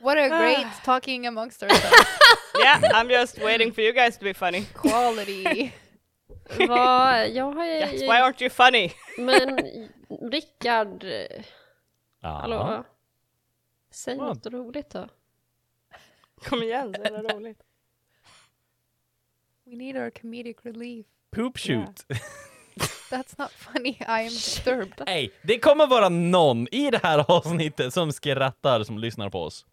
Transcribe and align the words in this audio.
What 0.00 0.18
a 0.18 0.28
great 0.28 0.66
talking 0.84 1.26
amongst 1.26 1.62
ourselves 1.62 2.06
Yeah, 2.62 2.80
I'm 2.94 3.08
just 3.08 3.38
waiting 3.38 3.72
for 3.72 3.82
you 3.82 3.92
guys 3.92 4.16
to 4.18 4.24
be 4.24 4.32
funny. 4.34 4.66
quality. 4.74 5.72
Vad, 6.68 7.28
jag 7.30 7.52
har 7.52 7.64
Yes, 7.64 7.92
ju... 8.02 8.06
why 8.06 8.20
aren't 8.20 8.40
you 8.42 8.50
funny? 8.50 8.92
Men 9.18 9.58
Rickard, 10.30 11.04
hallå? 12.22 12.84
Säg 13.90 14.16
Vad? 14.18 14.28
något 14.28 14.46
roligt 14.46 14.90
då. 14.90 15.08
Kom 16.44 16.62
igen, 16.62 16.94
så 16.94 17.02
jävla 17.12 17.34
roligt. 17.34 17.62
We 19.64 19.76
need 19.76 19.96
our 19.96 20.10
comedic 20.10 20.56
relief. 20.62 21.06
Poop 21.30 21.58
shoot. 21.58 22.06
That's 23.10 23.38
not 23.38 23.50
funny. 23.50 23.96
I 24.00 24.20
am 24.22 24.28
disturbed. 24.28 25.02
Nej, 25.06 25.30
det 25.42 25.58
kommer 25.58 25.86
vara 25.86 26.08
någon 26.08 26.68
i 26.74 26.90
det 26.90 27.00
här 27.02 27.24
avsnittet 27.28 27.94
som 27.94 28.12
skrattar 28.12 28.84
som 28.84 28.98
lyssnar 28.98 29.30
på 29.30 29.42
oss. 29.42 29.66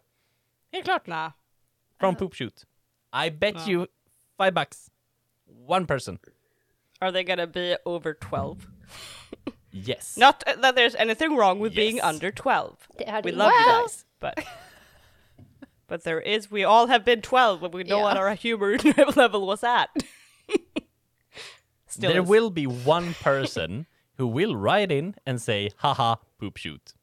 Helt 0.72 0.86
klart. 0.86 1.08
Nah. 1.08 1.32
From 2.00 2.16
Poop 2.16 2.36
shoot. 2.36 2.66
I 3.26 3.30
bet 3.32 3.56
Ja. 3.56 3.68
you 3.72 3.88
five 4.38 4.52
bucks. 4.52 4.90
One 5.68 5.86
person. 5.86 6.20
Are 7.00 7.12
they 7.12 7.24
gonna 7.24 7.48
be 7.48 7.78
over 7.86 8.14
12? 8.14 8.58
Yes. 9.72 10.18
Not 10.18 10.40
that 10.62 10.76
there's 10.76 10.96
anything 10.96 11.36
wrong 11.38 11.60
with 11.60 11.76
being 11.76 12.02
under 12.02 12.32
12. 12.32 12.76
Det 12.98 13.06
We 13.06 13.22
det 13.32 13.38
love 13.38 13.52
you 13.52 13.82
guys, 13.82 14.06
but 14.20 14.34
but 15.88 16.04
there 16.04 16.20
is. 16.20 16.52
We 16.52 16.64
all 16.64 16.88
have 16.88 17.04
been 17.06 17.22
12, 17.22 17.64
and 17.64 17.74
we 17.76 17.84
know 17.84 18.00
what 18.02 18.18
our 18.18 18.34
humor 18.34 18.78
level 19.16 19.46
was 19.46 19.64
at. 19.64 19.90
Still 21.88 22.10
there 22.12 22.22
is. 22.24 22.30
will 22.30 22.50
be 22.50 22.66
one 22.86 23.14
person 23.24 23.86
who 24.18 24.28
will 24.28 24.56
write 24.56 24.92
in 24.92 25.14
and 25.26 25.42
say 25.42 25.70
haha 25.78 26.16
poop 26.40 26.58
shoot. 26.58 26.94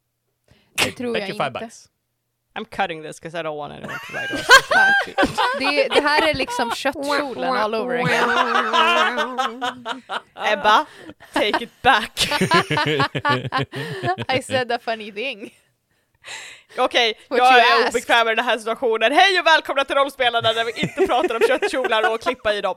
Det 0.74 0.92
tror 0.96 1.12
Bet 1.12 1.20
jag 1.22 1.28
you 1.28 1.38
five 1.38 1.46
inte. 1.50 1.60
bucks. 1.60 1.88
I'm 2.56 2.64
cutting 2.64 3.02
this 3.02 3.18
because 3.20 3.34
I 3.40 3.42
don't 3.42 3.56
want 3.56 3.72
anyone 3.72 3.98
to 4.06 4.12
write 4.12 4.30
us. 4.32 4.46
Det, 5.58 5.88
det 5.88 6.00
här 6.00 6.28
är 6.28 6.34
liksom 6.34 6.70
köttkjolen 6.70 7.56
all 7.56 7.74
over 7.74 7.94
again. 7.94 8.30
Ebba, 10.52 10.86
take 11.32 11.64
it 11.64 11.70
back. 11.82 12.28
I 14.28 14.40
said 14.42 14.72
a 14.72 14.78
funny 14.78 15.12
thing. 15.12 15.50
Okej, 16.78 17.14
What 17.28 17.38
jag 17.38 17.58
är 17.58 17.60
asked. 17.60 17.88
obekväm 17.88 18.26
med 18.26 18.36
den 18.36 18.44
här 18.44 18.58
situationen. 18.58 19.12
Hej 19.12 19.40
och 19.40 19.46
välkomna 19.46 19.84
till 19.84 19.96
Rollspelarna 19.96 20.52
där 20.52 20.64
vi 20.64 20.80
inte 20.80 21.06
pratar 21.06 21.34
om 21.34 21.40
köttkjolar 21.48 22.14
och 22.14 22.20
klippa 22.20 22.54
i 22.54 22.60
dem. 22.60 22.76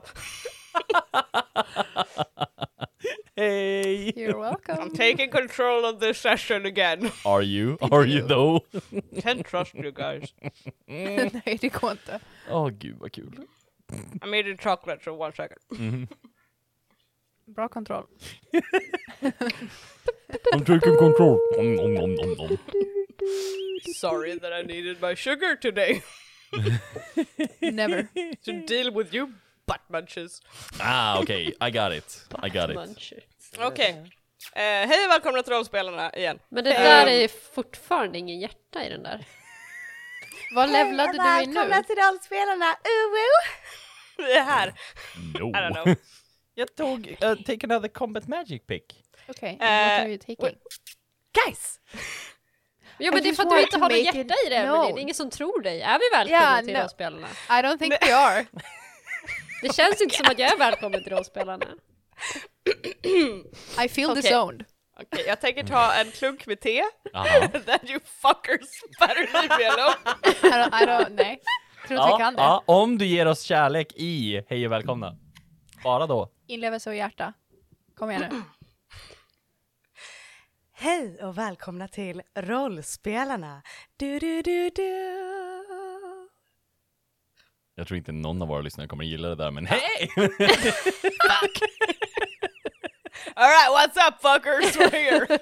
Hey! 3.36 4.14
You're 4.16 4.39
welcome. 4.39 4.78
I'm 4.80 4.89
taking 4.89 5.30
control 5.30 5.86
of 5.86 6.00
this 6.00 6.17
session 6.17 6.66
again. 6.66 7.11
Are 7.23 7.44
you? 7.44 7.78
Are 7.92 8.03
you 8.03 8.22
though? 8.23 8.66
Can't 9.20 9.45
trust 9.45 9.75
you 9.75 9.92
guys. 9.92 10.33
Nej, 10.88 11.58
det 11.61 11.70
går 11.70 11.92
inte. 11.92 12.20
Åh 12.50 12.70
gud 12.70 12.98
vad 13.00 13.11
kul. 13.11 13.48
I'm 14.22 14.33
eating 14.33 14.58
chocolate, 14.58 15.03
so 15.03 15.14
one 15.14 15.33
second. 15.33 15.59
Mm-hmm. 15.72 16.03
Bra 17.48 17.67
kontroll. 17.67 18.03
I'm 20.53 20.66
taking 20.66 20.98
control. 20.98 21.39
Nom, 21.58 21.75
nom, 21.75 21.94
nom, 21.94 22.16
nom, 22.16 22.36
nom. 22.38 22.58
Sorry 23.95 24.39
that 24.39 24.52
I 24.52 24.64
needed 24.64 25.02
my 25.02 25.14
sugar 25.16 25.55
today 25.55 26.02
Never. 27.61 28.09
to 28.45 28.66
deal 28.66 28.92
with 28.92 29.14
you 29.14 29.30
butt 29.68 29.90
munches. 29.90 30.42
Ah 30.80 31.20
okej, 31.22 31.54
I 31.62 31.72
got 31.72 31.94
it. 31.94 32.26
I 32.44 32.50
got 32.50 32.70
it. 32.70 33.14
Okej. 33.60 33.90
Eh, 34.56 34.62
hej 34.62 35.06
och 35.06 35.12
välkomna 35.12 35.44
till 35.44 35.54
Rollspelarna 35.54 36.14
igen. 36.14 36.40
Men 36.50 36.64
det 36.64 36.70
där 36.70 37.02
Ehm. 37.08 37.23
är 37.23 37.28
fortfarande 37.56 38.18
ingen 38.18 38.40
hjärta 38.40 38.86
i 38.86 38.90
den 38.90 39.04
där. 39.04 39.26
Vad 40.56 40.72
levlade 40.72 41.12
du 41.12 41.44
i 41.44 41.45
nu? 41.45 41.84
till 41.84 41.95
Rollspelarna, 41.95 42.70
uh, 42.72 44.26
Vi 44.27 44.33
är 44.38 44.44
här. 44.44 44.73
No. 45.39 45.50
I 45.50 45.54
don't 45.54 45.83
know. 45.83 45.95
Jag 46.54 46.76
tog 46.76 47.08
uh, 47.23 47.36
Take 47.44 47.60
another 47.64 47.88
combat 47.88 48.27
magic 48.27 48.61
pick. 48.67 49.04
Okej, 49.27 49.58
Eh, 49.61 49.67
what 49.67 50.00
are 50.00 50.08
you 50.10 50.17
taking? 50.17 50.56
Guys! 51.45 51.80
Ja 52.98 53.11
men 53.11 53.20
I 53.20 53.23
det 53.23 53.30
är 53.30 53.33
för 53.33 53.44
att 53.44 53.50
du 53.50 53.61
inte 53.61 53.77
har 53.77 53.89
något 53.89 53.98
hjärta 54.04 54.20
it 54.20 54.45
i 54.45 54.50
det, 54.50 54.64
men 54.64 54.82
det 54.82 54.88
är 54.88 55.00
ingen 55.00 55.16
som 55.16 55.30
tror 55.30 55.61
dig. 55.61 55.82
Är 55.82 56.00
vi 56.00 56.17
välkomna 56.17 56.58
Ja, 56.58 56.61
till 56.66 56.73
no. 56.73 56.80
rollspelarna? 56.80 57.27
I 57.27 57.52
don't 57.52 57.77
think 57.77 57.94
we 58.02 58.16
are. 58.16 58.45
Det 59.62 59.76
känns 59.76 60.02
inte 60.02 60.16
som 60.16 60.26
att 60.26 60.40
jag 60.40 60.54
är 60.54 60.58
välkommen 60.58 61.04
till 61.04 61.12
rollspelarna. 61.12 61.66
I 63.86 63.90
feel 63.90 64.10
Okej. 64.12 64.22
disowned. 64.22 64.66
Okej, 65.00 65.23
jag 65.28 65.42
tänker 65.42 65.64
ta 65.64 65.94
en 65.94 66.12
klunk 66.12 66.45
med 66.48 66.60
te. 66.60 66.84
Then 67.66 67.80
you 67.90 68.00
fuckers 68.22 68.70
better 69.00 69.34
leave 69.34 69.58
me 69.58 69.66
alone. 69.66 69.95
I 70.44 70.70
don't, 70.70 70.84
I 70.84 70.86
don't 70.86 71.10
nej. 71.16 71.40
Tror 71.88 72.00
att 72.00 72.08
vi 72.08 72.12
Ja, 72.12 72.18
kan 72.18 72.36
det. 72.36 72.42
ja, 72.42 72.64
om 72.66 72.98
du 72.98 73.06
ger 73.06 73.26
oss 73.26 73.42
kärlek 73.42 73.94
i 73.95 74.44
Hej 74.50 74.66
och 74.66 74.72
välkomna. 74.72 75.18
Bara 75.84 76.08
då. 76.08 76.32
Inlevelse 76.48 76.89
och 76.89 76.95
hjärta. 76.95 77.34
Kom 77.95 78.12
igen 78.12 78.26
nu. 78.32 78.42
Hej 80.74 81.24
och 81.24 81.38
välkomna 81.38 81.88
till 81.88 82.22
Rollspelarna. 82.36 83.62
Du, 83.98 84.20
du, 84.20 84.42
du, 84.42 84.70
du. 84.70 85.36
Jag 87.80 87.88
tror 87.88 87.98
inte 87.98 88.11
någon 88.11 88.42
av 88.42 88.48
våra 88.48 88.61
lyssnare 88.61 88.88
kommer 88.88 89.04
gilla 89.04 89.27
det 89.27 89.36
där, 89.36 89.52
men 89.52 89.65
hej! 89.65 90.10
Alright, 93.36 93.70
what's 93.71 93.98
up 94.08 94.21
fuckers? 94.21 94.76
We're 94.77 94.92
here. 94.92 95.27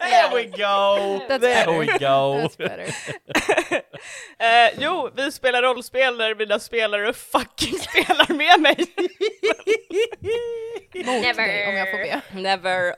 There 0.00 0.30
we 0.34 0.44
go! 0.46 1.20
That's 1.28 1.40
There 1.40 1.66
better. 1.66 1.78
we 1.78 1.86
go! 1.86 2.40
That's 2.42 2.56
better. 2.56 2.86
Eh, 4.38 4.70
jo, 4.78 5.10
vi 5.16 5.32
spelar 5.32 5.62
rollspel 5.62 6.18
där 6.18 6.34
mina 6.34 6.58
spelare 6.58 7.12
fucking 7.12 7.78
spelar 7.78 8.34
med 8.34 8.60
mig. 8.60 8.76
Mot 10.94 11.36
dig 11.36 11.68
om 11.68 11.76
jag 11.76 11.90
får 11.90 11.98
be. 11.98 12.20
Never. 12.40 12.94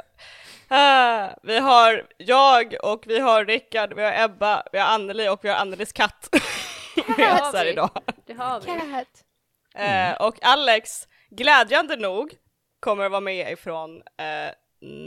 Ah, 0.68 1.28
vi 1.42 1.58
har 1.58 2.04
jag 2.16 2.74
och 2.82 3.02
vi 3.06 3.18
har 3.20 3.44
Rickard, 3.44 3.92
vi 3.96 4.02
har 4.02 4.24
Ebba, 4.24 4.62
vi 4.72 4.78
har 4.78 4.86
Anneli 4.86 5.28
och 5.28 5.40
vi 5.42 5.48
har 5.48 5.56
Annelis 5.56 5.92
katt 5.92 6.28
med 6.96 7.32
oss 7.32 7.54
här 7.54 7.64
vi. 7.64 7.70
idag. 7.70 7.90
Det 8.26 8.32
har 8.32 8.60
vi. 8.60 8.66
Cat. 8.66 9.24
Eh, 9.74 10.26
och 10.26 10.38
Alex, 10.42 11.08
glädjande 11.30 11.96
nog, 11.96 12.34
kommer 12.80 13.04
att 13.04 13.10
vara 13.10 13.20
med 13.20 13.52
ifrån 13.52 13.96
eh, 13.96 14.54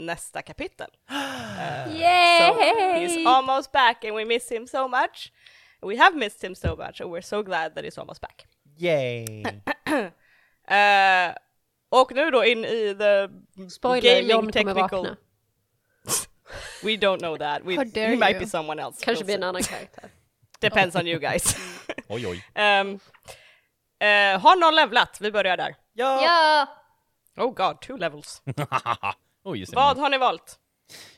nästa 0.04 0.42
kapitel. 0.42 0.86
So 1.08 2.60
he's 2.60 3.16
Yay! 3.16 3.26
almost 3.26 3.72
back 3.72 4.04
and 4.04 4.16
we 4.16 4.24
miss 4.24 4.52
him 4.52 4.66
so 4.66 4.88
much. 4.88 5.32
We 5.82 5.96
have 5.96 6.16
missed 6.16 6.44
him 6.44 6.54
so 6.54 6.76
much 6.76 7.00
and 7.00 7.10
we're 7.10 7.20
so 7.20 7.42
glad 7.42 7.74
that 7.74 7.84
he's 7.84 7.98
almost 7.98 8.20
back. 8.20 8.46
Yay! 8.76 9.44
Eh, 10.68 11.34
och 11.88 12.14
nu 12.14 12.30
då 12.30 12.44
in 12.44 12.64
i 12.64 12.94
the 12.98 13.28
Spoiler, 13.70 14.14
gaming 14.14 14.30
John 14.30 14.52
technical... 14.52 14.82
vakna. 14.82 15.16
We 16.82 16.96
don't 16.96 17.18
know 17.18 17.36
that. 17.38 17.62
We, 17.64 17.74
he 17.74 18.16
might 18.16 18.30
you. 18.30 18.38
be 18.40 18.46
someone 18.46 18.82
else. 18.82 19.04
Kanske 19.04 19.24
blir 19.24 19.34
en 19.34 19.42
annan 19.42 19.62
karaktär. 19.62 20.10
Depends 20.60 20.96
on 20.96 21.06
you 21.06 21.18
guys. 21.18 21.56
Oj 22.08 22.26
oj. 22.26 22.36
um, 22.54 23.00
eh, 23.98 24.40
har 24.40 24.56
någon 24.60 24.74
levlat? 24.74 25.18
Vi 25.20 25.30
börjar 25.32 25.56
där. 25.56 25.76
Ja! 25.92 26.22
Ja! 26.22 26.66
Oh 27.44 27.52
god, 27.54 27.80
two 27.80 27.96
levels. 27.96 28.42
Oj. 29.44 29.64
Vad 29.72 29.98
har 29.98 30.10
ni 30.10 30.18
valt? 30.18 30.58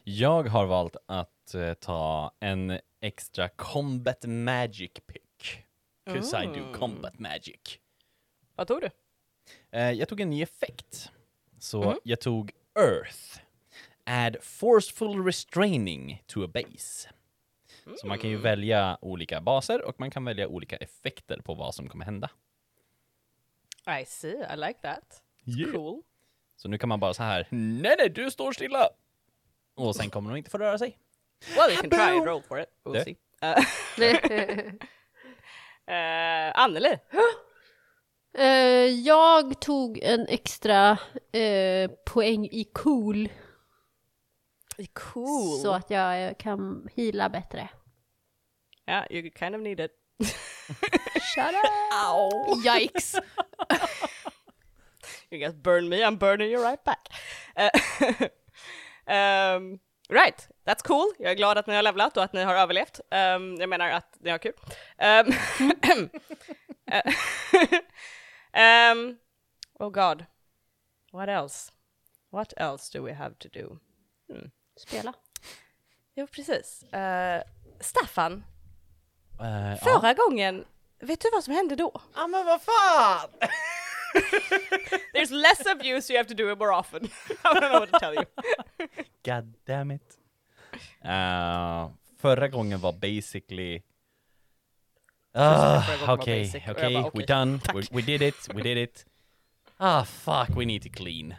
Jag 0.04 0.48
har 0.48 0.66
valt 0.66 0.96
att 1.06 1.54
eh, 1.54 1.74
ta 1.74 2.32
en 2.40 2.78
extra 3.00 3.48
combat 3.48 4.24
magic 4.26 4.90
pick. 5.12 5.64
'Cause 6.06 6.42
I 6.42 6.46
do 6.46 6.52
Mm. 6.54 6.72
combat 6.72 7.18
magic. 7.18 7.78
Vad 8.56 8.66
tog 8.66 8.80
du? 8.80 8.90
Eh, 9.72 9.90
jag 9.90 10.08
tog 10.08 10.20
en 10.20 10.30
ny 10.30 10.42
effekt. 10.42 11.10
Så 11.58 11.82
Mhm. 11.82 11.98
jag 12.02 12.20
tog 12.20 12.50
Earth. 12.78 13.40
Add 14.06 14.36
forceful 14.42 15.24
restraining 15.24 16.22
to 16.26 16.44
a 16.44 16.48
base. 16.54 17.08
Så 17.96 18.06
man 18.06 18.18
kan 18.18 18.30
ju 18.30 18.36
välja 18.36 18.98
olika 19.00 19.40
baser 19.40 19.84
och 19.84 20.00
man 20.00 20.10
kan 20.10 20.24
välja 20.24 20.48
olika 20.48 20.76
effekter 20.76 21.40
på 21.40 21.54
vad 21.54 21.74
som 21.74 21.88
kommer 21.88 22.04
hända. 22.04 22.30
I 24.00 24.04
see, 24.06 24.46
I 24.54 24.56
like 24.56 24.78
that. 24.82 25.22
Yeah. 25.44 25.72
Cool. 25.72 26.02
Så 26.56 26.68
nu 26.68 26.78
kan 26.78 26.88
man 26.88 27.00
bara 27.00 27.14
så 27.14 27.22
här, 27.22 27.46
nej 27.50 27.94
nej 27.98 28.08
du 28.08 28.30
står 28.30 28.52
stilla! 28.52 28.88
Och 29.74 29.96
sen 29.96 30.10
kommer 30.10 30.30
de 30.30 30.36
inte 30.36 30.50
få 30.50 30.58
röra 30.58 30.78
sig. 30.78 30.98
Well, 31.56 31.70
you 31.70 31.80
can 31.82 31.90
try 31.90 32.26
roll 32.26 32.42
for 32.42 32.60
it. 32.60 32.68
We'll 32.84 32.92
Det. 32.92 33.04
see. 33.04 33.16
Uh, 33.42 33.58
uh, 35.88 36.60
Anneli? 36.60 36.98
Eh, 38.38 38.86
jag 38.86 39.60
tog 39.60 39.98
en 39.98 40.26
extra 40.28 40.98
eh, 41.32 41.90
poäng 42.06 42.44
i 42.46 42.64
cool 42.74 43.28
Cool. 44.92 45.58
så 45.62 45.72
att 45.72 45.90
jag 45.90 46.26
eh, 46.26 46.34
kan 46.34 46.88
heala 46.96 47.28
bättre. 47.28 47.68
Yeah, 48.88 49.04
you 49.10 49.30
kind 49.30 49.54
of 49.54 49.60
need 49.60 49.80
it. 49.80 49.92
Shut 51.34 51.54
up! 51.54 52.22
Yikes. 52.64 53.18
You 55.30 55.38
guys 55.38 55.52
burn 55.52 55.90
me, 55.90 56.02
I'm 56.02 56.16
burning 56.16 56.50
you 56.50 56.62
right 56.62 56.82
back. 56.84 57.08
Um, 59.06 59.80
Right, 60.10 60.48
that's 60.64 60.82
cool. 60.82 61.12
Jag 61.18 61.30
är 61.30 61.34
glad 61.34 61.58
att 61.58 61.66
ni 61.66 61.74
har 61.74 61.82
levlat 61.82 62.16
och 62.16 62.24
att 62.24 62.32
ni 62.32 62.42
har 62.42 62.54
överlevt. 62.54 63.00
Ehm, 63.10 63.56
jag 63.60 63.68
menar 63.68 63.90
att 63.90 64.16
ni 64.20 64.30
har 64.30 64.38
kul. 64.38 64.52
Um, 64.98 65.32
um, 68.54 69.18
oh 69.78 69.90
god. 69.90 70.24
What 71.12 71.28
else? 71.28 71.72
What 72.30 72.54
else 72.56 72.98
do 72.98 73.04
we 73.04 73.12
have 73.14 73.34
to 73.34 73.48
do? 73.52 73.78
Spela. 74.76 75.14
Jo, 76.14 76.26
precis. 76.26 76.84
Uh, 76.94 77.42
Staffan, 77.80 78.44
Ja. 79.38 79.76
förra 79.82 80.14
gången, 80.14 80.64
vet 81.00 81.20
du 81.20 81.28
vad 81.32 81.44
som 81.44 81.54
hände 81.54 81.76
då? 81.76 82.00
Ja 82.14 82.26
men 82.26 82.46
vad 82.46 82.62
fan! 82.62 83.28
There's 85.14 85.30
less 85.32 85.60
of 85.60 85.84
you 85.84 86.02
so 86.02 86.12
you 86.12 86.18
have 86.18 86.28
to 86.28 86.34
do 86.34 86.52
it 86.52 86.58
more 86.58 86.76
often. 86.78 87.04
I 87.28 87.34
don't 87.44 87.60
know 87.70 87.80
what 87.80 87.90
to 87.92 87.98
tell 87.98 88.14
you. 88.14 88.24
God 89.24 89.54
damn 89.66 89.90
it. 89.90 90.18
Eh, 91.00 91.90
förra 92.18 92.48
gången 92.48 92.80
var 92.80 92.92
basically... 92.92 93.82
Ah, 95.32 95.82
Okej, 96.08 96.64
okej, 96.70 96.94
bara, 96.94 97.02
we 97.02 97.08
okej, 97.08 97.26
done, 97.26 97.58
tack. 97.58 97.76
we, 97.76 97.82
we 97.90 98.02
did 98.02 98.22
it, 98.22 98.48
we 98.54 98.62
did 98.62 98.78
it. 98.78 99.06
Ah 99.76 100.04
fuck, 100.04 100.48
we 100.56 100.64
need 100.64 100.82
to 100.82 100.88
clean. 100.92 101.34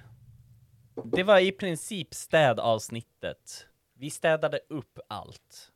Det 1.04 1.24
var 1.24 1.40
i 1.40 1.51
princip 1.51 2.13
städavsnittet. 2.13 3.66
Vi 3.94 4.10
städade 4.10 4.60
upp 4.69 5.00
allt. 5.10 5.72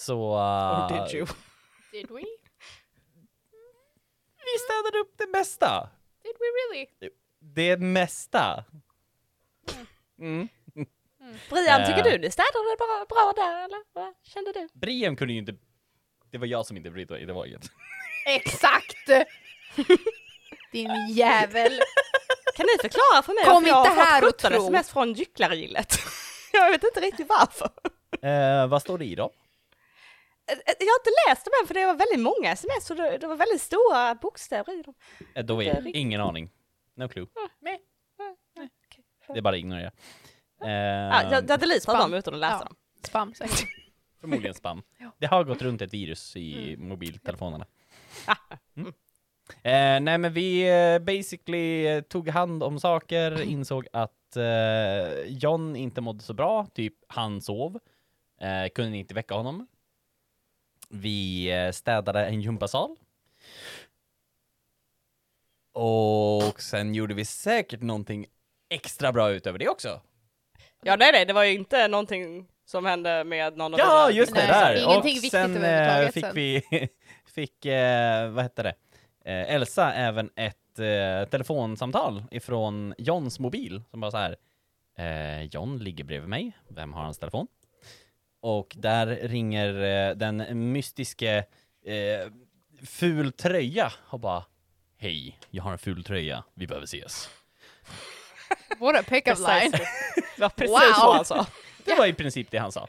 Så... 0.00 0.18
Or 0.34 0.92
eh, 0.92 1.04
did 1.04 1.14
you? 1.14 1.26
Did 1.92 2.10
we? 2.10 2.20
Vi 4.44 4.58
städade 4.64 4.98
upp 4.98 5.14
det 5.18 5.26
mesta. 5.38 5.88
Did 6.22 6.34
we 6.38 6.46
really? 6.46 6.86
Det 7.38 7.76
mesta. 7.76 8.64
Mm. 10.20 10.48
Brian, 11.50 11.86
tycker 11.86 11.98
Eh. 12.06 12.12
du 12.12 12.18
det 12.18 12.30
städade 12.30 12.76
bra, 12.78 13.06
bra 13.08 13.32
där 13.36 13.64
eller? 13.64 13.78
Vad 13.92 14.14
kände 14.22 14.52
du? 14.52 14.68
Brian 14.72 15.16
kunde 15.16 15.32
ju 15.34 15.38
inte... 15.40 15.54
Det 16.30 16.38
var 16.38 16.46
jag 16.46 16.66
som 16.66 16.76
inte 16.76 16.90
brydde 16.90 17.14
mig, 17.14 17.26
det 17.26 17.32
var 17.32 17.46
inget. 17.46 17.70
Exakt! 18.26 18.96
Din 20.72 20.90
jävel. 21.10 21.80
Kan 22.56 22.66
ni 22.66 22.78
förklara 22.80 23.22
för 23.22 23.34
mig 23.34 23.44
Kom 23.44 23.54
varför 23.54 23.68
jag 23.68 23.86
inte 23.86 24.00
har 24.00 24.06
här 24.06 24.20
fått 24.20 24.34
och 24.34 24.40
17 24.40 24.50
tro. 24.50 24.62
sms 24.66 24.90
från 24.90 25.12
gycklargillet? 25.12 25.98
jag 26.52 26.70
vet 26.70 26.84
inte 26.84 27.00
riktigt 27.00 27.28
varför. 27.28 27.70
Eh, 28.28 28.66
vad 28.66 28.82
står 28.82 28.98
det 28.98 29.04
i 29.04 29.14
då? 29.14 29.32
Jag 30.66 30.86
har 30.86 31.00
inte 31.00 31.10
läst 31.28 31.44
dem 31.44 31.52
än 31.62 31.66
för 31.66 31.74
det 31.74 31.86
var 31.86 31.94
väldigt 31.94 32.20
många 32.20 32.52
sms 32.52 32.90
och 32.90 32.96
det, 32.96 33.18
det 33.18 33.26
var 33.26 33.36
väldigt 33.36 33.60
stora 33.60 34.14
bokstäver 34.14 34.78
i 34.80 34.82
dem. 34.82 34.94
Eh, 35.34 35.44
då 35.44 35.62
är 35.62 35.74
riktigt. 35.74 35.96
ingen 35.96 36.20
aning. 36.20 36.50
No 36.94 37.08
clue. 37.08 37.26
Okej. 37.62 37.78
Det 39.28 39.38
är 39.38 39.42
bara 39.42 39.54
att 39.54 39.58
ignorera. 39.58 39.90
Eh, 40.64 40.70
Ja, 40.70 41.22
jag, 41.30 41.50
jag 41.50 41.60
deletar 41.60 41.80
Spam. 41.80 41.98
dem 41.98 42.14
utan 42.14 42.34
att 42.34 42.40
läsa 42.40 42.58
Ja. 42.60 42.64
dem. 42.64 42.76
Spam 43.02 43.34
säkert. 43.48 43.68
Förmodligen 44.20 44.54
spam. 44.54 44.82
Ja. 44.98 45.10
Det 45.18 45.26
har 45.26 45.44
gått 45.44 45.62
runt 45.62 45.82
ett 45.82 45.94
virus 45.94 46.36
i 46.36 46.76
mobiltelefonerna. 46.78 47.66
Ah. 48.26 48.34
Mm. 48.76 48.92
Eh, 49.62 50.00
nej 50.04 50.18
men 50.18 50.32
vi 50.32 50.68
eh, 50.94 50.98
basically 50.98 51.86
eh, 51.86 52.00
tog 52.02 52.28
hand 52.28 52.62
om 52.62 52.80
saker, 52.80 53.40
insåg 53.42 53.86
att 53.92 54.36
eh, 54.36 55.22
John 55.26 55.76
inte 55.76 56.00
mådde 56.00 56.22
så 56.22 56.34
bra, 56.34 56.66
typ 56.74 56.94
han 57.08 57.40
sov. 57.40 57.78
Eh, 58.40 58.68
kunde 58.74 58.96
inte 58.98 59.14
väcka 59.14 59.34
honom. 59.34 59.66
Vi 60.90 61.50
eh, 61.52 61.70
städade 61.72 62.24
en 62.26 62.40
gympasal. 62.40 62.96
Och 65.72 66.60
sen 66.62 66.94
gjorde 66.94 67.14
vi 67.14 67.24
säkert 67.24 67.80
någonting 67.82 68.26
extra 68.70 69.12
bra 69.12 69.30
utöver 69.30 69.58
det 69.58 69.68
också. 69.68 70.00
Ja 70.82 70.96
nej 70.96 71.12
nej, 71.12 71.26
det 71.26 71.32
var 71.32 71.44
ju 71.44 71.52
inte 71.54 71.88
någonting 71.88 72.46
som 72.64 72.84
hände 72.86 73.24
med 73.24 73.56
någon 73.56 73.74
av 73.74 73.78
Ja, 73.80 74.06
dina- 74.08 74.18
just 74.18 74.34
det 74.34 74.46
Nej, 74.46 74.76
där! 74.76 74.98
och 74.98 75.04
sen 75.30 75.64
eh, 75.64 76.08
fick 76.10 76.24
sen. 76.24 76.34
vi, 76.34 76.62
fick, 77.34 77.66
eh, 77.66 78.30
vad 78.30 78.42
hette 78.42 78.62
det, 78.62 78.74
eh, 79.24 79.54
Elsa 79.54 79.92
även 79.92 80.30
ett 80.36 80.78
eh, 80.78 81.28
telefonsamtal 81.30 82.22
ifrån 82.30 82.94
Johns 82.98 83.38
mobil 83.40 83.82
som 83.90 84.00
bara 84.00 84.10
så 84.10 84.16
här. 84.16 84.36
Eh, 84.98 85.42
John 85.42 85.78
ligger 85.78 86.04
bredvid 86.04 86.28
mig, 86.28 86.52
vem 86.68 86.92
har 86.92 87.02
hans 87.02 87.18
telefon? 87.18 87.46
Och 88.40 88.76
där 88.78 89.06
ringer 89.06 89.74
eh, 89.82 90.16
den 90.16 90.72
mystiske 90.72 91.36
eh, 91.84 92.32
ful 92.84 93.32
tröja 93.32 93.92
och 93.98 94.20
bara 94.20 94.44
Hej, 94.96 95.38
jag 95.50 95.62
har 95.62 95.72
en 95.72 95.78
ful 95.78 96.04
tröja, 96.04 96.44
vi 96.54 96.66
behöver 96.66 96.84
ses. 96.84 97.30
What 98.78 98.96
a 99.00 99.02
pick-up 99.08 99.38
line. 99.38 99.72
Var 100.38 100.48
precis 100.48 100.70
Wow. 100.70 100.92
så 100.94 101.12
han 101.12 101.24
sa. 101.24 101.46
Det 101.84 101.94
var 101.94 102.06
i 102.06 102.12
princip 102.12 102.50
det 102.50 102.58
han 102.58 102.72
sa. 102.72 102.88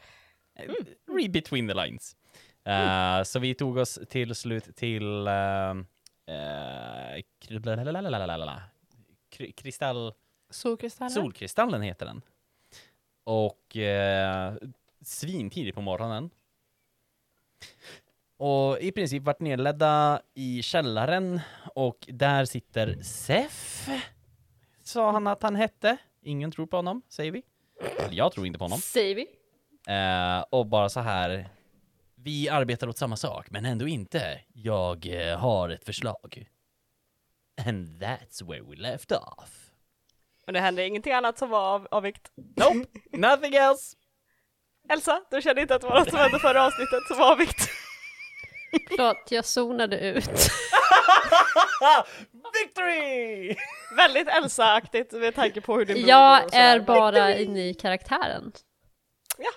Eh, 0.58 0.70
Read 1.16 1.30
between 1.30 1.68
the 1.68 1.74
lines. 1.74 2.16
Eh, 2.64 3.22
så 3.22 3.38
vi 3.38 3.54
tog 3.54 3.76
oss 3.76 3.98
till 4.10 4.34
slut 4.34 4.76
till 4.76 5.28
uh, 5.28 5.74
kri- 9.30 9.52
kristall... 9.52 10.12
Solkristaller. 10.50 11.10
Solkristallen 11.10 11.82
heter 11.82 12.06
den. 12.06 12.22
Och 13.24 13.76
uh, 13.76 14.68
svintidigt 15.02 15.74
på 15.74 15.80
morgonen. 15.80 16.30
Och 18.36 18.80
i 18.80 18.92
princip 18.92 19.22
vart 19.22 19.40
nedledda 19.40 20.22
i 20.34 20.62
källaren 20.62 21.40
och 21.74 21.98
där 22.08 22.44
sitter 22.44 23.02
Sef. 23.02 23.88
Sa 24.84 25.12
han 25.12 25.26
att 25.26 25.42
han 25.42 25.56
hette. 25.56 25.96
Ingen 26.22 26.50
tror 26.50 26.66
på 26.66 26.76
honom, 26.76 27.02
säger 27.08 27.32
vi. 27.32 27.42
Eller 27.98 28.14
jag 28.14 28.32
tror 28.32 28.46
inte 28.46 28.58
på 28.58 28.64
honom. 28.64 28.78
Säger 28.78 29.14
vi. 29.14 29.26
Eh, 29.88 30.44
och 30.50 30.66
bara 30.66 30.88
så 30.88 31.00
här. 31.00 31.48
Vi 32.14 32.48
arbetar 32.48 32.88
åt 32.88 32.98
samma 32.98 33.16
sak, 33.16 33.50
men 33.50 33.64
ändå 33.64 33.88
inte. 33.88 34.40
Jag 34.52 35.06
eh, 35.06 35.38
har 35.38 35.68
ett 35.68 35.84
förslag. 35.84 36.48
And 37.66 38.02
that's 38.02 38.48
where 38.48 38.62
we 38.62 38.76
left 38.76 39.12
off. 39.12 39.70
Och 40.46 40.52
det 40.52 40.60
hände 40.60 40.86
ingenting 40.86 41.12
annat 41.12 41.38
som 41.38 41.50
var 41.50 41.74
av, 41.74 41.88
av 41.90 42.02
vikt. 42.02 42.32
Nope, 42.36 42.86
nothing 43.12 43.54
else. 43.54 43.96
Elsa, 44.88 45.20
du 45.30 45.42
kände 45.42 45.62
inte 45.62 45.74
att 45.74 45.80
det 45.80 45.86
var 45.86 45.98
något 45.98 46.10
som 46.10 46.18
hände 46.18 46.38
förra 46.38 46.64
avsnittet 46.66 47.06
som 47.08 47.18
var 47.18 47.32
av 47.32 47.38
vikt? 47.38 47.68
Förlåt, 48.88 49.16
jag 49.30 49.44
zonade 49.44 49.98
ut. 50.00 50.30
Victory! 52.62 53.56
Väldigt 53.96 54.28
Elsa-aktigt 54.28 55.12
med 55.12 55.34
tanke 55.34 55.60
på 55.60 55.76
hur 55.76 55.84
går 55.84 55.96
Jag 56.08 56.54
är 56.54 56.80
bara 56.80 57.34
inne 57.34 57.68
i 57.68 57.74
karaktären. 57.74 58.52
Ja, 59.38 59.48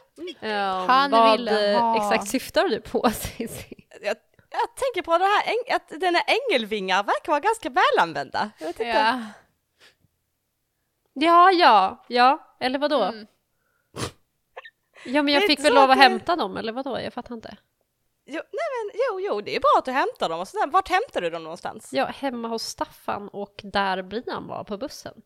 Um, 0.41 0.87
Han 0.89 1.11
vad 1.11 1.31
ville 1.31 1.73
eh, 1.73 1.79
ha- 1.81 1.97
exakt 1.97 2.27
syftar 2.31 2.67
du 2.69 2.81
på 2.81 3.09
Cissi? 3.13 3.87
jag, 4.01 4.15
jag 4.49 4.75
tänker 4.75 5.01
på 5.01 5.17
det 5.17 5.25
här, 5.25 5.43
äng- 5.43 5.75
att 5.75 5.89
dina 5.99 6.19
ängelvingar 6.19 7.03
verkar 7.03 7.31
vara 7.31 7.39
ganska 7.39 7.69
välanvända. 7.69 8.51
Jag 8.59 8.67
vet 8.67 8.79
inte. 8.79 8.89
Ja. 8.89 9.21
Ja, 11.13 11.51
ja, 11.51 12.05
ja, 12.07 12.55
eller 12.59 12.79
vadå? 12.79 13.03
Mm. 13.03 13.27
Ja 15.05 15.21
men 15.23 15.33
jag 15.33 15.43
fick 15.47 15.59
väl 15.59 15.73
lov 15.73 15.89
att 15.91 15.97
det- 15.97 16.03
hämta 16.03 16.35
dem, 16.35 16.57
eller 16.57 16.71
vadå? 16.73 16.99
Jag 16.99 17.13
fattar 17.13 17.35
inte. 17.35 17.57
Jo, 18.25 18.41
nej 18.51 18.85
men, 18.93 19.01
jo, 19.09 19.19
jo, 19.19 19.41
det 19.41 19.55
är 19.55 19.59
bra 19.59 19.75
att 19.77 19.85
du 19.85 19.91
hämtar 19.91 20.29
dem 20.29 20.39
och 20.39 20.47
sådär. 20.47 20.67
Vart 20.67 20.87
hämtar 20.89 21.21
du 21.21 21.29
dem 21.29 21.43
någonstans? 21.43 21.89
Ja, 21.93 22.05
hemma 22.05 22.47
hos 22.47 22.63
Staffan 22.63 23.27
och 23.29 23.61
där 23.63 24.01
Brian 24.01 24.47
var 24.47 24.63
på 24.63 24.77
bussen. 24.77 25.21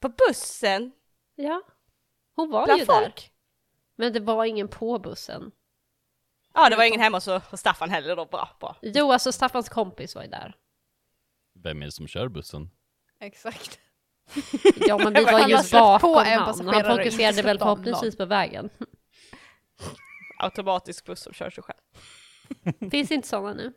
På 0.00 0.08
bussen? 0.08 0.92
Ja, 1.34 1.62
hon 2.34 2.50
var 2.50 2.64
Bland 2.64 2.80
ju 2.80 2.84
där. 2.86 3.00
folk? 3.00 3.32
Men 3.96 4.12
det 4.12 4.20
var 4.20 4.44
ingen 4.44 4.68
på 4.68 4.98
bussen. 4.98 5.52
Ja, 6.54 6.68
det 6.70 6.76
var 6.76 6.84
ingen 6.84 7.00
hemma 7.00 7.16
hos 7.16 7.26
hos 7.26 7.60
Staffan 7.60 7.90
heller 7.90 8.16
då. 8.16 8.24
Bra, 8.24 8.48
bra. 8.60 8.76
Jo, 8.82 9.12
alltså 9.12 9.32
Staffans 9.32 9.68
kompis 9.68 10.14
var 10.14 10.22
ju 10.22 10.28
där. 10.28 10.56
Vem 11.54 11.82
är 11.82 11.86
det 11.86 11.92
som 11.92 12.06
kör 12.08 12.28
bussen? 12.28 12.70
Exakt. 13.20 13.78
Ja, 14.76 14.98
men 14.98 15.12
vi 15.12 15.24
var 15.24 15.48
ju 15.48 15.56
på 15.56 16.14
bakom 16.14 16.18
en 16.18 16.40
han. 16.40 16.96
fokuserade 16.96 17.42
väl 17.42 17.58
förhoppningsvis 17.58 18.16
på 18.16 18.24
vägen. 18.24 18.70
Automatisk 20.38 21.04
buss 21.04 21.22
som 21.22 21.32
kör 21.32 21.50
sig 21.50 21.64
själv. 21.64 22.90
Finns 22.90 23.10
inte 23.10 23.28
sådana 23.28 23.54
nu? 23.54 23.72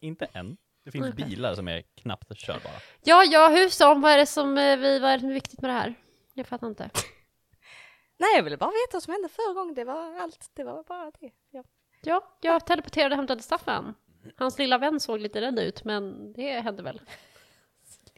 inte 0.00 0.24
än. 0.24 0.56
Det 0.84 0.90
finns 0.90 1.14
bilar 1.14 1.54
som 1.54 1.68
är 1.68 1.82
knappt 1.94 2.38
körbara. 2.38 2.72
Ja, 3.04 3.24
ja, 3.24 3.48
hur 3.48 3.68
som? 3.68 4.00
Vad 4.00 4.12
är 4.12 4.18
det 4.18 4.26
som 4.26 4.58
eh, 4.58 4.76
vi, 4.76 4.98
vad 4.98 5.10
är 5.10 5.14
det 5.14 5.20
som 5.20 5.30
är 5.30 5.34
viktigt 5.34 5.60
med 5.60 5.70
det 5.70 5.74
här? 5.74 5.94
Jag 6.34 6.46
fattar 6.46 6.66
inte. 6.66 6.90
Nej, 8.18 8.36
jag 8.36 8.42
ville 8.42 8.56
bara 8.56 8.70
veta 8.70 8.92
vad 8.92 9.02
som 9.02 9.12
hände 9.12 9.28
förra 9.28 9.54
gången. 9.54 9.74
Det 9.74 9.84
var 9.84 10.20
allt. 10.20 10.50
Det 10.54 10.64
var 10.64 10.84
bara 10.84 11.10
det. 11.20 11.30
Ja. 11.50 11.64
Ja, 12.02 12.36
jag 12.40 12.66
teleporterade 12.66 13.14
och 13.14 13.16
hämtade 13.16 13.42
Staffan. 13.42 13.94
Hans 14.36 14.58
lilla 14.58 14.78
vän 14.78 15.00
såg 15.00 15.20
lite 15.20 15.40
rädd 15.40 15.58
ut, 15.58 15.84
men 15.84 16.32
det 16.32 16.60
hände 16.60 16.82
väl. 16.82 17.00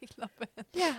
Lilla 0.00 0.28
vän. 0.38 0.64
Ja. 0.72 0.94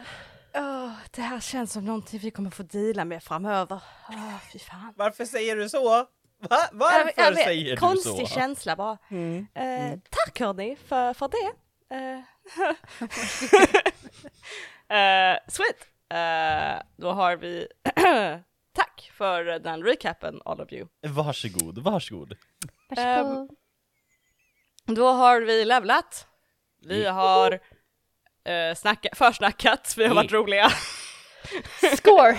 Åh, 0.53 0.91
det 1.11 1.21
här 1.21 1.39
känns 1.39 1.73
som 1.73 1.85
någonting 1.85 2.19
vi 2.19 2.31
kommer 2.31 2.49
få 2.49 2.63
deala 2.63 3.05
med 3.05 3.23
framöver. 3.23 3.81
Åh, 4.09 4.37
fy 4.53 4.59
fan. 4.59 4.93
Varför 4.95 5.25
säger 5.25 5.55
du 5.55 5.69
så? 5.69 5.83
Va? 5.89 6.07
Jag- 6.71 7.11
jag 7.17 7.31
vet, 7.45 7.79
Konstig 7.79 8.11
så? 8.11 8.17
Mm. 8.17 8.27
känsla 8.27 8.75
bara. 8.75 8.97
Eh, 9.53 9.99
tack 10.09 10.39
hörni 10.39 10.75
för, 10.87 11.13
för 11.13 11.27
det. 11.29 11.51
Eh, 11.95 12.19
eh, 15.33 15.37
sweet. 15.47 15.87
Eh, 16.09 16.81
då 16.97 17.11
har 17.11 17.35
vi 17.35 17.67
Tack 18.73 19.11
för 19.13 19.43
den 19.43 19.83
recapen 19.83 20.41
all 20.45 20.61
of 20.61 20.71
you. 20.73 20.87
Varsågod, 21.01 21.77
varsågod. 21.77 22.33
Varsågod. 22.89 23.49
Då 24.85 25.07
har 25.11 25.41
vi 25.41 25.65
levlat. 25.65 26.27
Vi 26.87 27.05
har 27.05 27.59
uh, 28.47 28.75
snacka, 28.75 29.09
försnackat, 29.13 29.93
vi 29.97 30.05
har 30.05 30.15
varit 30.15 30.31
roliga. 30.31 30.71
Score! 31.97 32.37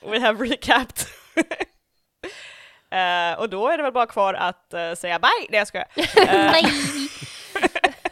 We 0.10 0.20
have 0.20 0.44
recapped. 0.44 1.06
uh, 2.94 3.38
och 3.40 3.48
då 3.48 3.68
är 3.68 3.76
det 3.76 3.82
väl 3.82 3.92
bara 3.92 4.06
kvar 4.06 4.34
att 4.34 4.74
uh, 4.74 4.94
säga 4.94 5.18
bye! 5.18 5.46
Nej 5.48 5.58
jag 5.58 5.68
skojar. 5.68 5.88
Nej! 6.52 6.64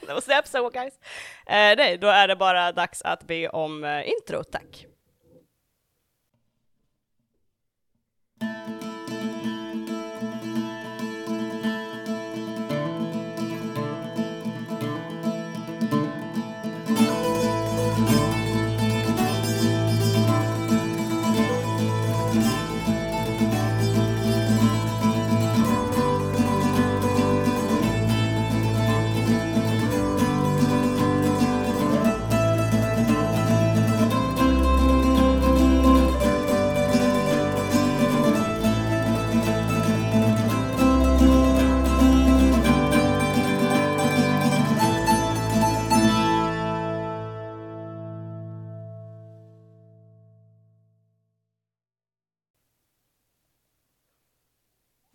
that 0.06 0.14
was 0.14 0.24
the 0.24 0.32
episode 0.32 0.78
guys. 0.80 0.94
nej, 1.46 1.98
då 1.98 2.08
är 2.08 2.28
det 2.28 2.36
bara 2.36 2.72
dags 2.72 3.02
att 3.02 3.26
be 3.26 3.48
om 3.48 4.02
intro, 4.04 4.44
tack. 4.44 4.86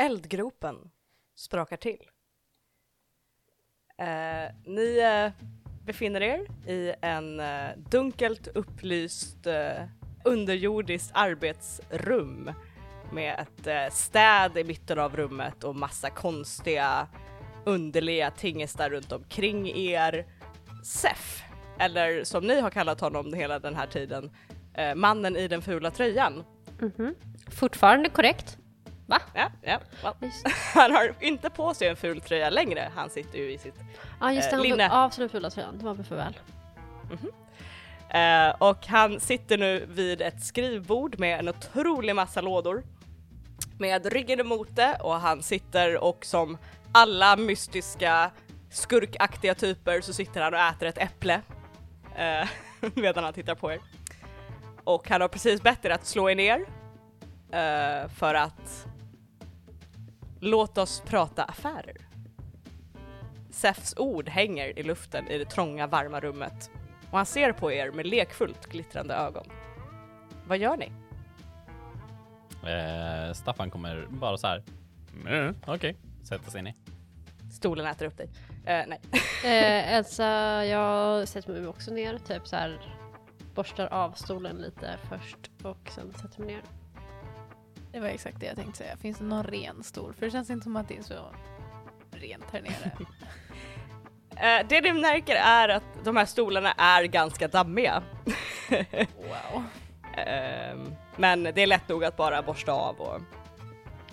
Eldgropen 0.05 0.91
sprakar 1.35 1.77
till. 1.77 2.09
Eh, 3.97 4.55
ni 4.65 4.99
eh, 4.99 5.31
befinner 5.85 6.21
er 6.21 6.47
i 6.67 6.93
en 7.01 7.39
eh, 7.39 7.77
dunkelt 7.77 8.47
upplyst 8.47 9.47
eh, 9.47 9.83
underjordiskt 10.25 11.11
arbetsrum 11.13 12.51
med 13.11 13.39
ett 13.39 13.67
eh, 13.67 13.93
städ 13.93 14.57
i 14.57 14.63
mitten 14.63 14.99
av 14.99 15.15
rummet 15.15 15.63
och 15.63 15.75
massa 15.75 16.09
konstiga 16.09 17.07
underliga 17.65 18.31
tingestar 18.31 18.89
runt 18.89 19.11
omkring 19.11 19.67
er. 19.77 20.25
Sef, 20.83 21.43
eller 21.79 22.23
som 22.23 22.47
ni 22.47 22.59
har 22.59 22.69
kallat 22.69 23.01
honom 23.01 23.33
hela 23.33 23.59
den 23.59 23.75
här 23.75 23.87
tiden, 23.87 24.31
eh, 24.73 24.95
mannen 24.95 25.35
i 25.35 25.47
den 25.47 25.61
fula 25.61 25.91
tröjan. 25.91 26.43
Mm 26.81 26.91
-hmm. 26.91 27.15
Fortfarande 27.51 28.09
korrekt. 28.09 28.57
Va? 29.07 29.21
Ja, 29.33 29.49
ja. 29.61 29.79
Well. 30.03 30.31
Han 30.73 30.91
har 30.91 31.13
inte 31.19 31.49
på 31.49 31.73
sig 31.73 31.87
en 31.87 31.95
ful 31.95 32.21
tröja 32.21 32.49
längre, 32.49 32.91
han 32.95 33.09
sitter 33.09 33.39
ju 33.39 33.51
i 33.51 33.57
sitt 33.57 33.75
Ja 34.19 34.33
just 34.33 34.49
det, 34.49 34.55
han 34.55 34.65
tog 34.69 34.81
av 34.81 35.09
sig 35.09 35.21
den 35.21 35.29
fula 35.29 35.49
tröjan, 35.49 35.77
det 35.77 35.85
var 35.85 35.95
för 35.95 36.15
väl. 36.15 36.39
Mm 37.03 37.17
-hmm. 37.17 38.49
uh, 38.49 38.55
och 38.69 38.87
han 38.87 39.19
sitter 39.19 39.57
nu 39.57 39.85
vid 39.85 40.21
ett 40.21 40.43
skrivbord 40.43 41.19
med 41.19 41.39
en 41.39 41.49
otrolig 41.49 42.15
massa 42.15 42.41
lådor 42.41 42.83
med 43.77 44.05
ryggen 44.05 44.39
emot 44.39 44.75
det 44.75 44.97
och 45.01 45.13
han 45.13 45.43
sitter 45.43 46.03
och 46.03 46.25
som 46.25 46.57
alla 46.91 47.35
mystiska 47.35 48.31
skurkaktiga 48.69 49.55
typer 49.55 50.01
så 50.01 50.13
sitter 50.13 50.41
han 50.41 50.53
och 50.53 50.59
äter 50.59 50.87
ett 50.87 50.97
äpple 50.97 51.41
uh, 52.19 52.49
medan 52.93 53.23
han 53.23 53.33
tittar 53.33 53.55
på 53.55 53.71
er. 53.71 53.79
Och 54.83 55.09
han 55.09 55.21
har 55.21 55.27
precis 55.27 55.61
bett 55.61 55.85
er 55.85 55.89
att 55.89 56.05
slå 56.05 56.29
er 56.29 56.35
ner 56.35 56.59
uh, 56.59 58.09
för 58.09 58.33
att 58.33 58.87
Låt 60.45 60.77
oss 60.77 61.01
prata 61.05 61.43
affärer. 61.43 61.97
Sefs 63.49 63.93
ord 63.97 64.29
hänger 64.29 64.79
i 64.79 64.83
luften 64.83 65.27
i 65.27 65.37
det 65.37 65.45
trånga 65.45 65.87
varma 65.87 66.19
rummet 66.19 66.71
och 67.11 67.17
han 67.17 67.25
ser 67.25 67.51
på 67.51 67.71
er 67.71 67.91
med 67.91 68.05
lekfullt 68.05 68.65
glittrande 68.65 69.13
ögon. 69.13 69.45
Vad 70.47 70.57
gör 70.57 70.77
ni? 70.77 70.91
Eh, 72.69 73.33
Staffan 73.33 73.71
kommer 73.71 74.07
bara 74.09 74.37
så 74.37 74.47
här. 74.47 74.63
Mm, 75.27 75.55
Okej, 75.61 75.73
okay. 75.75 75.95
sätta 76.23 76.51
sig 76.51 76.61
ner. 76.61 76.73
Stolen 77.51 77.85
äter 77.85 78.05
upp 78.05 78.17
dig. 78.17 78.29
Eh, 78.65 78.83
nej. 78.87 78.99
eh, 79.43 79.93
Elsa, 79.93 80.25
jag 80.65 81.27
sätter 81.27 81.53
mig 81.53 81.67
också 81.67 81.91
ner, 81.91 82.17
typ 82.17 82.47
så 82.47 82.55
här 82.55 82.79
borstar 83.55 83.87
av 83.87 84.11
stolen 84.11 84.55
lite 84.55 84.97
först 85.09 85.51
och 85.63 85.89
sen 85.89 86.13
sätter 86.13 86.39
mig 86.39 86.53
ner. 86.53 86.84
Det 87.95 88.01
var 88.01 88.07
exakt 88.07 88.39
det 88.39 88.45
jag 88.45 88.55
tänkte 88.55 88.77
säga. 88.77 88.97
Finns 88.97 89.17
det 89.17 89.23
någon 89.23 89.43
ren 89.43 89.83
stol? 89.83 90.13
För 90.13 90.25
det 90.25 90.31
känns 90.31 90.49
inte 90.49 90.63
som 90.63 90.75
att 90.75 90.87
det 90.87 90.97
är 90.97 91.01
så 91.01 91.13
rent 92.11 92.43
här 92.51 92.61
nere. 92.61 92.91
uh, 94.61 94.67
det 94.69 94.81
du 94.81 94.93
märker 94.93 95.35
är 95.35 95.69
att 95.69 95.83
de 96.03 96.15
här 96.15 96.25
stolarna 96.25 96.71
är 96.71 97.03
ganska 97.03 97.47
dammiga. 97.47 98.03
wow. 99.17 99.63
Uh, 100.03 100.91
men 101.15 101.43
det 101.43 101.57
är 101.57 101.67
lätt 101.67 101.89
nog 101.89 102.03
att 102.03 102.17
bara 102.17 102.41
borsta 102.41 102.71
av 102.71 103.01
och 103.01 103.21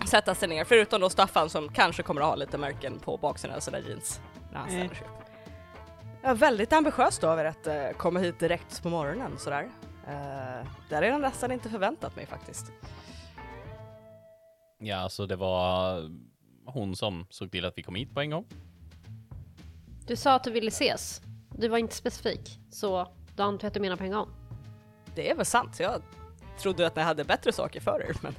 sätta 0.09 0.35
sig 0.35 0.47
ner. 0.49 0.63
Förutom 0.63 1.01
då 1.01 1.09
Staffan 1.09 1.49
som 1.49 1.69
kanske 1.69 2.03
kommer 2.03 2.21
att 2.21 2.27
ha 2.27 2.35
lite 2.35 2.57
märken 2.57 2.99
på 2.99 3.17
baksidan 3.17 3.55
av 3.55 3.59
sina 3.59 3.79
jeans 3.79 4.21
när 4.51 4.59
han 4.59 4.69
ställer 4.69 4.95
sig 4.95 5.07
upp. 5.07 5.29
Ja, 6.21 6.33
väldigt 6.33 6.73
ambitiöst 6.73 7.23
av 7.23 7.39
er 7.39 7.45
att 7.45 7.67
uh, 7.67 7.97
komma 7.97 8.19
hit 8.19 8.39
direkt 8.39 8.83
på 8.83 8.89
morgonen 8.89 9.37
sådär. 9.37 9.63
Uh, 9.63 10.67
det 10.89 10.95
hade 10.95 11.07
jag 11.07 11.21
nästan 11.21 11.51
inte 11.51 11.69
förväntat 11.69 12.15
mig 12.15 12.25
faktiskt. 12.25 12.71
Ja, 14.85 14.97
alltså 14.97 15.25
det 15.25 15.35
var 15.35 16.01
hon 16.65 16.95
som 16.95 17.25
såg 17.29 17.51
till 17.51 17.65
att 17.65 17.77
vi 17.77 17.83
kom 17.83 17.95
hit 17.95 18.13
på 18.13 18.21
en 18.21 18.29
gång. 18.29 18.45
Du 20.07 20.15
sa 20.15 20.33
att 20.33 20.43
du 20.43 20.51
ville 20.51 20.67
ses. 20.67 21.21
Du 21.57 21.67
var 21.67 21.77
inte 21.77 21.95
specifik, 21.95 22.59
så 22.69 23.07
då 23.35 23.43
antar 23.43 23.65
jag 23.65 23.69
att 23.69 23.73
du 23.73 23.79
menar 23.79 23.95
på 23.95 24.03
en 24.03 24.11
gång. 24.11 24.29
Det 25.15 25.29
är 25.29 25.35
väl 25.35 25.45
sant. 25.45 25.79
Jag 25.79 26.01
trodde 26.59 26.87
att 26.87 26.95
ni 26.95 27.01
hade 27.01 27.23
bättre 27.23 27.51
saker 27.51 27.81
för 27.81 28.01
er, 28.09 28.15
men... 28.21 28.35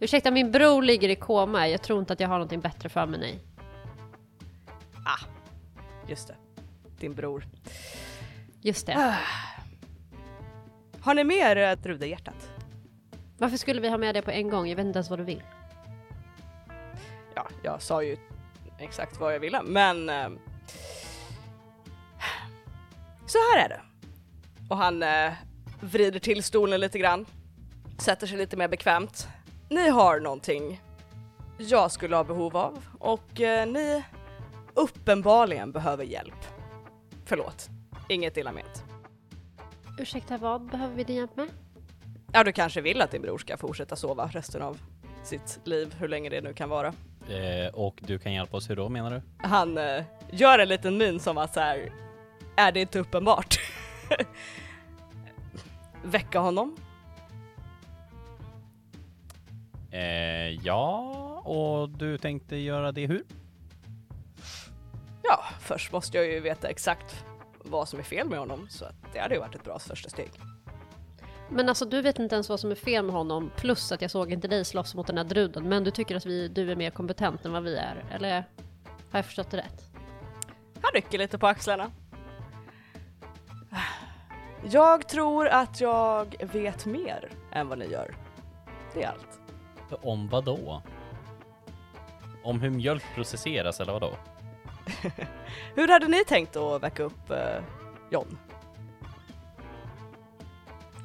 Ursäkta, 0.00 0.30
min 0.30 0.52
bror 0.52 0.82
ligger 0.82 1.08
i 1.08 1.16
koma. 1.16 1.68
Jag 1.68 1.82
tror 1.82 2.00
inte 2.00 2.12
att 2.12 2.20
jag 2.20 2.28
har 2.28 2.34
någonting 2.34 2.60
bättre 2.60 2.88
för 2.88 3.06
mig, 3.06 3.20
nej. 3.20 3.38
Ah, 5.04 5.26
just 6.08 6.28
det. 6.28 6.36
Din 6.98 7.14
bror. 7.14 7.46
Just 8.60 8.86
det. 8.86 8.96
Ah. 8.96 9.14
Har 11.00 11.14
ni 11.14 11.24
mer 11.24 11.56
äh, 11.56 11.72
Drudehjärtat? 11.72 12.53
Varför 13.38 13.56
skulle 13.56 13.80
vi 13.80 13.88
ha 13.88 13.98
med 13.98 14.14
det 14.14 14.22
på 14.22 14.30
en 14.30 14.50
gång? 14.50 14.68
Jag 14.68 14.76
vet 14.76 14.86
inte 14.86 14.96
ens 14.96 15.10
vad 15.10 15.18
du 15.18 15.24
vill. 15.24 15.42
Ja, 17.34 17.48
jag 17.62 17.82
sa 17.82 18.02
ju 18.02 18.16
exakt 18.78 19.20
vad 19.20 19.34
jag 19.34 19.40
ville, 19.40 19.62
men... 19.62 20.08
Eh, 20.08 20.28
så 23.26 23.38
här 23.38 23.64
är 23.64 23.68
det. 23.68 23.80
Och 24.70 24.76
han 24.76 25.02
eh, 25.02 25.32
vrider 25.80 26.20
till 26.20 26.42
stolen 26.42 26.80
lite 26.80 26.98
grann, 26.98 27.26
sätter 27.98 28.26
sig 28.26 28.38
lite 28.38 28.56
mer 28.56 28.68
bekvämt. 28.68 29.28
Ni 29.70 29.88
har 29.88 30.20
någonting 30.20 30.80
jag 31.58 31.90
skulle 31.90 32.16
ha 32.16 32.24
behov 32.24 32.56
av 32.56 32.84
och 32.98 33.40
eh, 33.40 33.66
ni 33.66 34.04
uppenbarligen 34.74 35.72
behöver 35.72 36.04
hjälp. 36.04 36.46
Förlåt, 37.24 37.68
inget 38.08 38.36
illa 38.36 38.52
ment. 38.52 38.84
Ursäkta, 39.98 40.38
vad 40.38 40.62
behöver 40.66 40.94
vi 40.94 41.04
din 41.04 41.16
hjälp 41.16 41.36
med? 41.36 41.48
Ja, 42.36 42.44
du 42.44 42.52
kanske 42.52 42.80
vill 42.80 43.02
att 43.02 43.10
din 43.10 43.22
bror 43.22 43.38
ska 43.38 43.56
fortsätta 43.56 43.96
sova 43.96 44.26
resten 44.32 44.62
av 44.62 44.78
sitt 45.22 45.60
liv, 45.64 45.94
hur 45.98 46.08
länge 46.08 46.30
det 46.30 46.40
nu 46.40 46.54
kan 46.54 46.68
vara. 46.68 46.92
Eh, 47.28 47.74
och 47.74 48.00
du 48.06 48.18
kan 48.18 48.32
hjälpa 48.32 48.56
oss, 48.56 48.70
hur 48.70 48.76
då 48.76 48.88
menar 48.88 49.10
du? 49.10 49.48
Han 49.48 49.78
eh, 49.78 50.04
gör 50.30 50.58
en 50.58 50.68
liten 50.68 50.98
min 50.98 51.20
som 51.20 51.38
att 51.38 51.54
så 51.54 51.60
här, 51.60 51.92
är 52.56 52.72
det 52.72 52.80
inte 52.80 52.98
uppenbart? 52.98 53.58
Väcka 56.04 56.38
honom? 56.38 56.76
Eh, 59.90 60.48
ja, 60.64 61.00
och 61.44 61.88
du 61.88 62.18
tänkte 62.18 62.56
göra 62.56 62.92
det 62.92 63.06
hur? 63.06 63.24
Ja, 65.22 65.44
först 65.60 65.92
måste 65.92 66.16
jag 66.16 66.26
ju 66.26 66.40
veta 66.40 66.68
exakt 66.68 67.24
vad 67.64 67.88
som 67.88 67.98
är 67.98 68.04
fel 68.04 68.28
med 68.28 68.38
honom, 68.38 68.66
så 68.70 68.84
att 68.84 68.94
det 69.12 69.18
hade 69.18 69.34
ju 69.34 69.40
varit 69.40 69.54
ett 69.54 69.64
bra 69.64 69.78
första 69.78 70.10
steg. 70.10 70.30
Men 71.50 71.68
alltså 71.68 71.84
du 71.84 72.02
vet 72.02 72.18
inte 72.18 72.34
ens 72.34 72.48
vad 72.48 72.60
som 72.60 72.70
är 72.70 72.74
fel 72.74 73.04
med 73.04 73.14
honom, 73.14 73.50
plus 73.56 73.92
att 73.92 74.02
jag 74.02 74.10
såg 74.10 74.32
inte 74.32 74.48
dig 74.48 74.64
slåss 74.64 74.94
mot 74.94 75.06
den 75.06 75.16
här 75.16 75.24
druden, 75.24 75.68
men 75.68 75.84
du 75.84 75.90
tycker 75.90 76.16
att 76.16 76.26
vi, 76.26 76.48
du 76.48 76.70
är 76.70 76.76
mer 76.76 76.90
kompetent 76.90 77.44
än 77.44 77.52
vad 77.52 77.62
vi 77.62 77.76
är, 77.76 78.04
eller 78.10 78.44
har 79.10 79.18
jag 79.18 79.24
förstått 79.24 79.50
det 79.50 79.56
rätt? 79.56 79.88
Han 80.82 80.90
rycker 80.94 81.18
lite 81.18 81.38
på 81.38 81.46
axlarna. 81.46 81.90
Jag 84.70 85.08
tror 85.08 85.48
att 85.48 85.80
jag 85.80 86.34
vet 86.52 86.86
mer 86.86 87.28
än 87.52 87.68
vad 87.68 87.78
ni 87.78 87.86
gör. 87.86 88.16
Det 88.94 89.02
är 89.02 89.08
allt. 89.08 89.40
Om 90.02 90.28
vad 90.28 90.44
då? 90.44 90.82
Om 92.42 92.60
hur 92.60 92.70
mjölk 92.70 93.04
processeras 93.14 93.80
eller 93.80 93.92
vad 93.92 94.02
då? 94.02 94.14
Hur 95.74 95.88
hade 95.88 96.08
ni 96.08 96.24
tänkt 96.24 96.56
att 96.56 96.82
väcka 96.82 97.02
upp 97.02 97.30
eh, 97.30 97.62
John? 98.10 98.38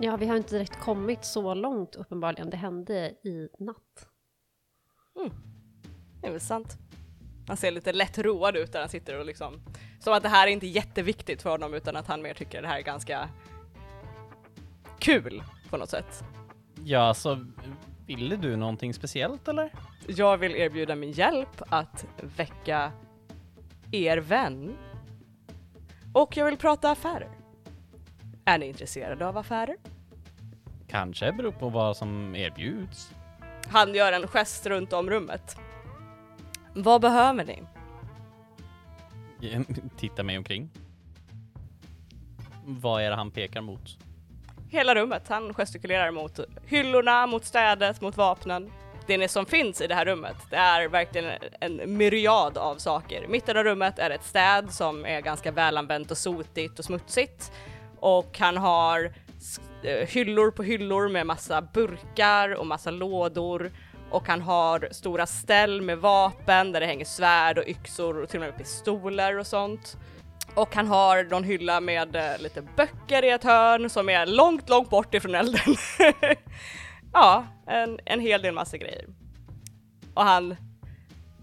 Ja, 0.02 0.18
vi 0.18 0.26
har 0.26 0.38
inte 0.38 0.56
direkt 0.56 0.80
kommit 0.80 1.26
så 1.26 1.54
långt 1.54 1.96
uppenbarligen. 1.96 2.50
Det 2.50 2.58
hände 2.58 3.10
i 3.10 3.50
natt. 3.60 4.10
Det 6.22 6.28
är 6.28 6.32
väl 6.32 6.42
sant. 6.42 6.78
Han 7.48 7.58
ser 7.58 7.72
lite 7.72 7.94
lätt 7.94 8.18
road 8.18 8.56
ut 8.56 8.72
där 8.72 8.80
han 8.80 8.90
sitter 8.90 9.20
och 9.20 9.26
liksom 9.26 9.62
som 10.00 10.14
att 10.14 10.24
det 10.24 10.30
här 10.30 10.48
är 10.48 10.52
inte 10.52 10.68
jätteviktigt 10.68 11.42
för 11.42 11.50
honom 11.50 11.74
utan 11.74 11.96
att 11.96 12.08
han 12.08 12.22
mer 12.22 12.34
tycker 12.34 12.62
det 12.62 12.68
här 12.68 12.78
är 12.78 12.84
ganska 12.84 13.30
kul 15.00 15.44
på 15.70 15.78
något 15.78 15.90
sätt. 15.90 16.24
Ja, 16.84 17.00
alltså, 17.00 17.46
ville 18.06 18.36
du 18.36 18.56
någonting 18.56 18.94
speciellt 18.94 19.48
eller? 19.48 19.74
Jag 20.08 20.38
vill 20.38 20.56
erbjuda 20.56 20.96
min 20.96 21.12
hjälp 21.12 21.62
att 21.70 22.06
väcka 22.22 22.92
er 23.92 24.18
vän 24.18 24.78
och 26.14 26.38
jag 26.38 26.46
vill 26.46 26.58
prata 26.58 26.92
affärer. 26.92 27.39
Är 28.50 28.58
ni 28.58 28.68
intresserade 28.68 29.28
av 29.28 29.38
affärer? 29.38 29.76
Kanske 30.88 31.32
beror 31.32 31.52
på 31.52 31.70
vad 31.70 31.98
som 31.98 32.36
erbjuds. 32.36 33.12
Han 33.68 33.96
gör 33.96 34.12
en 34.12 34.28
gest 34.28 34.66
runt 34.66 34.94
om 34.94 35.10
rummet. 35.10 35.58
Vad 36.74 37.02
behöver 37.02 37.46
ni? 37.46 37.64
Titta 39.98 40.24
mig 40.24 40.38
omkring. 40.38 40.70
Vad 42.66 43.04
är 43.04 43.10
det 43.10 43.16
han 43.16 43.32
pekar 43.32 43.62
mot? 43.62 43.98
Hela 44.70 44.96
rummet. 44.96 45.24
Han 45.28 45.54
gestikulerar 45.54 46.12
mot 46.12 46.40
hyllorna, 46.66 47.28
mot 47.28 47.46
städet, 47.46 48.02
mot 48.02 48.18
vapnen. 48.18 48.72
Det 49.08 49.28
som 49.28 49.46
finns 49.46 49.82
i 49.82 49.88
det 49.88 49.96
här 49.96 50.06
rummet, 50.06 50.38
det 50.50 50.56
är 50.56 50.88
verkligen 50.88 51.32
en 51.60 51.98
myriad 51.98 52.58
av 52.58 52.76
saker. 52.76 53.28
Mitten 53.28 53.58
av 53.58 53.64
rummet 53.64 54.00
är 54.00 54.10
ett 54.10 54.24
städ 54.24 54.72
som 54.72 55.06
är 55.06 55.22
ganska 55.22 55.52
välanvänt 55.52 56.12
och 56.12 56.18
sotigt 56.18 56.80
och 56.80 56.86
smutsigt. 56.86 57.52
Och 58.00 58.40
han 58.40 58.58
har 58.58 59.12
eh, 59.84 60.08
hyllor 60.08 60.52
på 60.52 60.64
hyllor 60.64 61.10
med 61.10 61.26
massa 61.26 61.62
burkar 61.62 62.56
och 62.56 62.68
massa 62.68 62.92
lådor. 62.92 63.72
Och 64.10 64.28
han 64.28 64.42
har 64.42 64.88
stora 64.92 65.26
ställ 65.26 65.82
med 65.82 65.98
vapen 65.98 66.72
där 66.72 66.80
det 66.80 66.86
hänger 66.86 67.06
svärd 67.06 67.58
och 67.58 67.68
yxor 67.68 68.24
och 68.24 68.30
till 68.30 68.40
och 68.40 68.46
med 68.46 68.58
pistoler 68.58 69.38
och 69.40 69.48
sånt. 69.48 69.98
Och 70.56 70.76
han 70.76 70.88
har 70.88 71.24
någon 71.24 71.44
hylla 71.44 71.80
med 71.80 72.16
eh, 72.16 72.40
lite 72.40 72.62
böcker 72.62 73.26
i 73.26 73.30
ett 73.30 73.44
hörn 73.44 73.90
som 73.90 74.10
är 74.10 74.26
långt, 74.26 74.70
långt 74.70 74.90
bort 74.90 75.14
ifrån 75.14 75.36
elden. 75.36 75.76
ja, 77.14 77.46
en, 77.68 78.00
en 78.06 78.20
hel 78.20 78.42
del 78.42 78.54
massa 78.54 78.78
grejer. 78.78 79.06
Och 80.14 80.24
han 80.24 80.56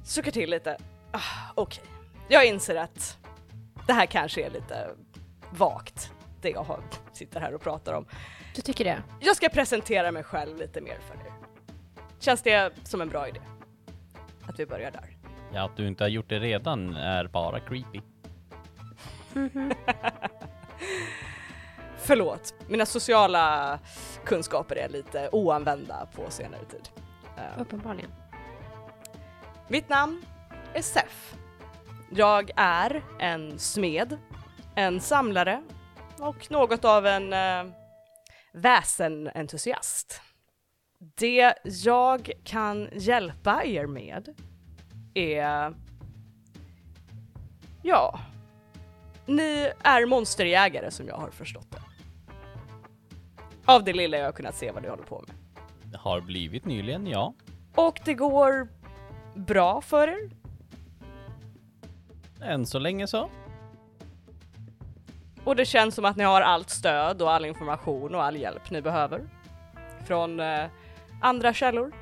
suckar 0.04 0.30
till 0.30 0.50
lite. 0.50 0.76
Ah, 1.12 1.52
Okej, 1.54 1.84
jag 2.28 2.46
inser 2.46 2.76
att 2.76 3.18
det 3.86 3.92
här 3.92 4.06
kanske 4.06 4.46
är 4.46 4.50
lite 4.50 4.88
vagt, 5.50 6.10
det 6.46 6.52
jag 6.52 6.62
har, 6.64 6.80
sitter 7.12 7.40
här 7.40 7.54
och 7.54 7.60
pratar 7.60 7.92
om. 7.92 8.06
Du 8.54 8.62
tycker 8.62 8.84
det? 8.84 9.02
Jag 9.20 9.36
ska 9.36 9.48
presentera 9.48 10.12
mig 10.12 10.22
själv 10.22 10.56
lite 10.58 10.80
mer 10.80 10.98
för 11.08 11.14
er. 11.14 11.32
Känns 12.18 12.42
det 12.42 12.72
som 12.84 13.00
en 13.00 13.08
bra 13.08 13.28
idé? 13.28 13.40
Att 14.48 14.60
vi 14.60 14.66
börjar 14.66 14.90
där. 14.90 15.16
Ja, 15.52 15.64
att 15.64 15.76
du 15.76 15.86
inte 15.86 16.04
har 16.04 16.08
gjort 16.08 16.28
det 16.28 16.38
redan 16.38 16.94
är 16.94 17.26
bara 17.26 17.60
creepy. 17.60 18.00
Förlåt, 21.98 22.54
mina 22.68 22.86
sociala 22.86 23.78
kunskaper 24.24 24.76
är 24.76 24.88
lite 24.88 25.28
oanvända 25.32 26.08
på 26.14 26.30
senare 26.30 26.64
tid. 26.64 26.88
Eh, 27.36 27.60
Uppenbarligen. 27.60 28.10
Mitt 29.68 29.88
namn 29.88 30.22
är 30.74 30.82
Sef. 30.82 31.34
Jag 32.10 32.50
är 32.56 33.02
en 33.18 33.58
smed, 33.58 34.18
en 34.74 35.00
samlare 35.00 35.62
och 36.20 36.50
något 36.50 36.84
av 36.84 37.06
en 37.06 37.32
uh, 37.32 37.72
väsenentusiast. 38.52 40.20
Det 40.98 41.54
jag 41.64 42.30
kan 42.44 42.88
hjälpa 42.92 43.64
er 43.64 43.86
med 43.86 44.34
är... 45.14 45.74
Ja, 47.82 48.20
ni 49.26 49.72
är 49.82 50.06
monsterjägare 50.06 50.90
som 50.90 51.08
jag 51.08 51.16
har 51.16 51.30
förstått 51.30 51.70
det. 51.70 51.82
Av 53.64 53.84
det 53.84 53.92
lilla 53.92 54.16
jag 54.16 54.24
har 54.24 54.32
kunnat 54.32 54.54
se 54.54 54.70
vad 54.70 54.82
ni 54.82 54.88
håller 54.88 55.04
på 55.04 55.24
med. 55.26 55.36
Har 56.00 56.20
blivit 56.20 56.64
nyligen, 56.64 57.06
ja. 57.06 57.34
Och 57.74 58.00
det 58.04 58.14
går 58.14 58.68
bra 59.34 59.80
för 59.80 60.08
er? 60.08 60.30
Än 62.42 62.66
så 62.66 62.78
länge 62.78 63.06
så. 63.06 63.30
Och 65.46 65.56
det 65.56 65.64
känns 65.64 65.94
som 65.94 66.04
att 66.04 66.16
ni 66.16 66.24
har 66.24 66.40
allt 66.40 66.70
stöd 66.70 67.22
och 67.22 67.32
all 67.32 67.44
information 67.44 68.14
och 68.14 68.24
all 68.24 68.36
hjälp 68.36 68.70
ni 68.70 68.82
behöver. 68.82 69.28
Från 70.06 70.40
eh, 70.40 70.64
andra 71.20 71.54
källor. 71.54 71.92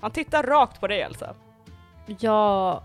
Han 0.00 0.10
tittar 0.10 0.42
rakt 0.42 0.80
på 0.80 0.86
dig 0.86 1.00
Elsa. 1.00 1.34
Ja, 2.18 2.82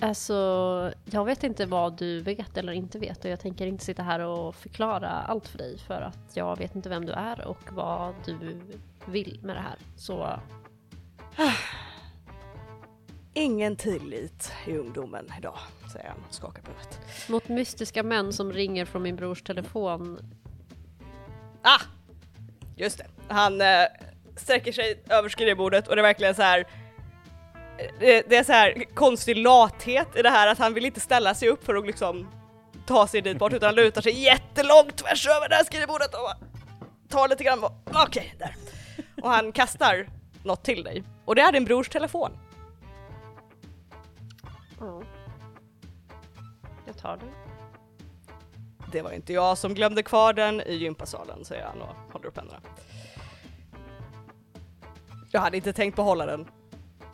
alltså, 0.00 0.92
jag 1.04 1.24
vet 1.24 1.44
inte 1.44 1.66
vad 1.66 1.98
du 1.98 2.20
vet 2.20 2.56
eller 2.56 2.72
inte 2.72 2.98
vet 2.98 3.24
och 3.24 3.30
jag 3.30 3.40
tänker 3.40 3.66
inte 3.66 3.84
sitta 3.84 4.02
här 4.02 4.20
och 4.20 4.54
förklara 4.54 5.08
allt 5.08 5.48
för 5.48 5.58
dig 5.58 5.78
för 5.78 6.00
att 6.00 6.36
jag 6.36 6.58
vet 6.58 6.76
inte 6.76 6.88
vem 6.88 7.06
du 7.06 7.12
är 7.12 7.46
och 7.46 7.72
vad 7.72 8.14
du 8.26 8.60
vill 9.06 9.40
med 9.42 9.56
det 9.56 9.60
här. 9.60 9.78
Så 9.96 10.26
Ingen 13.38 13.76
tillit 13.76 14.52
i 14.66 14.76
ungdomen 14.76 15.32
idag, 15.38 15.58
säger 15.92 16.08
han 16.08 16.18
och 16.28 16.34
skakar 16.34 16.62
på 16.62 16.70
huvudet. 16.70 17.00
mot 17.28 17.48
mystiska 17.48 18.02
män 18.02 18.32
som 18.32 18.52
ringer 18.52 18.84
från 18.84 19.02
min 19.02 19.16
brors 19.16 19.42
telefon. 19.42 20.34
Ah! 21.62 21.80
Just 22.76 22.98
det. 22.98 23.06
Han 23.28 23.60
eh, 23.60 23.84
sträcker 24.36 24.72
sig 24.72 25.02
över 25.08 25.28
skrivbordet 25.28 25.88
och 25.88 25.96
det 25.96 26.00
är 26.00 26.02
verkligen 26.02 26.34
så 26.34 26.42
här. 26.42 26.58
eh, 27.78 27.86
Det, 28.00 28.22
det 28.28 28.36
är 28.36 28.44
så 28.44 28.52
här 28.52 28.84
konstig 28.94 29.36
lathet 29.36 30.08
i 30.16 30.22
det 30.22 30.30
här 30.30 30.48
att 30.48 30.58
han 30.58 30.74
vill 30.74 30.84
inte 30.86 31.00
ställa 31.00 31.34
sig 31.34 31.48
upp 31.48 31.64
för 31.64 31.74
att 31.74 31.86
liksom 31.86 32.28
ta 32.86 33.06
sig 33.06 33.20
dit 33.22 33.38
bort 33.38 33.52
utan 33.52 33.66
han 33.66 33.74
lutar 33.74 34.02
sig 34.02 34.20
jättelångt 34.24 34.96
tvärs 34.96 35.26
över 35.26 35.48
det 35.48 35.54
här 35.54 35.64
skrivbordet 35.64 36.14
och 36.14 36.30
tar 37.08 37.28
lite 37.28 37.44
grann. 37.44 37.64
Okej, 38.06 38.34
där. 38.38 38.54
Och 39.22 39.30
han 39.30 39.52
kastar 39.52 40.06
något 40.44 40.64
till 40.64 40.82
dig 40.84 41.02
och 41.24 41.34
det 41.34 41.42
är 41.42 41.52
din 41.52 41.64
brors 41.64 41.88
telefon. 41.88 42.30
Tar 47.06 47.16
den. 47.16 47.28
Det 48.92 49.02
var 49.02 49.10
inte 49.10 49.32
jag 49.32 49.58
som 49.58 49.74
glömde 49.74 50.02
kvar 50.02 50.32
den 50.32 50.60
i 50.60 50.74
gympasalen, 50.74 51.44
säger 51.44 51.64
han 51.64 51.82
och 51.82 52.12
håller 52.12 52.26
upp 52.26 52.36
händerna. 52.36 52.60
Jag 55.30 55.40
hade 55.40 55.56
inte 55.56 55.72
tänkt 55.72 55.96
behålla 55.96 56.26
den 56.26 56.46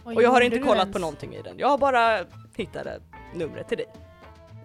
Vad 0.04 0.16
och 0.16 0.22
jag 0.22 0.30
har 0.30 0.40
inte 0.40 0.58
kollat 0.58 0.76
ens? 0.76 0.92
på 0.92 0.98
någonting 0.98 1.34
i 1.34 1.42
den. 1.42 1.58
Jag 1.58 1.68
har 1.68 1.78
bara 1.78 2.24
hittat 2.56 2.86
numret 3.34 3.68
till 3.68 3.78
dig. 3.78 3.86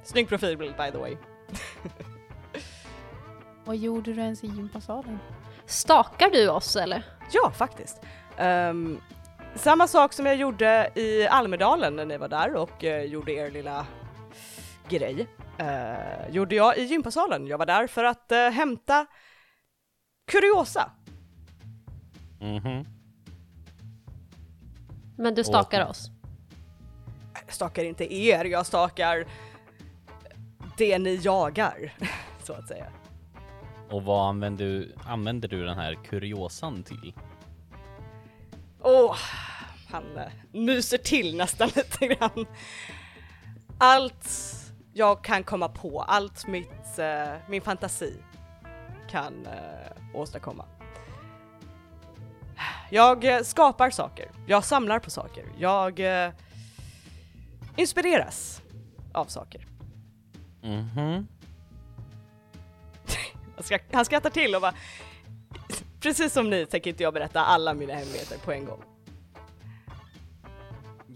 Snygg 0.04 0.30
profilbild 0.30 0.78
by 0.78 0.92
the 0.92 0.98
way. 0.98 1.18
Vad 3.66 3.78
gjorde 3.78 4.14
du 4.14 4.22
ens 4.22 4.44
i 4.44 4.48
gympasalen? 4.48 5.20
Stakar 5.66 6.30
du 6.30 6.50
oss 6.50 6.76
eller? 6.76 7.04
Ja, 7.32 7.52
faktiskt. 7.52 8.02
Ehm, 8.38 9.02
samma 9.56 9.88
sak 9.88 10.14
som 10.14 10.26
jag 10.26 10.36
gjorde 10.36 10.92
i 10.96 11.28
Almedalen 11.28 11.96
när 11.96 12.06
ni 12.06 12.18
var 12.18 12.28
där 12.28 12.56
och 12.56 12.84
eh, 12.84 13.04
gjorde 13.04 13.32
er 13.32 13.52
lilla 13.52 13.86
grej. 14.90 15.28
eh, 15.60 16.30
gjorde 16.30 16.56
jag 16.56 16.78
i 16.78 16.84
gympasalen. 16.84 17.48
Jag 17.48 17.58
var 17.58 17.66
där 17.66 17.88
för 17.88 18.04
att 18.04 18.32
eh, 18.32 18.50
hämta 18.50 19.06
kuriosa. 20.32 20.92
Mhm. 22.42 22.86
Men 25.18 25.36
du 25.36 25.44
stakar 25.44 25.86
oss? 25.90 26.10
Jag 27.46 27.54
stakar 27.54 27.84
inte 27.84 28.14
er, 28.16 28.46
jag 28.46 28.66
stakar 28.66 29.26
det 30.78 31.00
ni 31.00 31.16
jagar, 31.16 31.94
så 32.44 32.54
att 32.54 32.68
säga. 32.68 32.86
Och 33.90 34.04
vad 34.04 34.30
använder 34.30 34.66
du, 34.66 34.96
använder 35.06 35.48
du 35.48 35.66
den 35.66 35.78
här 35.78 35.98
kuriosan 36.06 36.84
till? 36.84 37.14
Åh, 38.82 39.16
han 39.90 40.18
eh, 40.18 40.32
myser 40.52 40.98
till 40.98 41.38
nästan 41.38 41.70
lite 41.76 42.08
grann. 42.08 42.46
Allt 43.78 44.28
jag 44.98 45.24
kan 45.24 45.44
komma 45.44 45.68
på, 45.70 46.02
allt 46.02 46.48
mitt, 46.48 47.00
eh, 47.00 47.34
min 47.50 47.62
fantasi 47.62 48.14
kan 49.10 49.46
eh, 49.46 49.92
åstadkomma. 50.20 50.66
Jag 52.90 53.26
eh, 53.26 53.42
skapar 53.42 53.90
saker, 53.90 54.32
jag 54.48 54.64
samlar 54.64 55.00
på 55.00 55.10
saker, 55.10 55.46
jag 55.58 56.02
inspireras 57.76 58.62
av 59.14 59.26
saker. 59.26 59.68
Han 63.56 63.64
skra- 63.64 63.80
Han 63.94 64.06
skrattar 64.06 64.30
till 64.30 64.56
och 64.56 64.62
bara 64.62 64.74
Precis 66.00 66.34
som 66.34 66.50
ni 66.50 66.66
tänker 66.66 66.90
inte 66.90 67.04
jag 67.04 67.14
berätta 67.14 67.42
alla 67.46 67.74
mina 67.74 67.94
hemligheter 67.94 68.38
på 68.46 68.52
en 68.52 68.66
gång. 68.66 68.84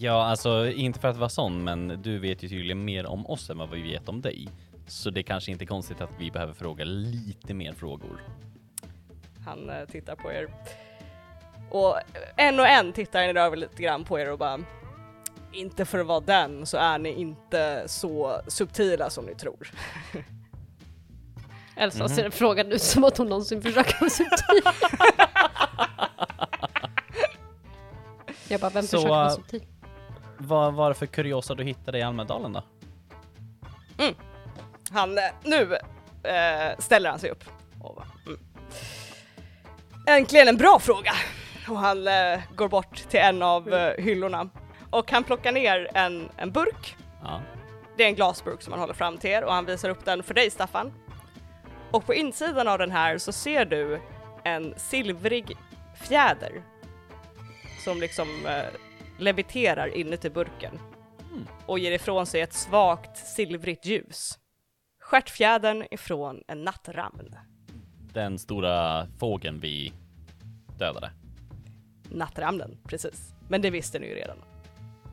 Ja, 0.04 0.24
alltså 0.26 0.68
inte 0.72 1.00
för 1.00 1.08
att 1.08 1.18
vara 1.18 1.30
sån, 1.30 1.64
men 1.64 2.02
du 2.02 2.20
vet 2.20 2.44
ju 2.44 2.50
tydligen 2.50 2.86
mer 2.86 3.06
om 3.06 3.28
oss 3.28 3.50
än 3.50 3.58
vad 3.58 3.70
vi 3.70 3.82
vet 3.82 4.10
om 4.10 4.22
dig. 4.22 4.48
Så 4.88 5.10
det 5.10 5.24
kanske 5.24 5.52
inte 5.52 5.64
är 5.64 5.68
konstigt 5.68 6.02
att 6.02 6.10
vi 6.20 6.32
behöver 6.32 6.54
fråga 6.54 6.84
lite 6.86 7.54
mer 7.54 7.74
frågor. 7.74 8.22
Han 9.46 9.70
eh, 9.70 9.86
tittar 9.86 10.16
på 10.16 10.32
er. 10.32 10.48
Och 11.72 11.96
en 12.38 12.60
och 12.60 12.68
en 12.68 12.94
tittar 12.94 13.34
ni 13.34 13.40
över 13.40 13.58
lite 13.58 13.84
grann 13.84 14.04
på 14.04 14.20
er 14.20 14.32
och 14.32 14.38
bara 14.40 14.60
inte 15.54 15.86
för 15.86 16.00
att 16.00 16.06
vara 16.08 16.20
den 16.20 16.66
så 16.66 16.78
är 16.78 17.00
ni 17.00 17.10
inte 17.14 17.84
så 17.88 18.42
subtila 18.48 19.10
som 19.10 19.26
ni 19.26 19.36
tror. 19.36 19.72
Elsa 21.76 22.00
Mhm. 22.04 22.10
ser 22.10 22.30
frågan 22.30 22.72
ut 22.72 22.82
som 22.82 23.04
att 23.04 23.18
hon 23.18 23.28
någonsin 23.30 23.62
försöker 23.62 24.00
vara 24.00 24.10
subtil. 24.10 24.62
Jag 28.48 28.60
bara, 28.62 28.70
vem 28.72 28.84
Så, 28.84 28.88
försöker 28.98 29.10
vara 29.10 29.26
äh, 29.28 29.36
subtil? 29.36 29.62
Vad 30.44 30.74
var 30.74 30.90
det 30.90 30.96
för 30.96 31.06
kuriosa 31.06 31.56
du 31.56 31.64
hittade 31.64 32.00
i 32.00 32.02
Almedalen 32.02 32.54
då? 32.54 32.64
Han, 34.92 35.18
eh, 35.18 35.24
nu 35.44 35.76
eh, 36.24 36.78
ställer 36.80 37.10
han 37.10 37.20
sig 37.20 37.30
upp 37.30 37.44
och 37.82 38.04
mm. 38.28 38.40
Äntligen 40.08 40.48
en 40.48 40.58
bra 40.58 40.80
fråga! 40.80 41.12
Och 41.70 41.78
han 41.78 42.08
eh, 42.08 42.40
går 42.56 42.70
bort 42.70 42.96
till 43.10 43.20
en 43.20 43.42
av 43.42 43.74
eh, 43.74 44.04
hyllorna 44.04 44.50
och 44.90 45.12
han 45.12 45.24
plockar 45.24 45.52
ner 45.52 45.88
en, 45.94 46.30
en 46.38 46.52
burk 46.52 46.98
Ja. 47.24 47.42
Det 47.98 48.04
är 48.04 48.08
en 48.08 48.16
glasburk 48.16 48.62
som 48.62 48.74
han 48.74 48.80
håller 48.80 48.94
fram 48.94 49.18
till 49.18 49.30
er 49.30 49.44
och 49.44 49.54
han 49.54 49.66
visar 49.66 49.90
upp 49.90 50.06
den 50.06 50.24
för 50.24 50.34
dig 50.34 50.50
Staffan. 50.50 50.94
Och 51.92 52.06
på 52.06 52.14
insidan 52.14 52.68
av 52.68 52.78
den 52.80 52.92
här 52.92 53.18
så 53.18 53.32
ser 53.32 53.66
du 53.66 54.02
en 54.44 54.74
silvrig 54.78 55.58
fjäder 55.96 56.62
som 57.84 58.00
liksom 58.00 58.46
eh, 58.46 58.91
leviterar 59.22 59.88
inuti 59.98 60.30
burken 60.30 60.80
Mm. 61.32 61.48
och 61.66 61.80
ger 61.80 61.92
ifrån 61.92 62.26
sig 62.26 62.42
ett 62.42 62.54
svagt 62.54 63.18
silvrigt 63.18 63.86
ljus. 63.86 64.40
Stjärtfjädern 65.02 65.84
ifrån 65.92 66.44
en 66.48 66.64
nattramn. 66.64 67.36
Den 68.14 68.40
stora 68.40 69.08
fågeln 69.20 69.60
vi 69.60 69.94
dödade. 70.78 71.12
Nattramnen, 72.10 72.78
precis. 72.84 73.34
Men 73.50 73.62
det 73.62 73.70
visste 73.70 74.00
ni 74.00 74.08
ju 74.08 74.16
redan. 74.16 74.38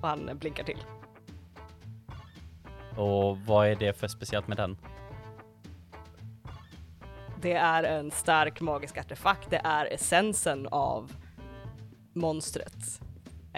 Och 0.00 0.08
han 0.08 0.30
blinkar 0.38 0.64
till. 0.64 0.78
Och 2.96 3.38
vad 3.38 3.68
är 3.68 3.76
det 3.76 3.92
för 3.98 4.08
speciellt 4.08 4.48
med 4.48 4.56
den? 4.56 4.76
Det 7.40 7.52
är 7.52 7.82
en 7.82 8.10
stark 8.10 8.60
magisk 8.60 8.98
artefakt, 8.98 9.50
det 9.50 9.60
är 9.64 9.86
essensen 9.86 10.66
av 10.66 11.12
monstret. 12.14 13.00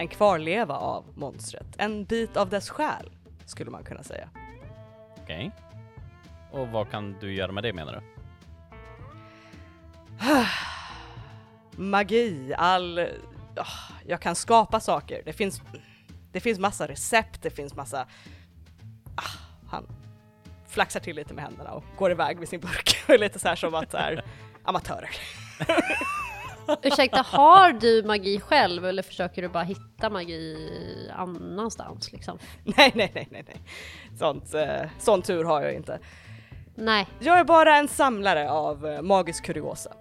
En 0.01 0.07
kvarleva 0.07 0.75
av 0.75 1.05
monstret, 1.15 1.67
en 1.77 2.05
bit 2.05 2.37
av 2.37 2.49
dess 2.49 2.69
själ, 2.69 3.09
skulle 3.45 3.71
man 3.71 3.83
kunna 3.83 4.03
säga. 4.03 4.29
Okej. 5.21 5.51
Och 6.51 6.67
vad 6.67 6.91
kan 6.91 7.19
du 7.19 7.33
göra 7.33 7.51
med 7.51 7.63
det 7.63 7.73
menar 7.73 7.93
du? 7.93 8.01
Magi, 11.83 12.53
all... 12.57 13.07
jag 14.07 14.21
kan 14.21 14.35
skapa 14.35 14.79
saker. 14.79 15.21
Det 15.25 15.33
finns, 15.33 15.61
det 16.31 16.39
finns 16.39 16.59
massa 16.59 16.87
recept, 16.87 17.41
det 17.41 17.49
finns 17.49 17.75
massa... 17.75 18.07
Ah, 19.15 19.37
han 19.67 19.87
flaxar 20.67 20.99
till 20.99 21.15
lite 21.15 21.33
med 21.33 21.43
händerna 21.43 21.71
och 21.71 21.83
går 21.97 22.11
iväg 22.11 22.39
med 22.39 22.49
sin 22.49 22.59
burk. 22.59 23.03
Lite 23.19 23.39
så 23.39 23.47
här 23.47 23.55
som 23.55 23.75
att 23.75 23.91
det 23.91 23.97
är 23.97 24.23
amatörer. 24.63 25.09
Ursäkta, 26.83 27.21
har 27.21 27.73
du 27.73 28.03
magi 28.03 28.39
själv 28.39 28.85
eller 28.85 29.03
försöker 29.03 29.41
du 29.41 29.47
bara 29.47 29.63
hitta 29.63 30.09
magi 30.09 30.69
annanstans 31.15 32.11
liksom? 32.11 32.37
nej, 32.63 32.91
nej, 32.95 33.11
nej, 33.15 33.27
nej, 33.31 33.43
nej. 33.47 33.61
Sånt, 34.17 34.53
eh, 34.53 34.81
sån 34.99 35.21
tur 35.21 35.43
har 35.43 35.61
jag 35.61 35.73
inte. 35.73 35.99
Nej, 36.75 37.07
Jag 37.19 37.39
är 37.39 37.43
bara 37.43 37.77
en 37.77 37.87
samlare 37.87 38.49
av 38.51 38.87
eh, 38.87 39.01
magisk 39.01 39.45
kuriosa. 39.45 39.93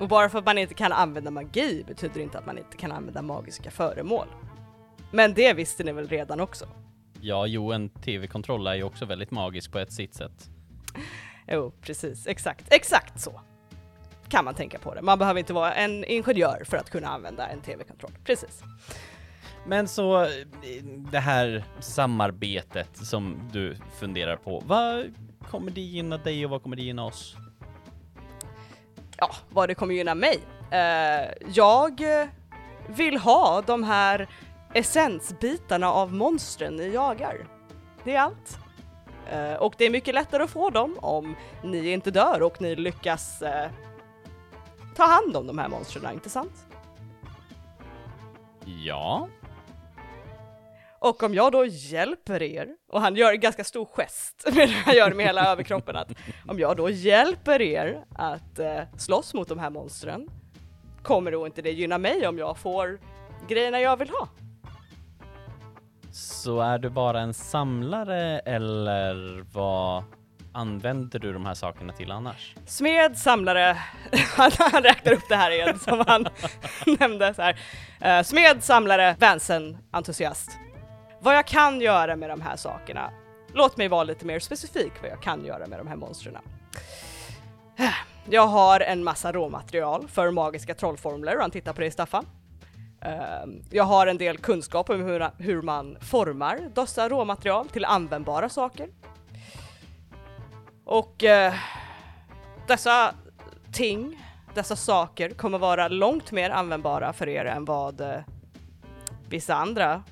Och 0.00 0.08
bara 0.08 0.28
för 0.28 0.38
att 0.38 0.46
man 0.46 0.58
inte 0.58 0.74
kan 0.74 0.92
använda 0.92 1.30
magi 1.30 1.84
betyder 1.86 2.20
inte 2.20 2.38
att 2.38 2.46
man 2.46 2.58
inte 2.58 2.76
kan 2.76 2.92
använda 2.92 3.22
magiska 3.22 3.70
föremål. 3.70 4.26
Men 5.10 5.34
det 5.34 5.52
visste 5.52 5.84
ni 5.84 5.92
väl 5.92 6.08
redan 6.08 6.40
också? 6.40 6.68
Ja, 7.20 7.46
jo, 7.46 7.72
en 7.72 7.88
tv-kontroll 7.88 8.66
är 8.66 8.74
ju 8.74 8.82
också 8.82 9.04
väldigt 9.04 9.30
magisk 9.30 9.72
på 9.72 9.78
ett 9.78 9.92
sitt 9.92 10.14
sätt. 10.14 10.50
Jo, 11.48 11.72
precis, 11.80 12.26
exakt, 12.26 12.64
exakt 12.70 13.20
så. 13.20 13.40
Kan 14.28 14.44
man 14.44 14.54
tänka 14.54 14.78
på 14.78 14.94
det. 14.94 15.02
Man 15.02 15.18
behöver 15.18 15.40
inte 15.40 15.52
vara 15.52 15.74
en 15.74 16.04
ingenjör 16.04 16.62
för 16.64 16.76
att 16.76 16.90
kunna 16.90 17.08
använda 17.08 17.48
en 17.48 17.60
tv-kontroll. 17.60 18.12
Precis. 18.24 18.62
Men 19.66 19.88
så, 19.88 20.28
det 21.10 21.18
här 21.18 21.64
samarbetet 21.80 22.96
som 22.96 23.50
du 23.52 23.76
funderar 23.98 24.36
på, 24.36 24.62
vad 24.66 25.14
kommer 25.50 25.70
det 25.70 25.80
gynna 25.80 26.18
dig 26.18 26.44
och 26.44 26.50
vad 26.50 26.62
kommer 26.62 26.76
det 26.76 26.82
gynna 26.82 27.04
oss? 27.04 27.36
ja, 29.18 29.30
vad 29.50 29.68
det 29.68 29.74
kommer 29.74 29.94
gynna 29.94 30.14
mig. 30.14 30.40
Eh, 30.70 31.30
jag 31.54 32.00
vill 32.88 33.18
ha 33.18 33.62
de 33.66 33.82
här 33.82 34.28
essensbitarna 34.74 35.92
av 35.92 36.14
monstren 36.14 36.76
ni 36.76 36.88
jagar. 36.88 37.46
Det 38.04 38.14
är 38.14 38.20
allt. 38.20 38.58
Eh, 39.30 39.54
och 39.54 39.74
det 39.78 39.84
är 39.84 39.90
mycket 39.90 40.14
lättare 40.14 40.42
att 40.42 40.50
få 40.50 40.70
dem 40.70 40.98
om 41.00 41.36
ni 41.62 41.90
inte 41.90 42.10
dör 42.10 42.42
och 42.42 42.60
ni 42.60 42.76
lyckas 42.76 43.42
eh, 43.42 43.70
ta 44.96 45.04
hand 45.04 45.36
om 45.36 45.46
de 45.46 45.58
här 45.58 45.68
monstren, 45.68 46.14
inte 46.14 46.30
sant? 46.30 46.66
Ja, 48.64 49.28
Och 50.98 51.22
om 51.22 51.34
jag 51.34 51.52
då 51.52 51.64
hjälper 51.66 52.42
er, 52.42 52.68
och 52.92 53.00
han 53.00 53.16
gör 53.16 53.32
en 53.32 53.40
ganska 53.40 53.64
stor 53.64 53.84
gest 53.84 54.44
med 54.54 54.68
det 54.68 54.74
han 54.84 54.94
gör 54.94 55.12
med 55.12 55.26
hela 55.26 55.52
överkroppen, 55.52 55.96
att 55.96 56.12
om 56.48 56.58
jag 56.58 56.76
då 56.76 56.90
hjälper 56.90 57.62
er 57.62 58.04
att 58.14 58.58
eh, 58.58 58.80
slåss 58.98 59.34
mot 59.34 59.48
de 59.48 59.58
här 59.58 59.70
monstren, 59.70 60.28
kommer 61.02 61.32
då 61.32 61.46
inte 61.46 61.62
det 61.62 61.70
gynna 61.70 61.98
mig 61.98 62.26
om 62.26 62.38
jag 62.38 62.58
får 62.58 63.00
grejerna 63.48 63.80
jag 63.80 63.96
vill 63.96 64.10
ha? 64.10 64.28
så 66.12 66.60
är 66.60 66.78
du 66.78 66.90
bara 66.90 67.20
en 67.20 67.34
samlare 67.34 68.38
eller 68.38 69.44
vad 69.52 70.04
använder 70.56 71.18
du 71.18 71.32
de 71.32 71.46
här 71.46 71.54
sakerna 71.54 71.92
till 71.92 72.10
annars? 72.10 72.54
Smed, 72.66 73.18
samlare, 73.18 73.76
han, 74.36 74.50
han 74.58 74.82
räknar 74.82 75.12
upp 75.12 75.28
det 75.28 75.36
här 75.36 75.50
igen 75.50 75.78
som 75.78 76.04
han 76.06 76.26
nämnde 76.98 77.34
så 77.34 77.42
här. 77.42 77.58
Uh, 78.18 78.24
smed, 78.24 78.64
samlare, 78.64 79.16
vänsen, 79.18 79.78
entusiast. 79.90 80.50
Vad 81.20 81.36
jag 81.36 81.46
kan 81.46 81.80
göra 81.80 82.16
med 82.16 82.30
de 82.30 82.40
här 82.40 82.56
sakerna, 82.56 83.10
låt 83.54 83.76
mig 83.76 83.88
vara 83.88 84.04
lite 84.04 84.26
mer 84.26 84.40
specifik 84.40 84.92
vad 85.02 85.10
jag 85.10 85.22
kan 85.22 85.44
göra 85.44 85.66
med 85.66 85.78
de 85.78 85.86
här 85.86 85.96
monstren. 85.96 86.36
Eh, 87.78 87.90
jag 88.30 88.46
har 88.46 88.80
en 88.80 89.04
massa 89.04 89.32
råmaterial 89.32 90.08
för 90.08 90.30
magiska 90.30 90.74
trollformler 90.74 91.36
och 91.36 91.42
han 91.42 91.50
tittar 91.50 91.72
på 91.72 91.80
det 91.80 91.90
Staffan. 91.90 92.26
Ehm, 93.00 93.62
jag 93.70 93.84
har 93.84 94.06
en 94.06 94.18
del 94.18 94.38
kunskap 94.38 94.90
om 94.90 95.00
hur, 95.00 95.42
hur 95.42 95.62
man 95.62 95.96
formar 96.00 96.70
dessa 96.74 97.08
råmaterial 97.08 97.68
till 97.68 97.84
användbara 97.84 98.48
saker. 98.48 98.88
Och 100.86 101.24
eh, 101.24 101.54
dessa 102.66 103.14
ting, 103.72 104.24
dessa 104.54 104.76
saker 104.76 105.30
kommer 105.30 105.58
vara 105.58 105.88
långt 105.88 106.32
mer 106.32 106.50
användbara 106.50 107.12
för 107.12 107.28
er 107.28 107.44
än 107.44 107.64
vad 107.64 108.00
eh, 108.00 108.20
vissa 109.28 109.54
andra 109.54 110.02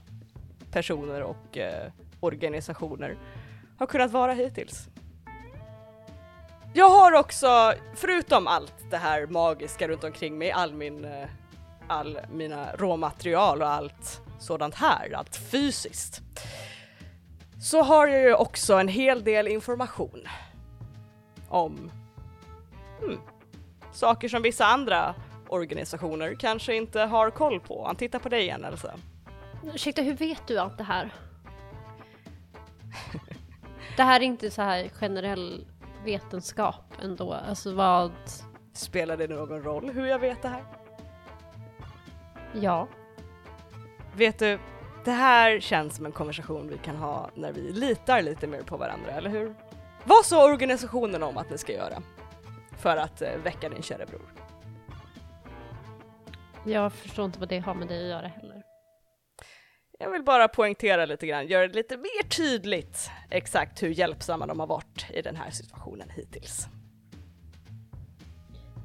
personer 0.71 1.23
och 1.23 1.59
eh, 1.59 1.93
organisationer 2.21 3.17
har 3.79 3.87
kunnat 3.87 4.11
vara 4.11 4.33
hittills. 4.33 4.89
Jag 6.75 6.91
har 6.91 7.13
också, 7.13 7.75
förutom 7.95 8.47
allt 8.47 8.75
det 8.91 8.97
här 8.97 9.27
magiska 9.27 9.89
runt 9.89 10.05
omkring 10.05 10.39
mig, 10.39 10.53
all 10.53 10.73
min, 10.73 11.05
eh, 11.05 11.29
all 11.89 12.19
mina 12.31 12.73
råmaterial 12.77 13.63
och 13.63 13.69
allt 13.69 14.21
sådant 14.39 14.75
här, 14.75 15.13
allt 15.17 15.37
fysiskt, 15.37 16.21
så 17.63 17.83
har 17.83 18.07
jag 18.07 18.21
ju 18.21 18.35
också 18.35 18.75
en 18.75 18.89
hel 18.89 19.25
del 19.25 19.49
information 19.49 20.29
om 21.55 21.91
hmm, 23.01 23.19
saker 23.93 24.29
som 24.29 24.43
vissa 24.43 24.65
andra 24.67 25.15
organisationer 25.49 26.35
kanske 26.35 26.77
inte 26.77 27.01
har 27.01 27.31
koll 27.31 27.61
på. 27.61 27.87
Han 27.87 27.97
tittar 27.97 28.19
på 28.19 28.29
dig 28.29 28.43
igen 28.43 28.65
Elsa. 28.65 28.95
ursäkta 29.75 30.03
hur 30.03 30.15
vet 30.15 30.47
du 30.47 30.59
allt 30.59 30.79
det 30.79 30.85
här? 30.85 31.11
Det 33.97 34.03
här 34.03 34.21
är 34.21 34.25
inte 34.25 34.51
så 34.51 34.63
här 34.63 34.89
generell 34.89 35.67
vetenskap 36.05 36.95
ändå, 37.03 37.33
alltså 37.33 37.75
vad, 37.75 38.13
Spelar 38.73 39.17
det 39.17 39.27
någon 39.27 39.63
roll 39.63 39.91
hur 39.91 40.07
jag 40.07 40.19
vet 40.19 40.43
det 40.43 40.49
här? 40.49 40.65
ja. 42.53 42.89
Vet 44.17 44.39
du, 44.39 44.59
det 45.05 45.11
här 45.11 45.61
känns 45.61 45.97
som 45.97 46.07
en 46.07 46.13
konversation 46.13 46.69
vi 46.69 46.79
kan 46.79 46.97
ha 46.97 47.31
när 47.35 47.53
vi 47.53 47.73
litar 47.73 48.23
lite 48.23 48.47
mer 48.47 48.63
på 48.63 48.77
varandra, 48.77 49.11
eller 49.11 49.31
hur? 49.31 49.55
Vad 50.07 50.25
sa 50.25 50.53
organisationen 50.53 51.23
om 51.23 51.37
att 51.37 51.51
ni 51.51 51.59
ska 51.59 51.73
göra? 51.73 52.03
För 52.79 52.97
att 52.97 53.23
eh, 53.23 53.37
väcka 53.45 53.69
din 53.69 53.83
kära 53.83 54.07
bror. 54.07 54.33
Jag 56.67 56.93
förstår 56.93 57.25
inte 57.25 57.39
vad 57.39 57.49
det 57.49 57.59
har 57.59 57.75
med 57.75 57.89
dig 57.89 58.03
att 58.03 58.11
göra 58.11 58.29
heller. 58.29 58.63
Jag 59.99 60.11
vill 60.11 60.23
bara 60.23 60.49
poängtera 60.49 61.07
lite 61.07 61.27
grann, 61.27 61.47
göra 61.47 61.69
det 61.69 61.75
lite 61.75 61.97
mer 61.97 62.29
tydligt 62.29 63.11
exakt 63.31 63.83
hur 63.83 63.89
hjälpsamma 63.89 64.47
de 64.47 64.61
har 64.61 64.67
varit 64.67 65.07
i 65.11 65.23
den 65.23 65.37
här 65.37 65.51
situationen 65.51 66.11
hittills. 66.11 66.67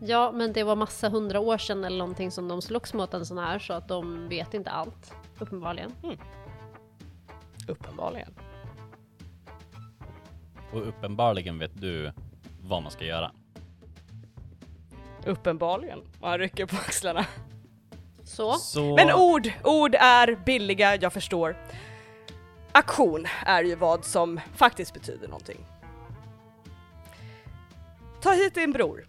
Ja, 0.01 0.31
men 0.31 0.53
det 0.53 0.63
var 0.63 0.75
massa 0.75 1.09
hundra 1.09 1.39
år 1.39 1.57
sedan 1.57 1.83
eller 1.83 1.97
någonting 1.97 2.31
som 2.31 2.47
de 2.47 2.61
slogs 2.61 2.93
mot 2.93 3.13
en 3.13 3.25
sån 3.25 3.37
här 3.37 3.59
så 3.59 3.73
att 3.73 3.87
de 3.87 4.29
vet 4.29 4.53
inte 4.53 4.69
allt, 4.71 5.13
uppenbarligen. 5.39 5.91
Uppenbarligen. 7.67 8.33
Och 10.71 10.87
uppenbarligen 10.87 11.59
vet 11.59 11.81
du 11.81 12.11
vad 12.61 12.83
man 12.83 12.91
ska 12.91 13.05
göra. 13.05 13.31
Uppenbarligen. 15.25 15.99
Han 16.21 16.37
rycker 16.37 16.65
på 16.65 16.75
axlarna. 16.75 17.25
Så, 18.23 18.53
Så... 18.53 18.95
Men 18.95 19.13
ord, 19.13 19.49
ord 19.63 19.95
är 19.95 20.35
billiga, 20.45 20.95
jag 20.95 21.13
förstår. 21.13 21.57
Aktion 22.71 23.25
är 23.45 23.63
ju 23.63 23.75
vad 23.75 24.05
som 24.05 24.39
faktiskt 24.55 24.93
betyder 24.93 25.27
någonting. 25.27 25.65
Ta 28.21 28.33
hit 28.33 28.53
din 28.55 28.71
bror 28.71 29.07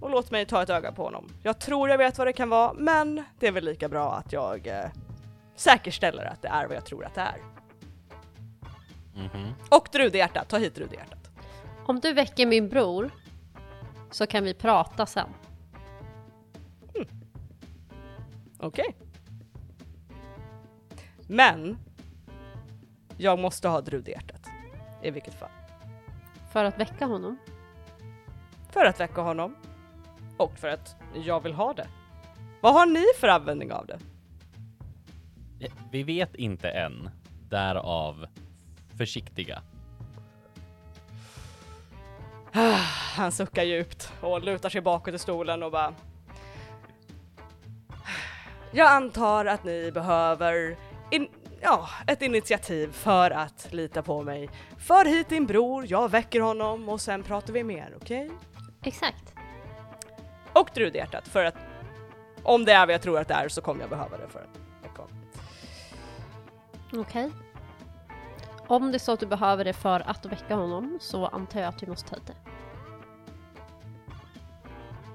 och 0.00 0.10
låt 0.10 0.30
mig 0.30 0.46
ta 0.46 0.62
ett 0.62 0.70
öga 0.70 0.92
på 0.92 1.04
honom. 1.04 1.28
Jag 1.42 1.58
tror 1.58 1.88
jag 1.88 1.98
vet 1.98 2.18
vad 2.18 2.26
det 2.26 2.32
kan 2.32 2.48
vara, 2.48 2.72
men 2.72 3.24
det 3.38 3.46
är 3.46 3.52
väl 3.52 3.64
lika 3.64 3.88
bra 3.88 4.12
att 4.14 4.32
jag 4.32 4.66
eh, 4.66 4.84
säkerställer 5.56 6.24
att 6.24 6.42
det 6.42 6.48
är 6.48 6.66
vad 6.66 6.76
jag 6.76 6.84
tror 6.84 7.04
att 7.04 7.14
det 7.14 7.20
är. 7.20 7.55
Mhm. 9.16 9.54
Och 9.70 9.88
Drudehjärtat, 9.92 10.48
ta 10.48 10.58
hit 10.58 10.74
Drudehjärtat. 10.74 11.30
om 11.86 12.00
du 12.00 12.12
väcker 12.12 12.46
min 12.46 12.68
bror 12.68 13.10
så 14.10 14.26
kan 14.26 14.44
vi 14.44 14.54
prata 14.54 15.06
sen. 15.06 15.28
Okej. 18.58 18.96
Men 21.28 21.78
jag 23.16 23.38
måste 23.38 23.68
ha 23.68 23.80
Drudehjärtat. 23.80 24.46
I 25.02 25.10
vilket 25.10 25.34
fall. 25.34 25.50
För 26.52 26.64
att 26.64 26.80
väcka 26.80 27.06
honom. 27.06 27.38
För 28.70 28.84
att 28.84 29.00
väcka 29.00 29.20
honom. 29.20 29.56
Och 30.36 30.58
för 30.58 30.68
att 30.68 30.96
jag 31.14 31.42
vill 31.42 31.52
ha 31.54 31.72
det. 31.72 31.88
Vad 32.60 32.74
har 32.74 32.86
ni 32.86 33.04
för 33.20 33.28
användning 33.28 33.72
av 33.72 33.86
det? 33.86 33.98
Vi 35.90 36.02
vet 36.02 36.34
inte 36.34 36.68
än. 36.68 37.10
Därav 37.50 38.26
försiktiga. 38.98 39.62
Han 43.16 43.32
suckar 43.32 43.62
djupt 43.62 44.12
och 44.20 44.42
lutar 44.42 44.68
sig 44.68 44.80
bakåt 44.80 45.14
i 45.14 45.18
stolen 45.18 45.62
och 45.62 45.72
bara 45.72 45.94
Jag 48.72 48.92
antar 48.92 49.44
att 49.44 49.64
ni 49.64 49.92
behöver 49.92 50.76
in, 51.10 51.28
ja, 51.60 51.88
ett 52.06 52.22
initiativ 52.22 52.92
för 52.92 53.30
att 53.30 53.68
lita 53.72 54.02
på 54.02 54.22
mig. 54.22 54.50
För 54.78 55.04
hit 55.04 55.28
din 55.28 55.46
bror, 55.46 55.84
jag 55.88 56.10
väcker 56.10 56.40
honom 56.40 56.88
och 56.88 57.00
sen 57.00 57.22
pratar 57.22 57.52
vi 57.52 57.64
mer, 57.64 57.94
okej? 58.02 58.30
Exakt. 58.82 59.34
Och 60.52 60.70
Drudhjärtat 60.74 61.28
för 61.28 61.44
att 61.44 61.56
om 62.42 62.64
det 62.64 62.72
är 62.72 62.86
vad 62.86 62.94
jag 62.94 63.02
tror 63.02 63.18
att 63.18 63.28
det 63.28 63.34
är 63.34 63.48
så 63.48 63.60
kommer 63.60 63.80
jag 63.80 63.90
behöva 63.90 64.16
det 64.16 64.28
för 64.28 64.38
att 64.38 64.60
väcka 64.82 65.02
honom. 65.02 65.16
Okej. 66.92 67.30
Om 68.68 68.90
det 68.92 68.96
är 68.96 68.98
så 68.98 69.12
att 69.12 69.20
du 69.20 69.26
behöver 69.26 69.64
det 69.64 69.72
för 69.72 70.00
att 70.00 70.26
väcka 70.26 70.54
honom 70.54 70.98
så 71.00 71.26
antar 71.26 71.60
jag 71.60 71.68
att 71.68 71.78
du 71.78 71.86
måste 71.86 72.08
ta 72.08 72.16
hit 72.16 72.26
det. 72.26 72.34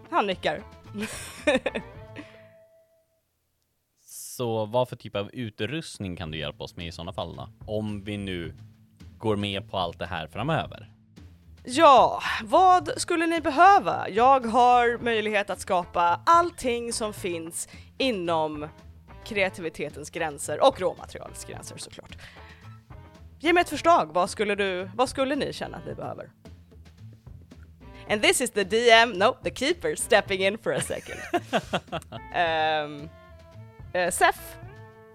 Han 0.09 0.27
nickar. 0.27 0.63
Så 4.05 4.65
vad 4.65 4.89
för 4.89 4.95
typ 4.95 5.15
av 5.15 5.29
utrustning 5.33 6.15
kan 6.15 6.31
du 6.31 6.37
hjälpa 6.37 6.63
oss 6.63 6.75
med 6.75 6.87
i 6.87 6.91
sådana 6.91 7.13
fall 7.13 7.35
då? 7.35 7.49
Om 7.65 8.03
vi 8.03 8.17
nu 8.17 8.53
går 9.17 9.35
med 9.35 9.71
på 9.71 9.77
allt 9.77 9.99
det 9.99 10.05
här 10.05 10.27
framöver. 10.27 10.91
Ja, 11.63 12.21
vad 12.43 12.89
skulle 12.97 13.27
ni 13.27 13.41
behöva? 13.41 14.09
Jag 14.09 14.45
har 14.45 15.03
möjlighet 15.03 15.49
att 15.49 15.59
skapa 15.59 16.21
allting 16.25 16.93
som 16.93 17.13
finns 17.13 17.69
inom 17.97 18.67
kreativitetens 19.25 20.09
gränser 20.09 20.67
och 20.67 20.79
råmaterialets 20.81 21.45
gränser 21.45 21.77
såklart. 21.77 22.17
Ge 23.43 23.53
mig 23.53 23.61
ett 23.61 23.69
förslag, 23.69 24.09
vad 24.13 24.29
skulle 24.29 24.55
du, 24.55 24.89
vad 24.95 25.09
skulle 25.09 25.35
ni 25.35 25.53
känna 25.53 25.77
att 25.77 25.85
ni 25.85 25.93
behöver? 25.95 26.29
And 28.09 28.21
this 28.23 28.41
is 28.41 28.51
the 28.51 28.63
DM, 28.63 29.09
no, 29.11 29.37
the 29.43 29.51
keeper 29.55 29.95
stepping 29.95 30.41
in 30.45 30.57
for 30.57 30.73
a 30.73 30.81
second. 30.81 31.19
um, 32.35 33.09
uh, 34.01 34.09
Seth 34.11 34.39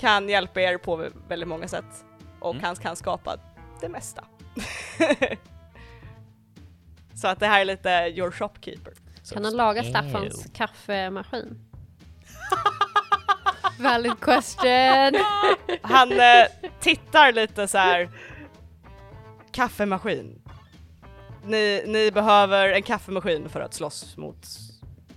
kan 0.01 0.29
hjälpa 0.29 0.61
er 0.61 0.79
på 0.79 1.09
väldigt 1.29 1.49
många 1.49 1.69
sätt 1.69 2.05
och 2.41 2.51
Mm. 2.55 2.65
han 2.65 2.77
kan 2.77 2.97
skapa 2.97 3.37
det 3.81 3.89
mesta. 3.89 4.25
Så 7.15 7.29
att 7.29 7.41
det 7.41 7.47
här 7.47 7.61
är 7.61 7.65
lite 7.65 7.91
your 7.91 8.31
shopkeeper. 8.31 8.93
Kan 9.33 9.45
han 9.45 9.57
laga. 9.57 9.85
Staffans 9.85 10.47
kaffemaskin? 10.55 11.59
Valid 13.79 14.21
question. 14.21 15.23
Han 15.83 16.13
eh, 16.13 16.47
tittar 16.81 17.33
lite 17.33 17.69
så 17.69 17.79
här. 17.79 18.09
Kaffemaskin. 19.53 20.43
Ni, 21.45 21.83
ni 21.87 22.11
behöver 22.11 22.69
en 22.69 22.83
kaffemaskin 22.83 23.49
för 23.49 23.61
att 23.61 23.75
slåss 23.75 24.17
mot 24.17 24.47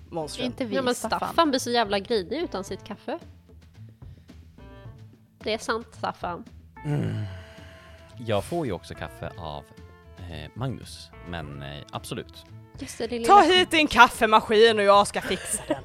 monstren. 0.09 0.45
Inte 0.45 0.65
vi 0.65 0.75
Ja 0.75 0.81
men 0.81 0.95
Staffan. 0.95 1.19
Staffan 1.19 1.49
blir 1.49 1.59
så 1.59 1.71
jävla 1.71 1.99
grinig 1.99 2.41
utan 2.41 2.63
sitt 2.63 2.83
kaffe. 2.83 3.19
Det 5.43 5.53
är 5.53 5.57
sant 5.57 5.87
Staffan. 5.91 6.43
Jag 8.17 8.43
får 8.43 8.65
ju 8.65 8.71
också 8.71 8.93
kaffe 8.93 9.31
av 9.37 9.63
eh, 10.17 10.51
Magnus, 10.53 11.09
men 11.27 11.63
eh, 11.63 11.83
absolut. 11.91 12.45
Just 12.79 12.97
det, 12.97 13.07
det 13.07 13.25
Ta 13.25 13.41
hit 13.41 13.71
din 13.71 13.87
kaffemaskin 13.87 14.79
och 14.79 14.85
jag 14.85 15.07
ska 15.07 15.21
fixa 15.21 15.63
den. 15.67 15.83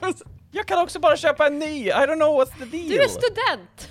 Jag 0.54 0.66
kan 0.66 0.82
också 0.82 1.00
bara 1.00 1.16
köpa 1.16 1.46
en 1.46 1.58
ny! 1.58 1.86
I 1.86 1.92
don't 1.92 2.16
know 2.16 2.40
what's 2.40 2.58
the 2.58 2.64
deal! 2.64 2.88
Du 2.88 3.02
är 3.02 3.08
student! 3.08 3.90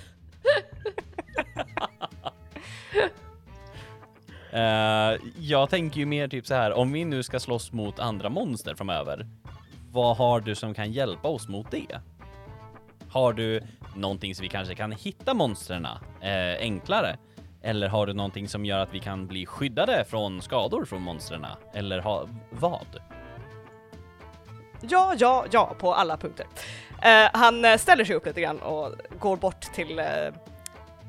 Eh, 4.52 5.20
jag 5.38 5.70
tänker 5.70 6.00
ju 6.00 6.06
mer 6.06 6.28
typ 6.28 6.46
så 6.46 6.54
här, 6.54 6.72
om 6.72 6.92
vi 6.92 7.04
nu 7.04 7.22
ska 7.22 7.40
slåss 7.40 7.72
mot 7.72 7.98
andra 7.98 8.28
monster 8.28 8.74
framöver, 8.74 9.26
vad 9.90 10.16
har 10.16 10.40
du 10.40 10.54
som 10.54 10.74
kan 10.74 10.92
hjälpa 10.92 11.28
oss 11.28 11.48
mot 11.48 11.70
det? 11.70 12.00
Har 13.08 13.32
du 13.32 13.62
någonting 13.96 14.34
som 14.34 14.42
vi 14.42 14.48
kanske 14.48 14.74
kan 14.74 14.92
hitta 14.92 15.34
monstren 15.34 15.86
eh, 16.20 16.60
enklare? 16.60 17.16
Eller 17.62 17.88
har 17.88 18.06
du 18.06 18.12
någonting 18.12 18.48
som 18.48 18.64
gör 18.64 18.78
att 18.78 18.94
vi 18.94 19.00
kan 19.00 19.26
bli 19.26 19.46
skyddade 19.46 20.04
från 20.04 20.42
skador 20.42 20.84
från 20.84 21.02
monstren? 21.02 21.46
Eller 21.72 21.98
ha, 21.98 22.28
vad? 22.50 23.00
Ja, 24.80 25.14
ja, 25.18 25.46
ja 25.50 25.74
på 25.78 25.94
alla 25.94 26.16
punkter. 26.16 26.46
Eh, 27.02 27.30
han 27.32 27.64
eh, 27.64 27.78
ställer 27.78 28.04
sig 28.04 28.16
upp 28.16 28.26
lite 28.26 28.40
grann 28.40 28.58
och 28.58 28.92
går 29.18 29.36
bort 29.36 29.60
till 29.60 29.98
eh, 29.98 30.34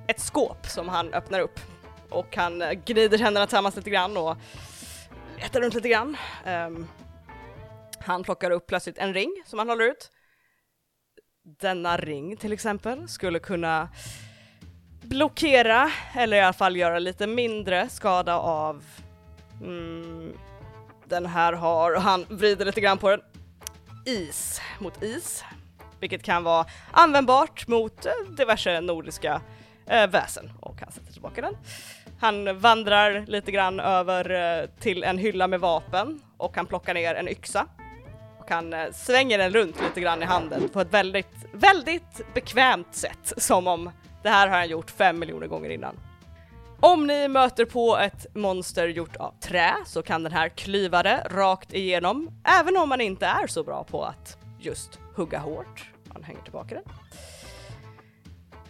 ett 0.08 0.20
skåp 0.20 0.66
som 0.66 0.90
han 0.90 1.14
öppnar 1.14 1.40
upp. 1.40 1.60
Och 2.10 2.36
han 2.36 2.62
eh, 2.62 2.72
gnider 2.72 3.18
händerna 3.18 3.46
tillsammans 3.48 3.76
lite 3.76 3.90
grann 3.90 4.18
och 4.18 4.38
letar 5.42 5.62
runt 5.62 5.74
lite 5.74 5.90
grann. 5.90 6.18
Um, 6.46 6.88
han 8.00 8.24
plockar 8.24 8.52
upp 8.52 8.68
plötsligt 8.68 8.98
en 8.98 9.14
ring 9.14 9.44
som 9.46 9.60
han 9.60 9.70
håller 9.70 9.86
ut. 9.86 10.12
Denna 11.60 11.98
ring 11.98 12.38
till 12.38 12.54
exempel 12.54 13.08
skulle 13.08 13.40
kunna 13.40 13.90
blockera 15.02 15.92
eller 16.16 16.38
i 16.38 16.42
alla 16.42 16.54
fall 16.54 16.76
göra 16.76 17.00
lite 17.00 17.28
mindre 17.28 17.90
skada 17.90 18.40
av 18.40 18.84
mm, 19.62 20.34
den 21.06 21.26
här 21.26 21.54
har, 21.54 21.96
och 21.96 22.02
han 22.02 22.26
vrider 22.30 22.66
lite 22.66 22.82
grann 22.82 22.98
på 22.98 23.10
den, 23.10 23.22
is 24.06 24.62
mot 24.80 25.04
is, 25.04 25.44
vilket 26.00 26.24
kan 26.24 26.44
vara 26.44 26.66
användbart 26.92 27.68
mot 27.68 28.08
diverse 28.38 28.82
nordiska 28.82 29.42
eh, 29.88 30.08
väsen 30.08 30.52
och 30.60 30.82
han 30.82 30.92
sätter 30.92 31.14
tillbaka 31.14 31.42
den. 31.42 31.58
Han 32.20 32.60
vandrar 32.60 33.26
lite 33.28 33.52
grann 33.52 33.80
över 33.80 34.32
eh, 34.32 34.70
till 34.80 35.04
en 35.04 35.18
hylla 35.18 35.48
med 35.48 35.60
vapen 35.60 36.22
och 36.38 36.56
han 36.56 36.66
plockar 36.66 36.94
ner 36.94 37.16
en 37.16 37.28
yxa 37.28 37.68
och 38.40 38.50
han 38.50 38.74
eh, 38.74 38.92
svänger 38.94 39.38
den 39.38 39.54
runt 39.54 39.82
lite 39.82 40.02
grann 40.02 40.24
i 40.24 40.26
handen 40.26 40.70
på 40.70 40.82
ett 40.82 40.94
väldigt, 40.94 41.36
väldigt 41.54 42.34
bekvämt 42.34 42.96
sätt 42.96 43.34
som 43.38 43.68
om 43.68 43.92
det 44.24 44.30
här 44.30 44.48
har 44.48 44.58
han 44.58 44.70
gjort 44.70 44.92
fem 44.92 45.20
miljoner 45.20 45.48
gånger 45.48 45.70
innan. 45.70 45.96
Om 46.86 47.08
ni 47.08 47.28
möter 47.28 47.66
på 47.66 47.98
ett 47.98 48.36
monster 48.36 48.88
gjort 48.88 49.16
av 49.16 49.34
trä 49.40 49.76
så 49.86 50.02
kan 50.02 50.24
den 50.24 50.32
här 50.32 50.50
klyva 50.50 51.04
det 51.04 51.28
rakt 51.30 51.74
igenom, 51.74 52.42
även 52.60 52.78
om 52.78 52.90
man 52.90 53.02
inte 53.02 53.26
är 53.26 53.48
så 53.48 53.64
bra 53.64 53.84
på 53.84 54.04
att 54.04 54.38
just 54.60 55.00
hugga 55.16 55.40
hårt. 55.40 55.90
Man 56.14 56.24
hänger 56.24 56.42
tillbaka 56.42 56.76
den. 56.76 56.84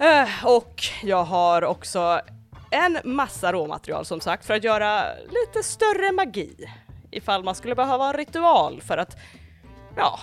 Eh, 0.08 0.46
och 0.46 0.84
jag 1.04 1.24
har 1.24 1.64
också 1.64 2.22
en 2.72 2.98
massa 3.04 3.54
råmaterial 3.54 4.06
som 4.06 4.22
sagt 4.22 4.46
för 4.46 4.54
att 4.54 4.64
göra 4.64 5.04
lite 5.30 5.64
större 5.64 6.12
magi. 6.12 6.56
Ifall 7.12 7.44
man 7.44 7.56
skulle 7.56 7.76
behöva 7.76 8.08
en 8.08 8.14
ritual 8.14 8.82
för 8.82 8.98
att, 8.98 9.18
ja, 9.98 10.20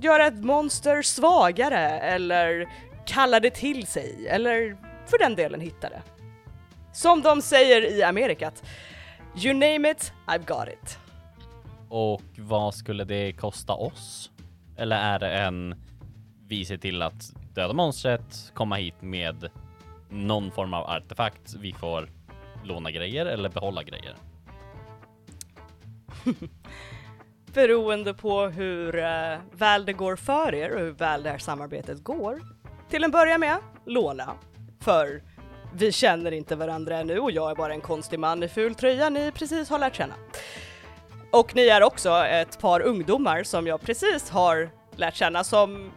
göra 0.00 0.26
ett 0.26 0.44
monster 0.44 1.02
svagare 1.02 1.88
eller 1.88 2.68
kalla 3.06 3.40
det 3.40 3.50
till 3.50 3.86
sig 3.86 4.28
eller 4.28 4.76
för 5.06 5.18
den 5.18 5.34
delen 5.34 5.60
hitta 5.60 5.88
det. 5.88 6.02
Som 6.92 7.22
de 7.22 7.42
säger 7.42 7.98
i 7.98 8.02
Amerikat, 8.02 8.62
you 9.44 9.54
name 9.54 9.90
it, 9.90 10.12
I've 10.26 10.46
got 10.46 10.68
it. 10.68 10.98
Och 11.88 12.22
vad 12.38 12.74
skulle 12.74 13.04
det 13.04 13.32
kosta 13.32 13.72
oss? 13.72 14.30
Eller 14.76 14.96
är 14.96 15.18
det 15.18 15.32
en 15.32 15.74
vi 16.48 16.64
ser 16.64 16.76
till 16.76 17.02
att 17.02 17.32
döda 17.54 17.72
monstret, 17.72 18.52
komma 18.54 18.76
hit 18.76 18.94
med 19.00 19.50
någon 20.08 20.50
form 20.50 20.74
av 20.74 20.84
artefakt, 20.84 21.54
vi 21.54 21.72
får 21.72 22.08
låna 22.64 22.90
grejer 22.90 23.26
eller 23.26 23.48
behålla 23.48 23.82
grejer? 23.82 24.14
Beroende 27.54 28.14
på 28.14 28.46
hur 28.46 28.96
uh, 28.96 29.38
väl 29.52 29.84
det 29.84 29.92
går 29.92 30.16
för 30.16 30.54
er 30.54 30.74
och 30.74 30.80
hur 30.80 30.92
väl 30.92 31.22
det 31.22 31.30
här 31.30 31.38
samarbetet 31.38 32.04
går. 32.04 32.40
Till 32.88 33.04
en 33.04 33.10
början 33.10 33.40
med, 33.40 33.56
låna. 33.86 34.34
För 34.80 35.22
vi 35.74 35.92
känner 35.92 36.32
inte 36.32 36.56
varandra 36.56 36.98
ännu 36.98 37.18
och 37.18 37.30
jag 37.30 37.50
är 37.50 37.54
bara 37.54 37.72
en 37.74 37.80
konstig 37.80 38.18
man 38.18 38.42
i 38.42 38.48
ful 38.48 38.74
tröja 38.74 39.08
ni 39.10 39.32
precis 39.32 39.70
har 39.70 39.78
lärt 39.78 39.96
känna. 39.96 40.14
Och 41.32 41.56
ni 41.56 41.66
är 41.68 41.82
också 41.82 42.10
ett 42.10 42.60
par 42.60 42.80
ungdomar 42.80 43.42
som 43.42 43.66
jag 43.66 43.80
precis 43.80 44.30
har 44.30 44.70
lärt 44.96 45.14
känna 45.16 45.44
som 45.44 45.92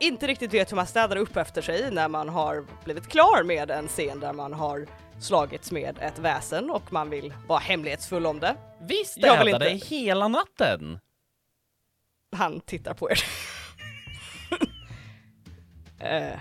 inte 0.00 0.26
riktigt 0.26 0.54
vet 0.54 0.72
hur 0.72 0.76
man 0.76 0.86
städar 0.86 1.16
upp 1.16 1.36
efter 1.36 1.62
sig 1.62 1.90
när 1.90 2.08
man 2.08 2.28
har 2.28 2.64
blivit 2.84 3.08
klar 3.08 3.42
med 3.42 3.70
en 3.70 3.88
scen 3.88 4.20
där 4.20 4.32
man 4.32 4.52
har 4.52 4.86
slagits 5.20 5.72
med 5.72 5.98
ett 6.00 6.18
väsen 6.18 6.70
och 6.70 6.92
man 6.92 7.10
vill 7.10 7.34
vara 7.46 7.58
hemlighetsfull 7.58 8.26
om 8.26 8.40
det. 8.40 8.56
Vi 8.80 9.04
Jag 9.16 9.44
vill 9.44 9.46
städade 9.48 9.70
inte. 9.70 9.86
hela 9.86 10.28
natten! 10.28 10.98
Han 12.36 12.60
tittar 12.60 12.94
på 12.94 13.10
er. 13.10 13.18
Eh, 16.00 16.38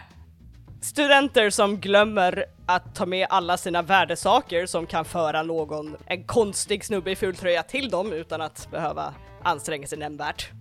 studenter 0.82 1.50
som 1.50 1.78
glömmer 1.78 2.46
att 2.66 2.96
ta 2.96 3.06
med 3.06 3.28
alla 3.30 3.58
sina 3.58 3.82
värdesaker 3.82 4.66
som 4.66 4.86
kan 4.86 5.06
föra 5.06 5.44
någon, 5.44 5.98
en 6.06 6.24
konstig 6.24 6.86
snubbe 6.86 7.12
i 7.12 7.16
fultröja 7.16 7.64
till 7.64 7.90
dem 7.90 8.14
utan 8.14 8.42
att 8.42 8.72
behöva 8.72 9.14
anstränga 9.44 9.88
sig 9.88 9.98
nämnvärt. 9.98 10.52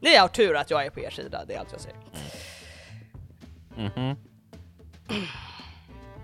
Ni 0.00 0.16
har 0.16 0.28
tur 0.28 0.56
att 0.56 0.70
jag 0.70 0.86
är 0.86 0.90
på 0.90 1.00
er 1.00 1.10
sida, 1.10 1.44
det 1.44 1.54
är 1.54 1.58
allt 1.58 1.72
jag 1.72 1.80
säger. 1.80 1.98
Mhm. 3.76 4.16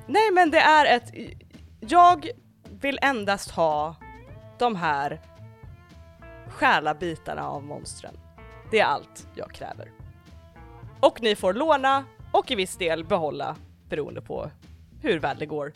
Nej 0.07 0.31
men 0.33 0.51
det 0.51 0.61
är 0.61 0.97
ett... 0.97 1.13
Jag 1.81 2.29
vill 2.81 2.99
endast 3.03 3.51
ha 3.51 3.95
de 4.59 4.77
här 4.77 5.21
själabitarna 6.49 7.49
av 7.49 7.63
monstren. 7.63 8.19
Det 8.71 8.81
är 8.81 8.85
allt 8.85 9.27
jag 9.35 9.55
kräver. 9.55 9.91
Och 11.01 11.23
ni 11.23 11.37
får 11.37 11.55
låna 11.55 12.05
och 12.33 12.51
i 12.51 12.55
viss 12.55 12.77
del 12.77 13.05
behålla, 13.05 13.57
beroende 13.89 14.21
på 14.21 14.51
hur 15.03 15.19
väl 15.19 15.39
det 15.39 15.47
går, 15.47 15.73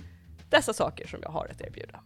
dessa 0.50 0.72
saker 0.72 1.06
som 1.06 1.18
jag 1.22 1.30
har 1.30 1.48
att 1.50 1.60
erbjuda. 1.60 2.00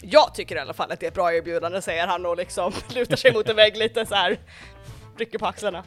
Jag 0.00 0.34
tycker 0.34 0.56
i 0.56 0.58
alla 0.58 0.74
fall 0.74 0.92
att 0.92 1.00
det 1.00 1.06
är 1.06 1.08
ett 1.08 1.14
bra 1.14 1.32
erbjudande 1.32 1.82
säger 1.82 2.06
han 2.06 2.26
och 2.26 2.36
liksom 2.36 2.72
lutar 2.94 3.16
sig 3.16 3.32
mot 3.32 3.48
en 3.48 3.56
vägg 3.56 3.76
lite 3.76 4.06
så 4.06 4.14
här. 4.14 4.38
rycker 5.16 5.38
på 5.38 5.46
axlarna. 5.46 5.84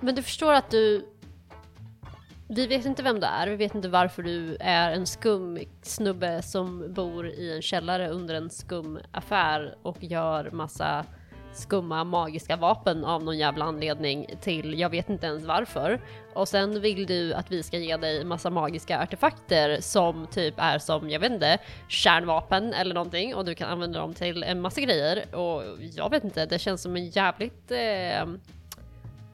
Men 0.00 0.14
du 0.14 0.22
förstår 0.22 0.52
att 0.52 0.70
du... 0.70 1.08
Vi 2.50 2.66
vet 2.66 2.84
inte 2.84 3.02
vem 3.02 3.20
du 3.20 3.26
är, 3.26 3.46
vi 3.46 3.56
vet 3.56 3.74
inte 3.74 3.88
varför 3.88 4.22
du 4.22 4.56
är 4.60 4.92
en 4.92 5.06
skum 5.06 5.58
snubbe 5.82 6.42
som 6.42 6.94
bor 6.94 7.26
i 7.26 7.56
en 7.56 7.62
källare 7.62 8.08
under 8.08 8.34
en 8.34 8.50
skum 8.50 8.98
affär 9.12 9.76
och 9.82 10.04
gör 10.04 10.50
massa 10.50 11.04
skumma 11.58 12.04
magiska 12.04 12.56
vapen 12.56 13.04
av 13.04 13.24
någon 13.24 13.38
jävla 13.38 13.64
anledning 13.64 14.26
till 14.40 14.78
jag 14.78 14.90
vet 14.90 15.10
inte 15.10 15.26
ens 15.26 15.44
varför. 15.44 16.00
Och 16.34 16.48
sen 16.48 16.80
vill 16.80 17.06
du 17.06 17.34
att 17.34 17.52
vi 17.52 17.62
ska 17.62 17.78
ge 17.78 17.96
dig 17.96 18.24
massa 18.24 18.50
magiska 18.50 19.02
artefakter 19.02 19.80
som 19.80 20.26
typ 20.26 20.54
är 20.56 20.78
som, 20.78 21.10
jag 21.10 21.20
vet 21.20 21.32
inte, 21.32 21.58
kärnvapen 21.88 22.72
eller 22.72 22.94
någonting 22.94 23.34
och 23.34 23.44
du 23.44 23.54
kan 23.54 23.70
använda 23.70 24.00
dem 24.00 24.14
till 24.14 24.42
en 24.42 24.60
massa 24.60 24.80
grejer 24.80 25.34
och 25.34 25.62
jag 25.94 26.10
vet 26.10 26.24
inte, 26.24 26.46
det 26.46 26.58
känns 26.58 26.82
som 26.82 26.96
en 26.96 27.08
jävligt 27.08 27.70
eh, 27.70 28.22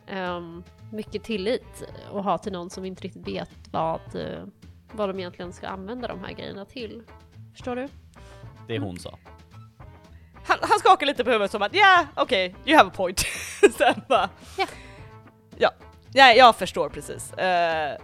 eh, 0.07 0.41
mycket 0.93 1.23
tillit 1.23 1.85
att 2.13 2.25
ha 2.25 2.39
till 2.39 2.53
någon 2.53 2.71
som 2.71 2.85
inte 2.85 3.03
riktigt 3.03 3.29
vet 3.29 3.51
vad, 3.71 4.01
eh, 4.15 4.45
vad 4.93 5.09
de 5.09 5.19
egentligen 5.19 5.53
ska 5.53 5.69
använda 5.69 6.09
de 6.09 6.25
här 6.25 6.33
grejerna 6.33 6.65
till. 6.65 7.03
Förstår 7.53 7.77
du? 7.77 7.89
Det 8.69 8.79
hon 8.79 8.99
sa. 8.99 9.19
Han, 10.47 10.59
han 10.63 10.79
skakar 10.79 11.07
lite 11.07 11.25
på 11.25 11.31
huvudet 11.31 11.51
som 11.51 11.63
att 11.63 11.75
ja, 11.75 11.81
yeah, 11.81 12.05
okej, 12.15 12.55
you 12.67 12.77
have 12.77 12.89
a 12.89 12.93
point. 12.97 13.21
Sen 13.79 13.95
bara, 14.09 14.29
Ja. 14.57 14.67
ja, 15.57 15.71
ja, 16.13 16.33
jag 16.33 16.57
förstår 16.57 16.89
precis. 16.89 17.33
Eh, 17.33 17.99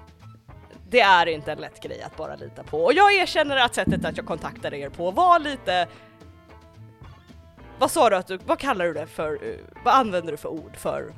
det 0.88 1.00
är 1.00 1.26
inte 1.26 1.52
en 1.52 1.58
lätt 1.58 1.82
grej 1.82 2.02
att 2.02 2.16
bara 2.16 2.36
lita 2.36 2.62
på 2.62 2.84
och 2.84 2.92
jag 2.92 3.14
erkänner 3.14 3.56
att 3.56 3.74
sättet 3.74 4.04
att 4.04 4.16
jag 4.16 4.26
kontaktade 4.26 4.78
er 4.78 4.88
på 4.88 5.10
var 5.10 5.38
lite 5.38 5.88
vad 7.78 7.90
sa 7.90 8.10
du 8.10 8.16
att 8.16 8.26
du, 8.26 8.36
vad 8.36 8.58
kallar 8.58 8.84
du 8.84 8.92
det 8.92 9.06
för, 9.06 9.32
eh, 9.32 9.56
vad 9.84 9.94
använder 9.94 10.32
du 10.32 10.36
för 10.36 10.48
ord 10.48 10.76
för, 10.76 11.14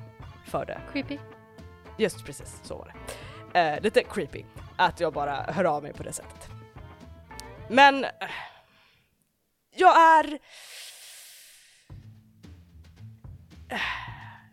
för 0.46 0.64
det? 0.66 0.80
Creepy. 0.92 1.18
Just 1.98 2.24
precis, 2.24 2.61
så 2.62 2.76
var 2.76 2.92
det. 3.52 3.61
Eh, 3.61 3.80
lite 3.80 4.02
creepy 4.02 4.44
att 4.76 5.00
jag 5.00 5.12
bara 5.12 5.35
hör 5.48 5.64
av 5.64 5.82
mig 5.82 5.92
på 5.92 6.02
det 6.02 6.12
sättet. 6.12 6.48
Men 7.68 8.06
jag 9.74 9.96
är 10.18 10.38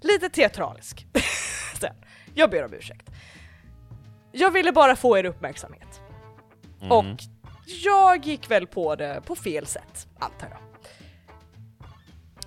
lite 0.01 0.29
teatralisk. 0.29 1.05
Jag 2.33 2.49
ber 2.49 2.65
om 2.65 2.73
ursäkt. 2.73 3.09
Jag 4.31 4.51
ville 4.51 4.71
bara 4.71 4.95
få 4.95 5.17
er 5.17 5.23
uppmärksamhet 5.23 6.01
Mm. 6.81 6.91
och 6.91 7.05
jag 7.83 8.25
gick 8.25 8.51
väl 8.51 8.67
på 8.67 8.95
det 8.95 9.21
på 9.25 9.35
fel 9.35 9.65
sätt, 9.65 10.07
antar 10.19 10.47
jag. 10.49 10.59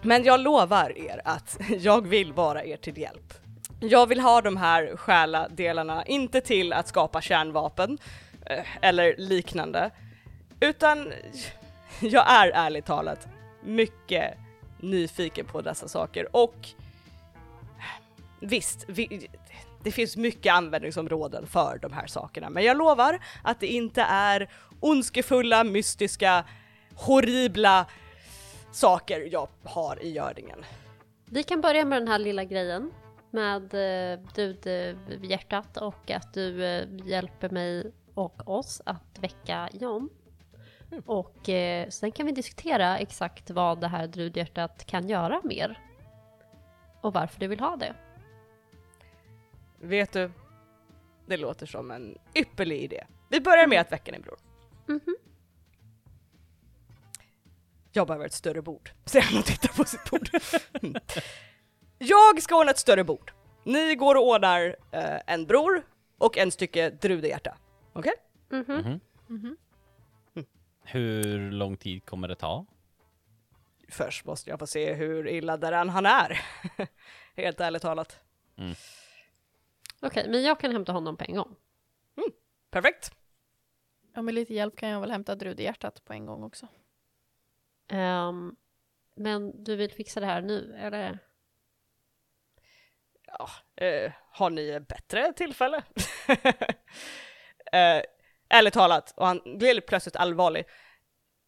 Men 0.03 0.25
jag 0.25 0.41
lovar 0.41 0.99
er 0.99 1.21
att 1.25 1.59
jag 1.79 2.07
vill 2.09 2.33
vara 2.33 2.65
er 2.65 2.77
till 2.77 2.99
hjälp. 2.99 3.35
Jag 3.81 4.07
vill 4.07 4.21
ha 4.21 4.41
de 4.41 4.57
här 4.57 4.97
själadelarna, 4.97 6.05
inte 6.07 6.41
till 6.41 6.73
att 6.73 6.89
skapa 6.89 7.21
kärnvapen 7.21 7.99
eh, 8.47 8.65
eller 8.81 9.15
liknande, 9.19 9.91
utan 10.61 11.13
jag 12.01 12.31
är 12.33 12.51
ärligt 12.51 12.87
talat 12.87 13.29
mycket 13.65 14.35
nyfiken 14.83 15.47
på 15.47 15.61
dessa 15.61 15.89
saker 15.89 16.37
och 16.37 16.69
visst, 18.41 18.85
vi, 18.89 19.29
det 19.83 19.91
finns 19.91 20.17
mycket 20.17 20.55
användningsområden 20.55 21.47
för 21.47 21.79
de 21.83 21.93
här 21.93 22.07
sakerna, 22.07 22.51
men 22.51 22.65
jag 22.65 22.77
lovar 22.77 23.19
att 23.43 23.61
det 23.61 23.67
inte 23.67 24.03
är 24.03 24.49
ondskefulla, 24.81 25.65
mystiska, 25.65 26.45
horribla 26.95 27.87
saker 28.73 29.29
jag 29.33 29.49
har 29.65 30.03
i 30.03 30.11
görningen. 30.11 30.65
Vi 31.25 31.43
kan 31.43 31.61
börja 31.61 31.85
med 31.85 32.01
den 32.01 32.09
här 32.09 32.19
lilla 32.19 32.45
grejen 32.45 32.91
med 33.31 33.75
eh, 33.75 34.21
dudhjärtat 34.35 35.77
och 35.77 36.11
att 36.11 36.35
du 36.35 36.65
eh, 36.65 36.89
hjälper 37.05 37.51
mig 37.51 37.93
och 38.15 38.49
oss 38.49 38.83
att 38.85 39.19
väcka 39.21 39.69
John. 39.73 40.09
Och 41.07 41.49
eh, 41.49 41.89
sen 41.89 42.13
kan 42.13 42.27
vi 42.27 42.33
diskutera 42.33 42.99
exakt 42.99 43.51
vad 43.51 43.81
det 43.81 43.89
här 43.89 44.07
drudhjärtat 44.07 44.87
kan 44.87 45.09
göra 45.09 45.41
mer. 45.45 45.81
Och 47.01 47.13
varför 47.13 47.41
du 47.41 47.47
vill 47.47 47.61
ha 47.61 47.77
det. 47.77 47.95
Vet 49.81 50.13
du, 50.13 50.31
det 51.27 51.37
låter 51.37 51.67
som 51.67 51.91
en 51.91 52.19
ypperlig 52.35 52.83
idé. 52.83 53.05
Vi 53.29 53.41
börjar 53.41 53.67
med 53.67 53.81
att 53.81 53.93
väcka 53.93 54.13
din 54.13 54.23
bror. 54.23 54.39
Mhm. 54.87 55.17
Jag 57.93 58.07
behöver 58.07 58.27
ett 58.27 58.33
större 58.33 58.63
bord, 58.63 58.91
säger 59.05 59.25
han 59.27 59.39
och 59.39 59.45
tittar 59.45 59.69
på 59.69 59.85
sitt 59.85 60.11
bord. 60.11 60.29
Mm. 60.83 60.95
Jag 61.99 62.43
ska 62.43 62.57
ordna 62.59 62.71
ett 62.71 62.79
större 62.79 63.05
bord. 63.05 63.33
Ni 63.65 63.95
går 63.95 64.15
och 64.15 64.29
ordnar 64.29 64.77
eh, 64.91 65.21
en 65.27 65.47
bror 65.47 65.83
och 66.19 66.39
en 66.39 66.51
stycke 66.51 66.91
drudehjärta. 66.91 67.57
Okej? 67.93 68.13
Mhm. 68.49 69.01
Mhm. 69.27 69.57
Hur 70.93 71.51
lång 71.51 71.77
tid 71.77 72.07
kommer 72.07 72.29
det 72.29 72.35
ta? 72.37 72.67
Först 73.89 74.25
måste 74.25 74.51
jag 74.51 74.59
få 74.59 74.67
se 74.67 74.95
hur 74.95 75.29
illa 75.29 75.57
däran 75.57 75.89
han 75.89 76.07
är. 76.07 76.41
Helt 77.37 77.61
ärligt 77.61 77.83
talat. 77.83 78.21
Okej, 80.03 80.27
men 80.29 80.43
jag 80.43 80.61
kan 80.61 80.73
hämta 80.73 80.93
honom 80.93 81.17
på 81.17 81.25
en 81.25 81.37
gång. 81.37 81.57
Perfekt. 82.71 83.11
Ja, 84.15 84.23
med 84.23 84.35
lite 84.35 84.55
hjälp 84.55 84.77
kan 84.77 84.89
jag 84.89 85.01
väl 85.01 85.11
hämta 85.11 85.35
drudehjärtat 85.35 86.05
på 86.05 86.13
en 86.13 86.27
gång 86.27 86.45
också. 86.45 86.69
Ehm, 87.89 88.57
men 89.15 89.65
du 89.65 89.77
vill 89.77 89.93
fixa 89.93 90.21
det 90.21 90.27
här 90.27 90.43
nu, 90.43 90.77
eller? 90.79 91.19
Ja, 93.27 93.49
eh, 93.85 94.13
har 94.31 94.51
ni 94.51 94.69
ett 94.69 94.89
bättre 94.89 95.33
tillfälle? 95.33 95.83
eh, 97.73 98.03
ärligt 98.53 98.75
talat, 98.75 99.13
och 99.17 99.27
han 99.27 99.41
blir 99.59 99.81
plötsligt 99.81 100.17
allvarlig. 100.17 100.65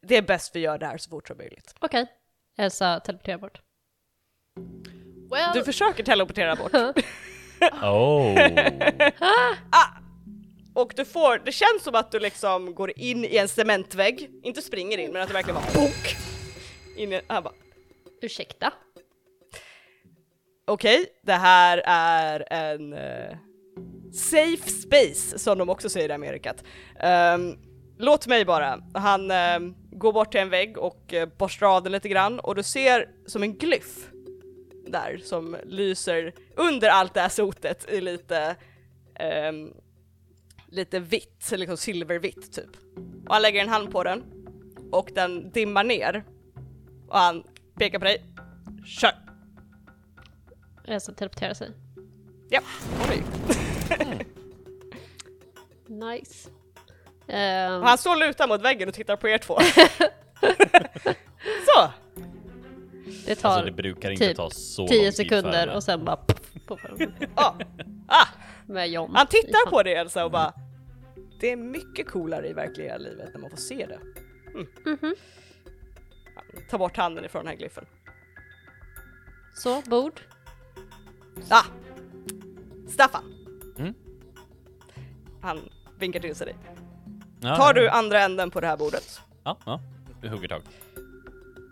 Det 0.07 0.17
är 0.17 0.23
bäst 0.23 0.57
vi 0.57 0.61
gör 0.61 0.79
det 0.79 0.87
här 0.87 0.99
så 0.99 1.11
fort 1.11 1.29
som 1.29 1.37
möjligt. 1.37 1.75
Okej. 1.81 2.07
Elsa 2.59 3.01
teleporterar 3.01 3.39
bort. 3.39 3.61
Well, 5.31 5.51
Du 5.55 5.65
försöker 5.65 6.05
teleportera 6.05 6.57
bort. 6.57 6.73
Oh. 7.83 8.39
Och 10.75 10.93
du 10.97 11.05
får, 11.05 11.39
det 11.39 11.53
känns 11.53 11.83
som 11.83 11.95
att 11.95 12.11
du 12.13 12.19
liksom 12.21 12.75
går 12.75 12.99
in 12.99 13.25
i 13.25 13.37
en 13.37 13.49
cementvägg, 13.49 14.31
inte 14.43 14.63
springer 14.63 14.99
in 14.99 15.13
men 15.13 15.23
att 15.23 15.29
du 15.29 15.35
verkligen 15.35 15.61
bara 15.61 15.73
bonk! 15.75 16.17
In 16.97 17.13
i, 17.13 17.21
han 17.27 17.43
bara 17.43 17.55
Ursäkta? 18.23 18.73
okej, 20.67 21.07
det 21.23 21.33
här 21.33 21.83
är 21.87 22.47
en 22.53 22.93
eh, 22.93 23.37
safe 24.15 24.71
space 24.71 25.39
som 25.39 25.59
de 25.59 25.69
också 25.69 25.89
säger 25.89 26.09
i 26.09 26.13
Amerikat. 26.13 26.65
Ehm, 27.01 27.57
låt 27.99 28.27
mig 28.27 28.45
bara, 28.45 28.83
han 28.95 29.31
ehm, 29.31 29.75
går 29.91 30.13
bort 30.13 30.31
till 30.31 30.41
en 30.41 30.51
vägg 30.51 30.79
och 30.79 31.13
uh, 31.13 31.27
borstar 31.39 31.77
av 31.77 31.83
den 31.83 31.93
lite 31.93 32.09
grann 32.09 32.41
och 32.41 32.55
du 32.55 32.63
ser 32.63 33.09
som 33.27 33.43
en 33.43 33.55
glyff 33.59 34.11
där 34.87 35.21
som 35.25 35.57
lyser 35.65 36.33
under 36.57 36.89
allt 36.89 37.15
det 37.15 37.21
här 37.21 37.29
sotet 37.29 37.91
i 37.91 38.01
lite 38.01 38.57
ehm, 39.15 39.73
lite 40.75 40.99
vitt, 40.99 41.51
liksom 41.51 41.77
silvervitt 41.77 42.53
typ. 42.53 42.71
Och 43.27 43.33
han 43.33 43.43
lägger 43.43 43.61
en 43.61 43.69
hand 43.69 43.91
på 43.91 44.05
den 44.05 44.23
och 44.93 45.11
den 45.15 45.51
dimmar 45.51 45.85
ner 45.85 46.25
och 47.09 47.19
han 47.19 47.45
pekar 47.79 47.99
på 47.99 48.05
dig. 48.05 48.25
Kör! 48.87 49.13
Elsa 50.87 51.13
teleporterar 51.13 51.55
sig. 51.55 51.71
Ja, 52.51 52.61
oj. 53.11 53.25
Nice. 55.87 56.49
Och 57.81 57.87
han 57.89 57.99
står 57.99 58.17
lutad 58.17 58.47
mot 58.47 58.63
väggen 58.63 58.89
och 58.89 58.95
tittar 58.95 59.17
på 59.17 59.29
er 59.29 59.39
två. 59.39 59.59
Så! 61.67 61.91
det 63.27 63.35
tar 63.35 63.49
Alltså 63.49 63.65
det 63.65 63.73
brukar 63.73 64.11
inte 64.11 64.29
typ 64.29 64.37
ta 64.37 64.51
så 64.51 64.83
lång 64.83 64.89
10 64.89 64.99
tid 65.01 65.15
sekunder 65.15 65.75
och 65.75 65.83
sen 65.83 66.05
bara 66.05 66.17
puff, 66.17 66.81
Ja. 67.37 67.57
Ah, 68.07 68.27
med 68.67 68.91
John. 68.91 69.15
han 69.15 69.27
tittar 69.27 69.71
på 69.71 69.83
dig 69.83 69.95
Elsa 69.95 70.25
och 70.25 70.31
bara 70.31 70.53
Det 71.41 71.53
är 71.53 71.57
mycket 71.57 72.09
coolare 72.09 72.49
i 72.49 72.53
verkliga 72.53 72.97
livet 72.97 73.31
när 73.35 73.41
man 73.41 73.51
får 73.51 73.57
se 73.57 73.87
det. 73.87 73.99
Mm. 74.55 74.67
Mhm. 74.85 75.15
Han 76.55 76.69
tar 76.71 76.79
bort 76.79 76.97
handen 76.97 77.25
ifrån 77.25 77.45
den 77.45 77.49
här 77.49 77.57
glyffen. 77.59 77.85
Så, 79.55 79.83
bord. 79.83 80.21
Ah! 81.49 81.65
Staffan! 82.89 83.34
Mm. 83.79 83.95
Han 85.43 85.61
vinkar 85.99 86.21
till 86.21 86.35
sig 86.35 86.47
dig. 86.47 86.57
Ja, 87.41 87.57
Tar 87.57 87.67
ja. 87.67 87.73
du 87.73 87.89
andra 87.89 88.21
änden 88.21 88.51
på 88.51 88.61
det 88.61 88.67
här 88.67 88.77
bordet? 88.77 89.21
Ja, 89.45 89.57
ja. 89.67 89.81
Du 90.23 90.29
hugger 90.29 90.49
tag. 90.49 90.63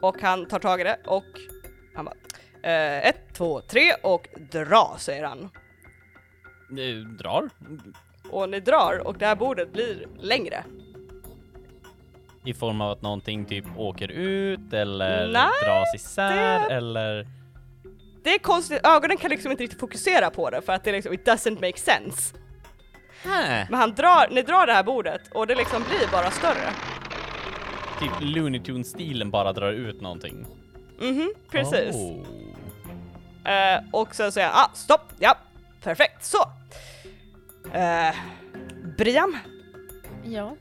Och 0.03 0.17
han 0.23 0.47
tar 0.47 0.59
tag 0.59 0.81
i 0.81 0.85
det 0.85 0.99
och 1.07 1.25
han 1.95 2.05
bara 2.05 2.15
eh, 2.63 3.09
ett, 3.09 3.21
två, 3.33 3.61
tre 3.61 3.93
och 4.03 4.29
dra 4.53 4.97
säger 4.99 5.25
han. 5.25 5.51
Eh, 6.79 6.97
Drar. 7.19 7.51
Och 8.31 8.49
ni 8.49 8.61
drar 8.61 9.07
och 9.07 9.19
det 9.19 9.27
här 9.27 9.37
bordet 9.37 9.73
blir 9.73 10.07
längre. 10.21 10.65
I 12.45 12.55
form 12.55 12.81
av 12.81 12.91
att 12.91 13.03
någonting 13.03 13.45
typ 13.45 13.65
åker 13.77 14.09
ut 14.09 14.73
eller 14.73 15.33
Nej, 15.33 15.49
dras 15.65 15.95
isär 15.95 16.61
det- 16.69 16.75
eller... 16.75 17.27
Det 18.23 18.35
är 18.35 18.39
konstigt, 18.39 18.87
ögonen 18.87 19.17
kan 19.17 19.31
liksom 19.31 19.51
inte 19.51 19.63
riktigt 19.63 19.81
fokusera 19.81 20.31
på 20.31 20.51
det 20.51 20.63
för 20.63 20.73
att 20.73 20.85
det 20.85 20.93
liksom, 20.93 21.13
it 21.13 21.27
doesn't 21.29 21.55
make 21.55 21.79
sense. 21.79 22.35
Äh, 23.25 23.31
Men 23.71 23.75
han 23.75 23.95
drar, 23.95 24.29
ni 24.31 24.43
drar 24.43 24.67
det 24.67 24.73
här 24.73 24.83
bordet 24.83 25.21
och 25.35 25.47
det 25.47 25.55
liksom 25.55 25.83
blir 25.83 26.09
bara 26.13 26.31
större. 26.31 26.73
typ 28.01 28.13
Looney 28.21 28.61
Tunes-stilen 28.61 29.31
bara 29.31 29.53
drar 29.53 29.73
ut 29.73 30.01
någonting. 30.01 30.47
Mhm, 31.01 31.33
precis. 31.51 31.95
Oh. 31.95 32.27
Eh, 33.53 33.81
och 33.93 34.15
sen 34.15 34.33
säger 34.33 34.49
han, 34.49 34.65
ah 34.65 34.71
stopp, 34.75 35.13
ja, 35.19 35.37
perfekt, 35.83 36.25
så. 36.25 36.39
Uh, 37.67 38.15
Brian, 38.99 39.39
ja. 40.25 40.57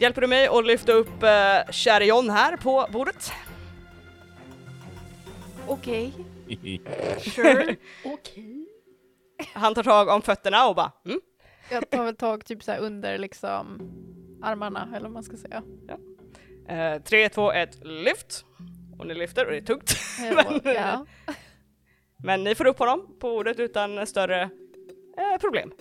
hjälper 0.00 0.20
du 0.20 0.26
mig 0.26 0.46
att 0.46 0.66
lyfta 0.66 0.92
upp 0.92 1.22
uh, 1.22 1.72
Charion 1.72 2.30
här 2.30 2.56
på 2.56 2.86
bordet? 2.92 3.32
Okej. 5.66 6.12
Sure. 7.18 7.76
Okej. 8.04 8.66
Han 9.52 9.74
tar 9.74 9.82
tag 9.82 10.08
om 10.08 10.22
fötterna 10.22 10.68
och 10.68 10.74
bara, 10.74 10.92
mm, 11.04 11.20
Jag 11.70 11.90
tar 11.90 12.04
väl 12.04 12.16
tag 12.16 12.44
typ 12.44 12.62
så 12.62 12.72
här 12.72 12.78
under 12.78 13.18
liksom 13.18 13.80
armarna 14.42 14.88
eller 14.92 15.02
vad 15.02 15.12
man 15.12 15.22
ska 15.22 15.36
säga. 15.36 15.62
Eh, 16.68 17.02
tre, 17.02 17.28
två, 17.28 17.52
ett, 17.52 17.84
lyft. 17.84 18.44
Och 18.98 19.06
ni 19.06 19.14
lyfter 19.14 19.44
och 19.44 19.50
det 19.50 19.58
är 19.58 19.62
tungt. 19.62 19.96
Ja, 20.64 20.72
ja. 20.74 21.06
Men 22.16 22.44
ni 22.44 22.54
får 22.54 22.66
upp 22.66 22.78
honom 22.78 23.16
på 23.20 23.28
bordet 23.28 23.58
utan 23.60 24.06
större 24.06 24.42
eh, 25.18 25.40
problem. 25.40 25.72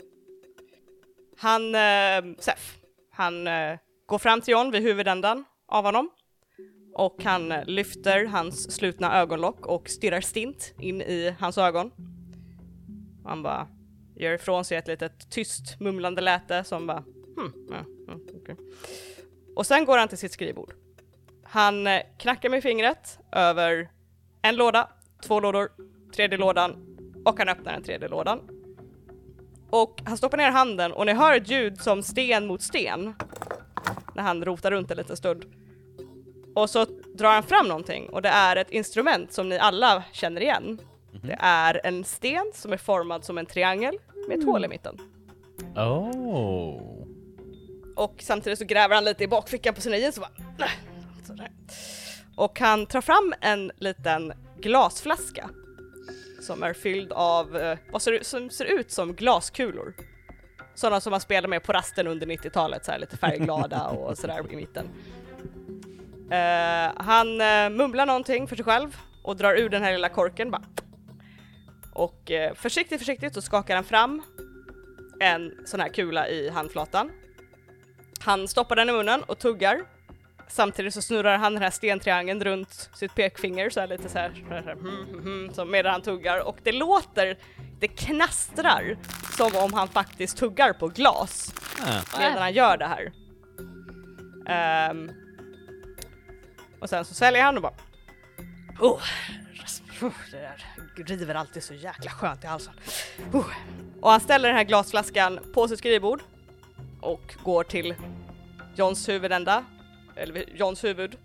Han, 1.37 1.75
eh, 1.75 2.35
Sef, 2.39 2.77
han 3.11 3.47
eh, 3.47 3.77
går 4.05 4.17
fram 4.17 4.41
till 4.41 4.51
John 4.51 4.71
vid 4.71 4.81
huvudändan 4.81 5.45
av 5.67 5.83
honom 5.85 6.09
och 6.93 7.23
han 7.23 7.53
lyfter 7.65 8.25
hans 8.25 8.71
slutna 8.71 9.19
ögonlock 9.19 9.65
och 9.65 9.89
stirrar 9.89 10.21
stint 10.21 10.73
in 10.79 11.01
i 11.01 11.35
hans 11.39 11.57
ögon. 11.57 11.91
Han 13.23 13.43
bara 13.43 13.67
gör 14.15 14.33
ifrån 14.33 14.65
sig 14.65 14.77
ett 14.77 14.87
litet 14.87 15.31
tyst 15.31 15.79
mumlande 15.79 16.21
läte 16.21 16.63
som 16.63 16.87
bara 16.87 17.03
hmm, 17.37 17.67
ja, 17.69 17.85
ja, 18.07 18.13
okej." 18.41 18.55
Och 19.55 19.65
sen 19.65 19.85
går 19.85 19.97
han 19.97 20.07
till 20.07 20.17
sitt 20.17 20.31
skrivbord. 20.31 20.73
Han 21.43 21.87
eh, 21.87 22.01
knackar 22.19 22.49
med 22.49 22.63
fingret 22.63 23.19
över 23.31 23.89
en 24.41 24.55
låda, 24.55 24.89
två 25.23 25.39
lådor, 25.39 25.69
tredje 26.15 26.37
lådan 26.37 26.97
och 27.25 27.39
han 27.39 27.49
öppnar 27.49 27.73
den 27.73 27.83
tredje 27.83 28.07
lådan. 28.07 28.39
Och 29.69 30.01
han 30.05 30.17
stoppar 30.17 30.37
ner 30.37 30.51
handen 30.51 30.91
och 30.91 31.05
ni 31.05 31.13
hör 31.13 31.37
ett 31.37 31.49
ljud 31.49 31.81
som 31.81 32.03
sten 32.03 32.47
mot 32.47 32.61
sten 32.61 33.13
när 34.15 34.23
han 34.23 34.45
rotar 34.45 34.71
runt 34.71 34.91
en 34.91 34.97
liten 34.97 35.17
stund. 35.17 35.45
Och 36.55 36.69
så 36.69 36.85
drar 37.13 37.33
han 37.33 37.43
fram 37.43 37.67
någonting 37.67 38.09
och 38.09 38.21
det 38.21 38.29
är 38.29 38.55
ett 38.55 38.71
instrument 38.71 39.33
som 39.33 39.49
ni 39.49 39.57
alla 39.57 40.03
känner 40.11 40.41
igen. 40.41 40.79
Det 41.23 41.37
är 41.39 41.81
en 41.83 42.03
sten 42.03 42.51
som 42.53 42.73
är 42.73 42.77
formad 42.77 43.25
som 43.25 43.37
en 43.37 43.45
triangel 43.45 43.97
med 44.27 44.39
ett 44.39 44.45
hål 44.45 44.65
i 44.65 44.67
mitten. 44.67 44.97
Oh. 45.75 47.03
Och 47.95 48.15
samtidigt 48.19 48.59
så 48.59 48.65
gräver 48.65 48.95
han 48.95 49.03
lite 49.03 49.23
i 49.23 49.27
bakfickan 49.27 49.73
på 49.73 49.81
sina 49.81 49.97
jeans 49.97 50.17
och 50.17 50.23
bara... 50.57 50.69
Sådär. 51.27 51.51
Och 52.35 52.59
han 52.59 52.85
tar 52.85 53.01
fram 53.01 53.33
en 53.41 53.71
liten 53.77 54.33
glasflaska 54.59 55.49
som 56.41 56.63
är 56.63 56.73
fylld 56.73 57.11
av 57.11 57.57
eh, 57.57 57.77
vad 57.91 58.01
ser, 58.01 58.19
som 58.21 58.49
ser 58.49 58.65
ut 58.65 58.91
som 58.91 59.13
glaskulor. 59.13 59.93
Sådana 60.75 61.01
som 61.01 61.11
man 61.11 61.21
spelade 61.21 61.47
med 61.47 61.63
på 61.63 61.73
rasten 61.73 62.07
under 62.07 62.27
90-talet, 62.27 62.85
så 62.85 62.97
lite 62.97 63.17
färgglada 63.17 63.87
och 63.87 64.17
sådär 64.17 64.51
i 64.51 64.55
mitten. 64.55 64.89
Eh, 66.31 66.91
han 66.97 67.27
uh, 67.41 67.77
mumlar 67.77 68.05
någonting 68.05 68.47
för 68.47 68.55
sig 68.55 68.65
själv 68.65 68.97
och 69.23 69.35
drar 69.35 69.55
ur 69.55 69.69
den 69.69 69.83
här 69.83 69.91
lilla 69.91 70.09
korken 70.09 70.51
bara. 70.51 70.63
Och 71.93 72.31
eh, 72.31 72.53
försiktigt 72.53 72.99
försiktigt 72.99 73.33
så 73.33 73.41
skakar 73.41 73.75
han 73.75 73.83
fram 73.83 74.21
en 75.19 75.53
sån 75.65 75.79
här 75.79 75.89
kula 75.89 76.27
i 76.27 76.49
handflatan 76.49 77.11
han 78.23 78.47
stoppar 78.47 78.75
den 78.75 78.89
i 78.89 78.91
munnen 78.91 79.23
och 79.23 79.39
tuggar. 79.39 79.81
Samtidigt 80.47 80.93
så 80.93 81.01
snurrar 81.01 81.37
han 81.37 81.53
den 81.53 81.63
här 81.63 81.69
stentriangeln 81.69 82.43
runt 82.43 82.89
sitt 82.93 83.15
pekfinger 83.15 83.69
så 83.69 83.79
här 83.79 83.87
lite 83.87 84.09
så 84.09 84.17
här, 84.17 84.31
så 84.47 84.53
här, 84.53 84.61
så 84.61 84.69
hmm, 84.69 85.05
hmm, 85.05 85.21
hmm, 85.23 85.53
som 85.53 85.71
medan 85.71 85.91
han 85.91 86.01
tuggar 86.01 86.47
och 86.47 86.57
det 86.63 86.71
låter, 86.71 87.37
det 87.79 87.87
knastrar 87.87 88.97
som 89.37 89.55
om 89.55 89.73
han 89.73 89.87
faktiskt 89.87 90.37
tuggar 90.37 90.73
på 90.73 90.87
glas 90.87 91.53
medan 92.17 92.37
han 92.37 92.53
gör 92.53 92.77
det 92.77 92.85
här. 92.85 93.13
Ehm, 94.47 95.11
och 96.83 96.89
sen 96.89 97.05
så 97.05 97.13
sväljer 97.13 97.43
han 97.43 97.55
och 97.55 97.61
bara 97.61 97.73
oh, 98.79 99.01
oh, 100.01 100.13
det 100.31 100.37
där 100.37 101.05
river 101.05 101.35
alltid 101.35 101.63
så 101.63 101.73
jäkla 101.73 102.11
skönt 102.11 102.43
i 102.43 102.47
halsen. 102.47 102.73
Oh. 103.33 103.49
Och 104.01 104.11
han 104.11 104.19
ställer 104.19 104.49
den 104.49 104.57
här 104.57 104.63
glasflaskan 104.63 105.39
på 105.53 105.67
sitt 105.67 105.79
skrivbord 105.79 106.21
och 107.01 107.35
går 107.43 107.63
till 107.63 107.95
Johns 108.75 109.09
huvudända, 109.09 109.65
eller 110.15 110.45
Johns 110.55 110.83
huvud 110.83 111.17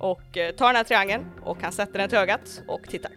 och 0.00 0.36
eh, 0.36 0.54
tar 0.54 0.66
den 0.66 0.76
här 0.76 0.84
triangeln 0.84 1.24
och 1.42 1.62
han 1.62 1.72
sätter 1.72 1.98
den 1.98 2.08
till 2.08 2.18
ögat 2.18 2.62
och 2.68 2.82
tittar. 2.88 3.12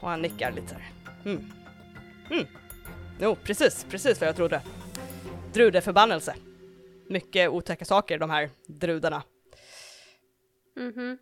Och 0.00 0.08
han 0.08 0.22
nickar 0.22 0.52
lite 0.52 0.68
så 0.68 0.74
här. 0.74 0.92
Mm. 1.24 1.52
Mm. 2.30 2.46
Jo, 3.20 3.36
precis, 3.44 3.86
precis 3.90 4.20
vad 4.20 4.28
jag 4.28 4.36
trodde. 4.36 4.62
Drudeförbannelse. 5.52 6.34
Mycket 7.08 7.50
otäcka 7.50 7.84
saker 7.84 8.18
de 8.18 8.30
här 8.30 8.50
drudarna. 8.66 9.22
Mhm. 10.80 11.18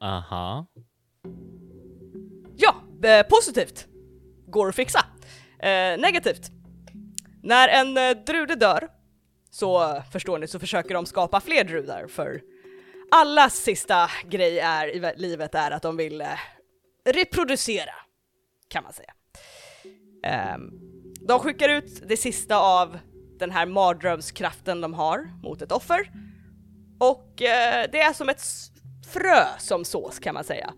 Aha. 0.00 0.66
Ja, 2.56 2.74
eh, 3.08 3.26
positivt. 3.26 3.86
Går 4.46 4.68
att 4.68 4.74
fixa. 4.74 4.98
Eh, 5.58 5.98
negativt. 5.98 6.50
När 7.42 7.68
en 7.68 7.96
eh, 7.96 8.24
drude 8.26 8.54
dör 8.54 8.88
så 9.50 10.02
förstår 10.12 10.38
ni 10.38 10.46
så 10.48 10.58
försöker 10.58 10.94
de 10.94 11.06
skapa 11.06 11.40
fler 11.40 11.64
drudar 11.64 12.06
för 12.06 12.40
allas 13.10 13.54
sista 13.54 14.10
grej 14.28 14.58
är 14.58 14.88
i 14.88 15.12
livet 15.16 15.54
är 15.54 15.70
att 15.70 15.82
de 15.82 15.96
vill 15.96 16.20
eh, 16.20 16.28
reproducera 17.04 17.94
kan 18.68 18.82
man 18.84 18.92
säga. 18.92 19.12
Ehm, 20.24 20.70
de 21.20 21.38
skickar 21.40 21.68
ut 21.68 22.08
det 22.08 22.16
sista 22.16 22.56
av 22.58 22.98
den 23.38 23.50
här 23.50 23.66
mardrömskraften 23.66 24.80
de 24.80 24.94
har 24.94 25.30
mot 25.42 25.62
ett 25.62 25.72
offer 25.72 26.10
och 27.00 27.42
eh, 27.42 27.86
det 27.92 28.00
är 28.00 28.12
som 28.12 28.28
ett 28.28 28.38
s- 28.38 28.70
frö 29.12 29.44
som 29.58 29.84
sås 29.84 30.18
kan 30.18 30.34
man 30.34 30.44
säga. 30.44 30.72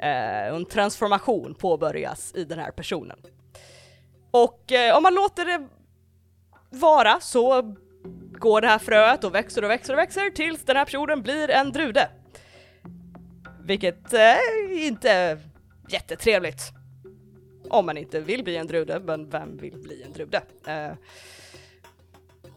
Eh, 0.00 0.54
en 0.54 0.64
transformation 0.64 1.54
påbörjas 1.54 2.32
i 2.34 2.44
den 2.44 2.58
här 2.58 2.70
personen. 2.70 3.18
Och 4.30 4.72
eh, 4.72 4.96
om 4.96 5.02
man 5.02 5.14
låter 5.14 5.44
det 5.44 5.68
vara 6.70 7.20
så 7.20 7.74
går 8.32 8.60
det 8.60 8.68
här 8.68 8.78
fröet 8.78 9.24
och 9.24 9.34
växer 9.34 9.64
och 9.64 9.70
växer 9.70 9.92
och 9.92 9.98
växer 9.98 10.30
tills 10.30 10.64
den 10.64 10.76
här 10.76 10.84
personen 10.84 11.22
blir 11.22 11.50
en 11.50 11.72
drude. 11.72 12.08
Vilket 13.62 14.12
eh, 14.12 14.36
inte 14.86 15.10
är 15.10 15.38
jättetrevligt. 15.88 16.60
Om 17.70 17.86
man 17.86 17.96
inte 17.96 18.20
vill 18.20 18.44
bli 18.44 18.56
en 18.56 18.66
drude, 18.66 19.00
men 19.00 19.30
vem 19.30 19.56
vill 19.56 19.78
bli 19.78 20.02
en 20.02 20.12
drude? 20.12 20.42
Eh, 20.66 20.92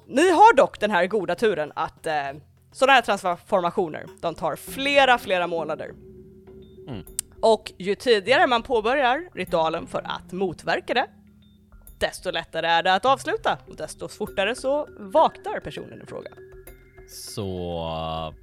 ni 0.07 0.29
har 0.29 0.55
dock 0.55 0.79
den 0.79 0.91
här 0.91 1.07
goda 1.07 1.35
turen 1.35 1.71
att 1.75 2.07
eh, 2.07 2.31
sådana 2.71 2.93
här 2.93 3.01
transformationer, 3.01 4.05
de 4.21 4.35
tar 4.35 4.55
flera, 4.55 5.17
flera 5.17 5.47
månader. 5.47 5.91
Mm. 6.87 7.05
Och 7.41 7.71
ju 7.77 7.95
tidigare 7.95 8.47
man 8.47 8.63
påbörjar 8.63 9.29
ritualen 9.33 9.87
för 9.87 10.01
att 10.05 10.31
motverka 10.31 10.93
det, 10.93 11.07
desto 11.99 12.31
lättare 12.31 12.67
är 12.67 12.83
det 12.83 12.93
att 12.93 13.05
avsluta 13.05 13.57
och 13.67 13.75
desto 13.75 14.07
fortare 14.07 14.55
så 14.55 14.87
vaknar 14.99 15.59
personen 15.59 16.01
i 16.01 16.05
fråga. 16.05 16.31
Så 17.07 18.33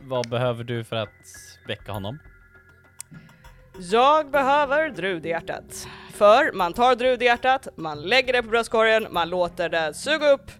vad 0.00 0.28
behöver 0.28 0.64
du 0.64 0.84
för 0.84 0.96
att 0.96 1.10
väcka 1.66 1.92
honom? 1.92 2.18
Jag 3.78 4.30
behöver 4.30 4.90
drudhjärtat. 4.90 5.86
För 6.12 6.52
man 6.52 6.72
tar 6.72 6.96
drudhjärtat, 6.96 7.68
man 7.76 8.02
lägger 8.02 8.32
det 8.32 8.42
på 8.42 8.48
bröstkorgen, 8.48 9.06
man 9.10 9.28
låter 9.28 9.68
det 9.68 9.94
suga 9.94 10.32
upp 10.32 10.50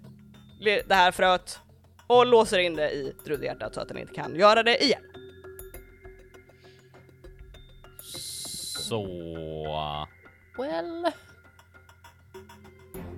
det 0.60 0.94
här 0.94 1.12
fröet 1.12 1.60
och 2.06 2.26
låser 2.26 2.58
in 2.58 2.74
det 2.74 2.90
i 2.90 3.14
drudhjärtat 3.24 3.74
så 3.74 3.80
att 3.80 3.88
den 3.88 3.98
inte 3.98 4.14
kan 4.14 4.36
göra 4.36 4.62
det 4.62 4.84
igen. 4.84 5.02
Så 8.88 9.06
Well... 10.58 11.06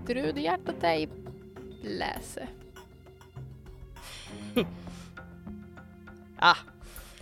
Drudhjärtat 0.07 0.85
är 0.85 0.95
i 0.95 1.09
bläse. 1.83 2.49
Ah, 6.41 6.57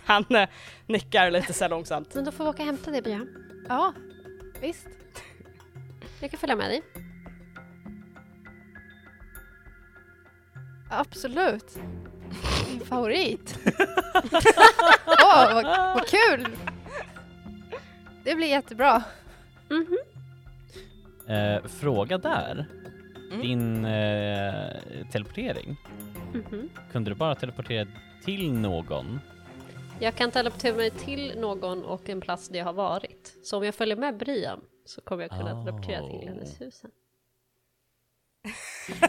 han 0.03 0.25
eh, 0.29 0.49
nickar 0.85 1.31
lite 1.31 1.53
så 1.53 1.63
här 1.63 1.69
långsamt. 1.69 2.15
Men 2.15 2.25
då 2.25 2.31
får 2.31 2.43
vi 2.43 2.49
åka 2.49 2.61
och 2.61 2.65
hämta 2.65 2.91
det 2.91 3.01
Brian. 3.01 3.27
Ja, 3.69 3.93
visst. 4.61 4.87
Jag 6.19 6.31
kan 6.31 6.39
följa 6.39 6.55
med 6.55 6.69
dig. 6.69 7.06
Absolut. 10.89 11.77
Min 12.69 12.79
favorit. 12.79 13.59
Åh, 15.05 15.53
vad, 15.53 15.63
vad 15.95 16.07
kul! 16.07 16.47
Det 18.23 18.35
blir 18.35 18.47
jättebra. 18.47 19.03
Mhm. 19.69 19.97
eh, 21.35 21.63
fråga 21.67 22.17
där. 22.17 22.65
Mm. 23.31 23.41
Din 23.41 23.85
eh, 23.85 24.73
teleportering, 25.11 25.77
Mhm. 26.33 26.69
kunde 26.91 27.11
du 27.11 27.15
bara 27.15 27.35
teleportera 27.35 27.87
till 28.25 28.53
någon? 28.53 29.19
Jag 29.99 30.15
kan 30.15 30.31
teleportera 30.31 30.75
mig 30.75 30.91
till 30.91 31.39
någon 31.39 31.83
och 31.85 32.09
en 32.09 32.21
plats 32.21 32.49
där 32.49 32.57
jag 32.59 32.65
har 32.65 32.73
varit. 32.73 33.37
Så 33.43 33.57
om 33.57 33.63
jag 33.63 33.75
följer 33.75 33.95
med 33.97 34.17
Brian 34.17 34.61
så 34.85 35.01
kommer 35.01 35.23
jag 35.23 35.31
kunna 35.31 35.53
Oh. 35.53 35.65
teleportera 35.65 35.99
till 36.19 36.27
hennes 36.29 36.61
hus 36.61 36.75
sen. 36.75 36.91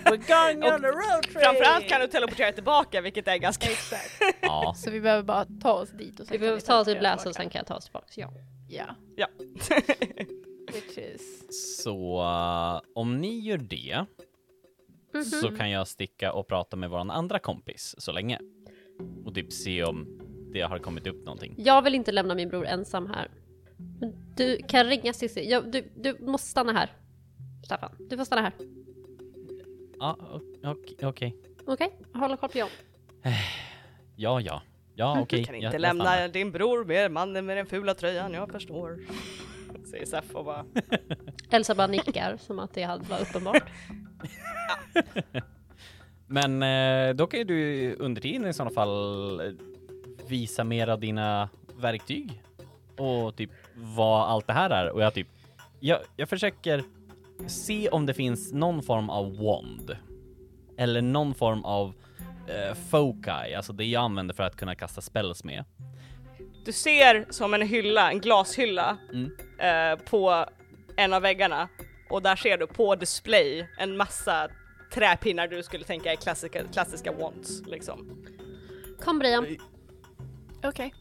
We're 0.05 0.17
going 0.29 0.63
on 0.73 0.85
a 0.85 0.89
road 0.89 1.23
trip! 1.23 1.43
Framförallt 1.43 1.89
kan 1.89 2.01
du 2.01 2.07
teleportera 2.07 2.53
tillbaka 2.53 3.01
vilket 3.01 3.29
är 3.29 3.37
ganska... 3.37 3.69
Ja, 4.41 4.75
Så 4.77 4.91
vi 4.91 5.01
behöver 5.01 5.23
bara 5.23 5.47
ta 5.63 5.73
oss 5.73 5.91
dit 5.91 6.21
och 6.21 6.27
sen 6.27 6.33
Vi 6.33 6.39
kan 6.39 6.41
behöver 6.41 6.61
ta 6.61 6.79
oss 6.81 6.85
till 6.87 6.99
Bläs 6.99 7.15
och 7.15 7.21
tillbaka. 7.23 7.43
sen 7.43 7.51
kan 7.51 7.59
jag 7.59 7.67
ta 7.67 7.75
oss 7.77 7.85
tillbaka. 7.85 8.07
Ja. 8.17 8.33
Ja, 8.69 8.85
Ja. 9.17 9.27
which 10.73 10.99
is... 10.99 11.47
så 11.83 12.21
eh, 12.23 12.81
om 12.95 13.21
ni 13.21 13.39
gör 13.41 13.59
det 13.59 14.05
Mhm. 15.15 15.25
så 15.25 15.51
kan 15.57 15.71
jag 15.71 15.89
sticka 15.89 16.33
och 16.33 16.49
prata 16.49 16.77
med 16.77 16.91
våran 16.91 17.11
andra 17.11 17.39
kompis 17.39 17.95
så 17.99 18.13
länge. 18.13 18.39
Och 19.25 19.35
typ 19.35 19.53
se 19.53 19.85
om 19.85 20.21
det 20.53 20.61
har 20.61 20.79
kommit 20.79 21.07
upp 21.07 21.25
någonting. 21.25 21.55
Jag 21.59 21.83
vill 21.83 21.95
inte 21.95 22.13
lämna 22.13 22.35
min 22.35 22.49
bror 22.49 22.67
ensam 22.67 23.07
här. 23.07 23.31
Men 24.01 24.35
du 24.37 24.63
kan 24.69 24.87
ringa 24.87 25.13
Cissi. 25.13 25.61
Du, 25.67 25.91
du 25.97 26.19
måste 26.21 26.49
stanna 26.49 26.73
här. 26.73 26.93
Staffan, 27.65 27.93
du 28.11 28.17
får 28.17 28.25
stanna 28.25 28.43
här. 28.43 28.53
Ja, 30.01 30.17
okej. 30.65 31.37
okej. 31.67 31.93
Jag 32.13 32.21
håller 32.21 32.37
koll 32.37 32.49
på 32.49 32.59
John. 32.59 32.69
Ja, 34.17 34.41
ja. 34.41 34.63
Ja, 34.95 35.21
okej. 35.21 35.39
Du 35.39 35.45
kan 35.45 35.55
inte 35.55 35.65
jag, 35.65 35.75
jag 35.75 35.81
lämna 35.81 36.05
stannar. 36.05 36.29
din 36.29 36.53
bror 36.53 36.85
med 36.85 37.11
mannen 37.11 37.47
med 37.47 37.57
den 37.57 37.67
fula 37.67 37.95
tröjan, 37.95 38.35
jag 38.35 38.53
förstår. 38.53 38.99
Säger 39.91 40.07
Zeff 40.07 40.35
och 40.35 40.45
bara... 40.45 40.65
Elsa 41.51 41.75
bara 41.75 41.87
nickar 41.87 42.37
som 42.37 42.59
att 42.59 42.75
det 42.75 42.87
var 42.87 43.21
uppenbart. 43.21 43.71
Men 46.27 46.63
eh, 46.63 47.15
då 47.15 47.27
kan 47.27 47.39
ju 47.39 47.45
du 47.45 47.95
under 47.95 48.21
tiden 48.23 48.49
i 48.49 48.53
sådana 48.53 48.71
fall 48.71 49.41
eh, 49.41 49.53
visa 50.29 50.65
mer 50.65 50.89
av 50.89 51.01
dina 51.01 51.49
verktyg 51.77 52.43
och 52.97 53.37
typ 53.37 53.51
vad 53.75 54.29
allt 54.29 54.47
det 54.47 54.53
här 54.53 54.71
är 54.71 54.91
och 54.91 55.03
jag 55.03 55.15
typ 55.15 55.29
jag, 55.81 55.99
jag 56.17 56.29
försöker 56.29 56.85
se 57.47 57.89
om 57.89 58.07
det 58.07 58.15
finns 58.15 58.53
någon 58.53 58.83
form 58.83 59.11
av 59.11 59.37
wand 59.37 59.97
eller 60.79 61.03
någon 61.03 61.35
form 61.35 61.65
av 61.65 61.93
eh, 62.49 62.75
foci, 62.91 63.55
alltså 63.57 63.73
det 63.73 63.85
jag 63.85 64.03
använder 64.03 64.35
för 64.35 64.43
att 64.43 64.57
kunna 64.57 64.75
kasta 64.75 65.01
spells 65.01 65.45
med. 65.45 65.65
Du 66.65 66.73
ser 66.73 67.27
som 67.31 67.55
en 67.55 67.63
hylla, 67.63 68.11
en 68.11 68.21
glashylla 68.21 68.97
Mm. 69.13 69.31
eh, 69.59 69.99
på 70.05 70.45
en 70.97 71.13
av 71.13 71.23
väggarna 71.23 71.69
och 72.11 72.23
där 72.23 72.37
ser 72.37 72.59
du 72.59 72.67
på 72.67 72.95
display 72.95 73.69
en 73.79 73.97
massa 73.97 74.49
träpinnar 74.95 75.49
du 75.49 75.63
skulle 75.63 75.85
tänka 75.85 76.13
är 76.13 76.17
klassiska, 76.17 76.65
klassiska 76.73 77.13
wands 77.13 77.63
liksom. 77.67 78.25
Kom 79.05 79.19
Brian. 79.19 79.47
Okej, 80.65 80.95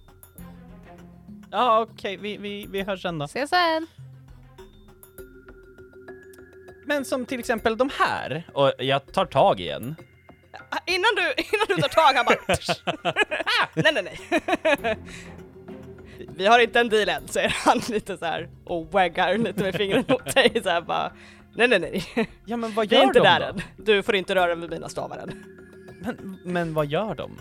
Ja, 1.51 1.81
okej, 1.91 2.17
vi, 2.17 2.37
vi, 2.37 2.65
vi 2.69 2.81
hörs 2.83 3.01
sen 3.01 3.17
då. 3.19 3.25
ses 3.25 3.49
sen! 3.49 3.87
Men 6.87 7.05
som 7.05 7.25
till 7.25 7.39
exempel 7.39 7.77
de 7.77 7.89
här, 7.99 8.43
och 8.53 8.73
jag 8.77 9.13
tar 9.13 9.25
tag 9.25 9.59
i 9.59 9.69
en. 9.69 9.95
Ah, 10.69 10.77
Innan 10.85 11.15
du, 11.15 11.21
innan 11.53 11.67
du 11.67 11.75
tar 11.75 11.89
tag 11.89 12.13
han 12.15 12.25
bara 12.25 12.55
ah, 13.45 13.67
nej 13.73 13.93
nej 13.93 14.03
nej. 14.03 14.97
Vi 16.35 16.45
har 16.45 16.59
inte 16.59 16.79
en 16.79 16.89
deal 16.89 17.09
än 17.09 17.27
säger 17.27 17.49
han 17.65 17.81
lite 17.89 18.17
så 18.17 18.25
här 18.25 18.49
och 18.65 18.91
waggar 18.91 19.37
lite 19.37 19.63
med 19.63 19.75
fingret 19.75 20.09
mot 20.09 20.33
dig 20.33 20.61
så 20.63 20.69
här 20.69 20.81
bara 20.81 21.11
nej 21.55 21.67
nej 21.67 21.79
nej. 21.79 22.29
Ja, 22.45 22.57
men 22.57 22.73
vad 22.73 22.89
Vi 22.89 22.95
gör 22.95 23.01
är 23.03 23.07
inte 23.07 23.19
de 23.19 23.23
där 23.23 23.39
då? 23.39 23.45
än. 23.45 23.61
Du 23.77 24.03
får 24.03 24.15
inte 24.15 24.35
röra 24.35 24.55
vid 24.55 24.69
mina 24.69 24.89
stavar 24.89 25.17
än. 25.17 25.43
Men, 26.01 26.39
men 26.43 26.73
vad 26.73 26.85
gör 26.85 27.15
de? 27.15 27.39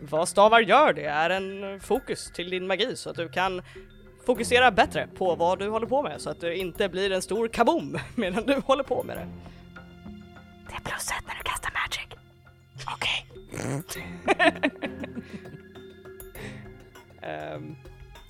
Vad 0.00 0.28
stavar 0.28 0.60
gör 0.60 0.92
det 0.92 1.04
är 1.04 1.30
en 1.30 1.80
fokus 1.80 2.32
till 2.32 2.50
din 2.50 2.66
magi 2.66 2.96
så 2.96 3.10
att 3.10 3.16
du 3.16 3.28
kan 3.28 3.62
fokusera 4.26 4.70
bättre 4.70 5.06
på 5.14 5.34
vad 5.34 5.58
du 5.58 5.68
håller 5.68 5.86
på 5.86 6.02
med 6.02 6.20
så 6.20 6.30
att 6.30 6.40
det 6.40 6.56
inte 6.56 6.88
blir 6.88 7.12
en 7.12 7.22
stor 7.22 7.48
kaboom 7.48 7.98
medan 8.14 8.46
du 8.46 8.54
håller 8.66 8.84
på 8.84 9.02
med 9.02 9.16
det. 9.16 9.26
Det 10.68 10.74
är 10.74 10.80
plus 10.90 11.08
ett 11.08 11.26
när 11.26 11.34
du 11.34 11.42
kastar 11.42 11.72
magic. 11.72 12.08
Okej. 12.94 13.26
Ehm, 17.22 17.76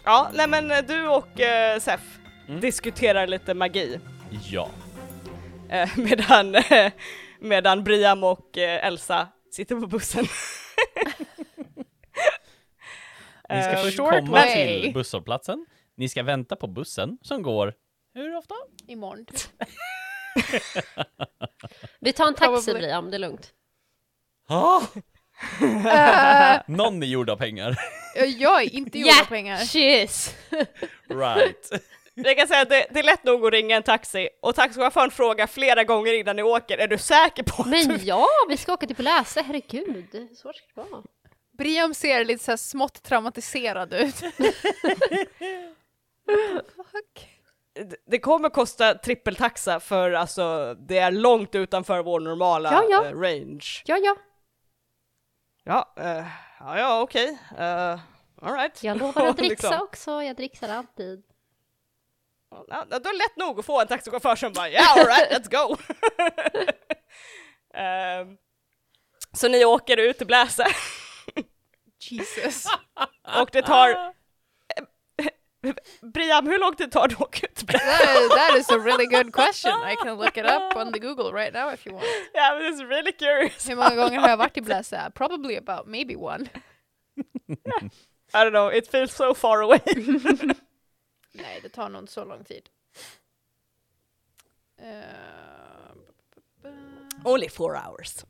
ja, 0.05 0.30
nej 0.34 0.49
men 0.49 0.68
du 0.86 1.09
och 1.09 1.26
uh, 1.40 1.80
Sef 1.80 2.01
Mm. 2.49 2.61
diskuterar 2.61 3.26
lite 3.26 3.55
magi 3.55 4.01
Ja. 4.51 4.68
eh, 5.68 5.88
medan, 5.97 6.55
eh, 6.55 6.92
medan 7.40 7.84
Briam 7.84 8.24
och 8.24 8.59
eh, 8.59 8.86
Elsa 8.86 9.28
sitter 9.53 9.80
på 9.80 9.86
bussen. 9.86 10.24
Ni 13.49 13.62
ska 13.62 13.70
Eh, 13.72 13.82
först 13.82 13.97
komma 13.97 14.30
way. 14.30 14.82
till 14.82 14.92
busshållplatsen. 14.95 15.66
Ni 15.97 16.09
ska 16.09 16.22
vänta 16.22 16.57
på 16.57 16.66
bussen 16.66 17.18
som 17.22 17.42
går 17.42 17.74
hur 18.14 18.36
ofta? 18.36 18.55
Imorgon 18.86 19.26
typ. 19.26 19.40
Vi 22.01 22.12
tar 22.12 22.26
en 22.26 22.34
taxi. 22.34 22.74
Brian, 22.74 23.11
det 23.11 23.16
är 23.16 23.18
lugnt. 23.18 23.53
Eh, 24.51 24.82
Någon 26.76 27.03
är 27.03 27.07
gjord 27.07 27.30
av 27.30 27.36
pengar. 27.36 27.76
jag 28.38 28.62
är 28.62 28.74
inte 28.74 28.99
gjord 28.99 29.20
av 29.20 29.26
pengar. 29.26 29.57
Cheers! 29.57 30.30
right. 31.09 31.70
Jag 32.14 32.36
kan 32.36 32.49
säga 32.49 32.61
att 32.61 32.68
det, 32.68 32.86
det 32.90 32.99
är 32.99 33.05
lätt 33.05 33.24
nog 33.24 33.47
att 33.47 33.53
ringa 33.53 33.76
en 33.76 33.82
taxi 33.82 34.28
och 34.42 34.55
taxichauffören 34.55 35.11
frågar 35.11 35.47
flera 35.47 35.84
gånger 35.84 36.12
innan 36.12 36.36
ni 36.36 36.42
åker, 36.42 36.78
är 36.78 36.88
du 36.88 36.99
säker 36.99 37.42
på 37.42 37.62
att 37.62 37.72
du... 37.72 37.88
Men 37.88 38.01
ja, 38.05 38.26
vi 38.49 38.57
ska 38.57 38.72
åka 38.72 38.86
till 38.86 39.05
Läse, 39.05 39.42
herregud. 39.42 40.28
Så 40.30 40.34
svårt 40.34 40.57
ska 40.57 40.82
det 40.82 40.90
vara. 40.90 41.03
Briam 41.59 41.95
ser 41.95 42.24
lite 42.24 42.45
så 42.45 42.53
här 42.53 42.57
smått 42.57 43.03
traumatiserad 43.03 43.95
ut. 43.95 44.22
Fuck. 46.77 47.31
Det- 48.07 48.18
kommer 48.18 48.49
kosta 48.49 48.95
trippeltaxa 48.95 49.81
för 49.81 50.12
alltså 50.12 50.75
det 50.75 50.99
är 50.99 51.11
långt 51.11 51.55
utanför 51.55 52.03
vår 52.03 52.20
normala 52.20 52.72
Ja, 52.72 52.85
ja. 52.91 53.05
eh, 53.07 53.20
range. 53.20 53.83
Ja, 53.85 53.97
ja, 53.97 54.16
Ja, 55.64 55.95
eh, 55.99 56.27
ja, 56.61 56.79
ja 56.79 57.01
okej. 57.01 57.39
Uh, 57.53 58.01
Alright. 58.43 58.83
jag 58.85 58.97
lovar 58.99 59.27
att 59.27 59.37
dricksa 59.37 59.68
Liksom. 59.70 59.85
också. 59.87 60.22
Jag 60.22 60.37
dricksar 60.37 60.68
alltid. 60.68 61.22
Ja, 62.68 62.85
då 62.89 62.97
är 62.97 63.01
det 63.01 63.12
lätt 63.18 63.37
nog 63.37 63.59
att 63.59 63.66
få 63.66 63.81
en 63.81 63.87
taxichaufför 63.87 64.37
som 64.37 64.53
bara 64.53 64.68
yeah 64.70 64.93
alright 64.93 65.31
let's 65.33 65.51
go. 65.68 65.77
Ehm, 67.75 68.37
så 69.33 69.49
ni 69.49 69.64
åker 69.64 69.97
ut 69.97 70.18
till 70.18 70.27
Bläse 70.27 70.66
Jesus. 72.11 72.66
och 73.41 73.49
det 73.53 73.62
tar 73.62 74.14
Briam, 76.03 76.47
hur 76.47 76.59
lång 76.59 76.75
tid 76.77 76.93
tar 76.93 77.09
det 77.09 77.15
att 77.15 77.21
åka 77.21 77.47
ut? 77.47 77.67
That 77.67 77.75
is, 78.23 78.29
that 78.29 78.57
is 78.59 78.71
a 78.71 78.79
really 78.79 79.07
good 79.07 79.33
question. 79.33 79.73
I 79.93 79.97
can 79.97 80.17
look 80.17 80.37
it 80.37 80.45
up 80.45 80.77
on 80.77 80.93
the 80.93 80.99
Google 80.99 81.33
right 81.33 81.55
now 81.55 81.73
if 81.75 81.87
you 81.87 81.95
want. 81.95 82.07
Yeah, 82.35 82.53
I'm 82.53 82.62
just 82.62 82.83
really 82.83 83.12
curious. 83.12 83.69
Hur 83.69 83.77
många 83.77 83.95
gånger 83.97 84.19
har 84.19 84.29
jag 84.29 84.37
varit 84.37 84.57
i 84.57 84.61
Bläsa? 84.61 85.11
Probably 85.15 85.57
about 85.57 85.87
maybe 85.87 86.17
one. 86.17 86.47
I 88.35 88.45
don't 88.45 88.51
know, 88.51 88.73
it 88.75 88.91
feels 88.91 89.15
so 89.15 89.35
far 89.35 89.62
away. 89.62 89.81
Nej, 91.33 91.61
det 91.62 91.69
tar 91.69 91.89
nog 91.89 92.03
inte 92.03 92.12
så 92.12 92.25
lång 92.25 92.45
tid. 92.45 92.69
B- 96.62 96.69
Only 97.25 97.49
four 97.49 97.77
hours. 97.77 98.25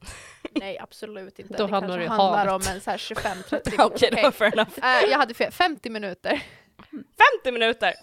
nej, 0.55 0.78
absolut 0.78 1.39
inte. 1.39 1.57
Då 1.57 1.64
det 1.66 1.70
kanske 1.70 2.07
handlar 2.09 2.47
havet. 2.47 2.66
om 2.68 2.72
en 2.74 2.80
så 2.80 2.91
här 2.91 2.99
25-30 2.99 3.74
Okej, 3.78 4.11
minuter. 4.11 4.11
det 4.16 4.22
var 4.22 4.30
fair 4.30 4.53
enough. 4.53 4.78
Eh, 4.85 5.11
jag 5.11 5.18
hade 5.18 5.35
fel. 5.35 5.53
50 5.53 5.91
minuter. 5.91 6.43
50 7.43 7.53
minuter! 7.53 7.95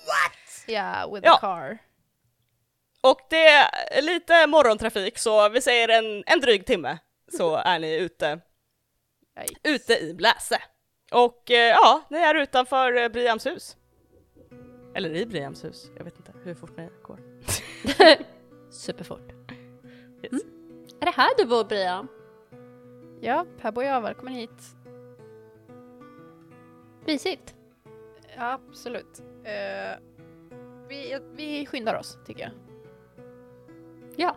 Yeah, 0.67 1.13
with 1.13 1.25
Ja. 1.25 1.35
the 1.35 1.39
car. 1.41 1.77
Och 3.01 3.19
det 3.29 3.47
är 3.47 4.01
lite 4.01 4.47
morgontrafik 4.47 5.17
så 5.17 5.49
vi 5.49 5.61
säger 5.61 5.89
en, 5.89 6.23
en 6.27 6.39
dryg 6.39 6.65
timme 6.65 6.97
så 7.37 7.55
är 7.65 7.79
ni 7.79 7.95
ute, 7.97 8.39
Right. 9.39 9.57
ute 9.63 9.93
i 9.97 10.13
Bläse. 10.13 10.61
Och 11.11 11.51
eh, 11.51 11.69
ja, 11.69 12.01
ni 12.09 12.17
är 12.17 12.35
utanför 12.35 12.97
eh, 12.97 13.09
Briams 13.09 13.45
hus. 13.45 13.77
Eller 14.95 15.15
i 15.15 15.25
Briams 15.25 15.63
hus, 15.63 15.91
jag 15.97 16.03
vet 16.03 16.17
inte 16.17 16.31
hur 16.43 16.55
fort 16.55 16.77
ni 16.77 16.89
går. 17.03 17.19
Superfort. 18.71 19.31
Yes. 20.23 20.41
Är 21.01 21.05
det 21.05 21.11
här 21.11 21.29
du 21.37 21.45
bor, 21.45 21.63
Brian? 21.63 22.07
Ja, 23.21 23.45
här 23.61 23.71
bor 23.71 23.83
jag. 23.83 24.01
Välkommen 24.01 24.33
hit. 24.33 24.49
Mysigt. 27.05 27.55
Ja, 28.37 28.59
absolut. 28.69 29.21
Eh, 29.43 29.99
vi, 30.89 31.19
vi 31.33 31.65
skyndar 31.65 31.95
oss, 31.95 32.17
tycker 32.25 32.41
jag. 32.41 32.51
Ja. 34.15 34.35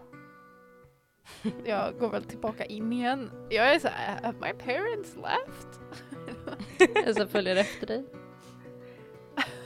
Jag 1.65 1.99
går 1.99 2.09
väl 2.09 2.25
tillbaka 2.25 2.65
in 2.65 2.93
igen. 2.93 3.31
Jag 3.51 3.75
är 3.75 3.79
så 3.79 3.89
här, 3.89 4.23
have 4.23 4.39
my 4.41 4.53
parents 4.53 5.17
left? 5.17 5.81
Jag 7.07 7.17
som 7.17 7.29
följer 7.29 7.57
efter 7.57 7.87
dig. 7.87 8.05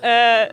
Eh, 0.01 0.49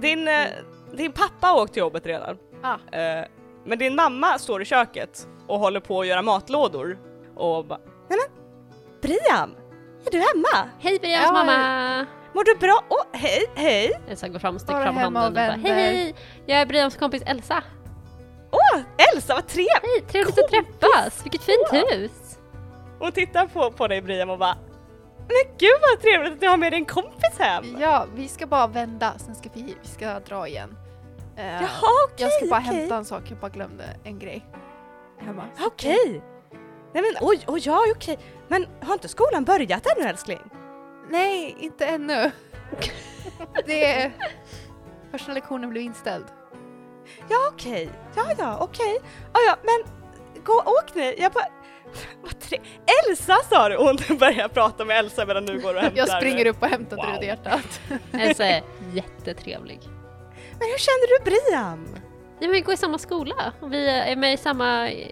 din, 0.00 0.28
eh, 0.28 0.46
din 0.92 1.12
pappa 1.12 1.46
har 1.46 1.62
åkt 1.62 1.72
till 1.72 1.80
jobbet 1.80 2.06
redan. 2.06 2.38
Ah. 2.62 2.96
Eh, 2.98 3.26
men 3.64 3.78
din 3.78 3.94
mamma 3.94 4.38
står 4.38 4.62
i 4.62 4.64
köket 4.64 5.28
och 5.46 5.58
håller 5.58 5.80
på 5.80 6.00
att 6.00 6.06
göra 6.06 6.22
matlådor 6.22 6.98
och 7.36 7.64
bara 7.64 7.80
Nej 8.08 8.18
men 8.18 8.42
Briam, 9.00 9.54
är 10.06 10.10
du 10.10 10.18
hemma? 10.18 10.70
Hej 10.78 10.98
Brians 10.98 11.24
Ja, 11.26 11.32
mamma! 11.32 12.06
Mår 12.34 12.44
du 12.44 12.54
bra? 12.54 12.84
Åh, 12.88 13.02
hej, 13.12 13.44
hej! 13.54 14.00
Elsa 14.08 14.28
går 14.28 14.38
fram 14.38 14.54
och 14.54 14.60
sticker 14.60 14.82
fram 14.82 14.96
handen 14.96 15.24
och 15.24 15.32
bara, 15.32 15.40
hej 15.50 15.72
hej! 15.72 16.14
Jag 16.46 16.60
är 16.60 16.66
Brians 16.66 16.96
kompis 16.96 17.22
Elsa. 17.26 17.62
Åh, 18.50 18.80
Elsa 19.14 19.34
vad 19.34 19.46
trevligt! 19.46 19.82
Hej, 19.82 20.00
trevligt 20.08 20.38
att 20.38 20.50
Kompis. 20.50 20.78
träffas! 20.80 21.24
Vilket 21.24 21.42
fint 21.42 21.68
Ja. 21.72 21.84
hus! 21.90 22.38
Och 23.00 23.14
tittar 23.14 23.46
på, 23.46 23.70
på 23.70 23.88
dig 23.88 24.02
Briam 24.02 24.30
och 24.30 24.38
bara 24.38 24.56
Men 25.18 25.54
gud 25.58 25.70
vad 25.90 26.00
trevligt 26.00 26.32
att 26.32 26.40
du 26.40 26.48
har 26.48 26.56
med 26.56 26.72
dig 26.72 26.78
en 26.78 26.84
kompis 26.86 27.38
hem! 27.38 27.76
Ja, 27.80 28.06
vi 28.14 28.28
ska 28.28 28.46
bara 28.46 28.66
vända, 28.66 29.12
sen 29.18 29.34
ska 29.34 29.48
vi, 29.54 29.76
vi 29.82 29.88
ska 29.88 30.20
dra 30.20 30.48
igen. 30.48 30.76
Eh, 31.36 31.44
Jaha 31.46 31.68
okej, 32.12 32.16
jag 32.26 32.32
ska 32.32 32.46
bara 32.46 32.60
okej. 32.60 32.74
hämta 32.80 32.96
en 32.96 33.04
sak, 33.04 33.22
jag 33.28 33.38
bara 33.38 33.50
glömde 33.50 33.84
en 34.04 34.18
grej 34.18 34.46
hemma. 35.20 35.44
Okej! 35.66 36.22
Nej 36.94 37.02
men 37.02 37.28
oj, 37.28 37.40
oj, 37.46 37.60
ja 37.64 37.84
okej. 37.96 38.18
Men 38.48 38.66
har 38.82 38.92
inte 38.92 39.08
skolan 39.08 39.44
börjat 39.44 39.86
ännu 39.96 40.08
älskling? 40.08 40.40
Nej, 41.10 41.56
inte 41.60 41.86
ännu. 41.86 42.30
Det 43.66 43.84
är... 43.84 44.12
Första 45.10 45.32
lektionen 45.32 45.70
blev 45.70 45.82
inställd. 45.82 46.24
Ja 47.28 47.36
okej, 47.52 47.90
ja 48.16 48.24
ja 48.38 48.58
okej. 48.60 48.98
Ja 49.32 49.40
ja 49.46 49.56
men 49.62 49.92
gå 50.44 50.52
åk 50.52 50.94
ni. 50.94 51.14
Jag 51.18 51.32
bara 51.32 51.46
vad 52.22 52.40
tre... 52.40 52.58
Elsa 53.08 53.36
sa 53.50 53.68
du! 53.68 53.76
Och 53.76 53.84
hon 53.86 54.18
börjar 54.18 54.48
prata 54.48 54.84
med 54.84 54.98
Elsa 54.98 55.26
medan 55.26 55.46
du 55.46 55.60
går 55.60 55.74
och 55.74 55.80
hämtar. 55.80 55.98
Jag 55.98 56.08
springer 56.08 56.46
upp 56.46 56.62
och 56.62 56.68
hämtar 56.68 56.96
Wow. 56.96 57.06
druvhjärtat. 57.06 57.80
Elsa 58.12 58.44
är 58.46 58.62
jättetrevlig. 58.94 59.80
Men 60.58 60.68
hur 60.68 60.78
känner 60.78 61.18
du 61.18 61.24
Briam? 61.30 61.88
Ja, 62.40 62.46
men 62.46 62.50
vi 62.52 62.60
går 62.60 62.74
i 62.74 62.76
samma 62.76 62.98
skola 62.98 63.52
och 63.60 63.72
vi 63.72 63.88
är 63.88 64.16
med 64.16 64.34
i 64.34 64.36
samma 64.36 64.90
eh, 64.90 65.08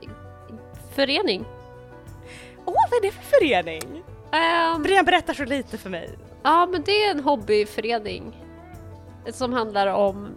förening. 0.94 1.44
Åh 2.66 2.74
vad 2.90 2.98
är 2.98 3.02
det 3.02 3.12
för 3.12 3.22
förening? 3.38 4.04
Ehm, 4.32 4.82
Briam 4.82 5.04
berättar 5.04 5.34
så 5.34 5.44
lite 5.44 5.78
för 5.78 5.90
mig. 5.90 6.18
ja, 6.42 6.66
men 6.72 6.82
det 6.82 7.04
är 7.04 7.10
en 7.10 7.20
hobbyförening 7.20 8.44
som 9.32 9.52
handlar 9.52 9.86
om, 9.86 10.36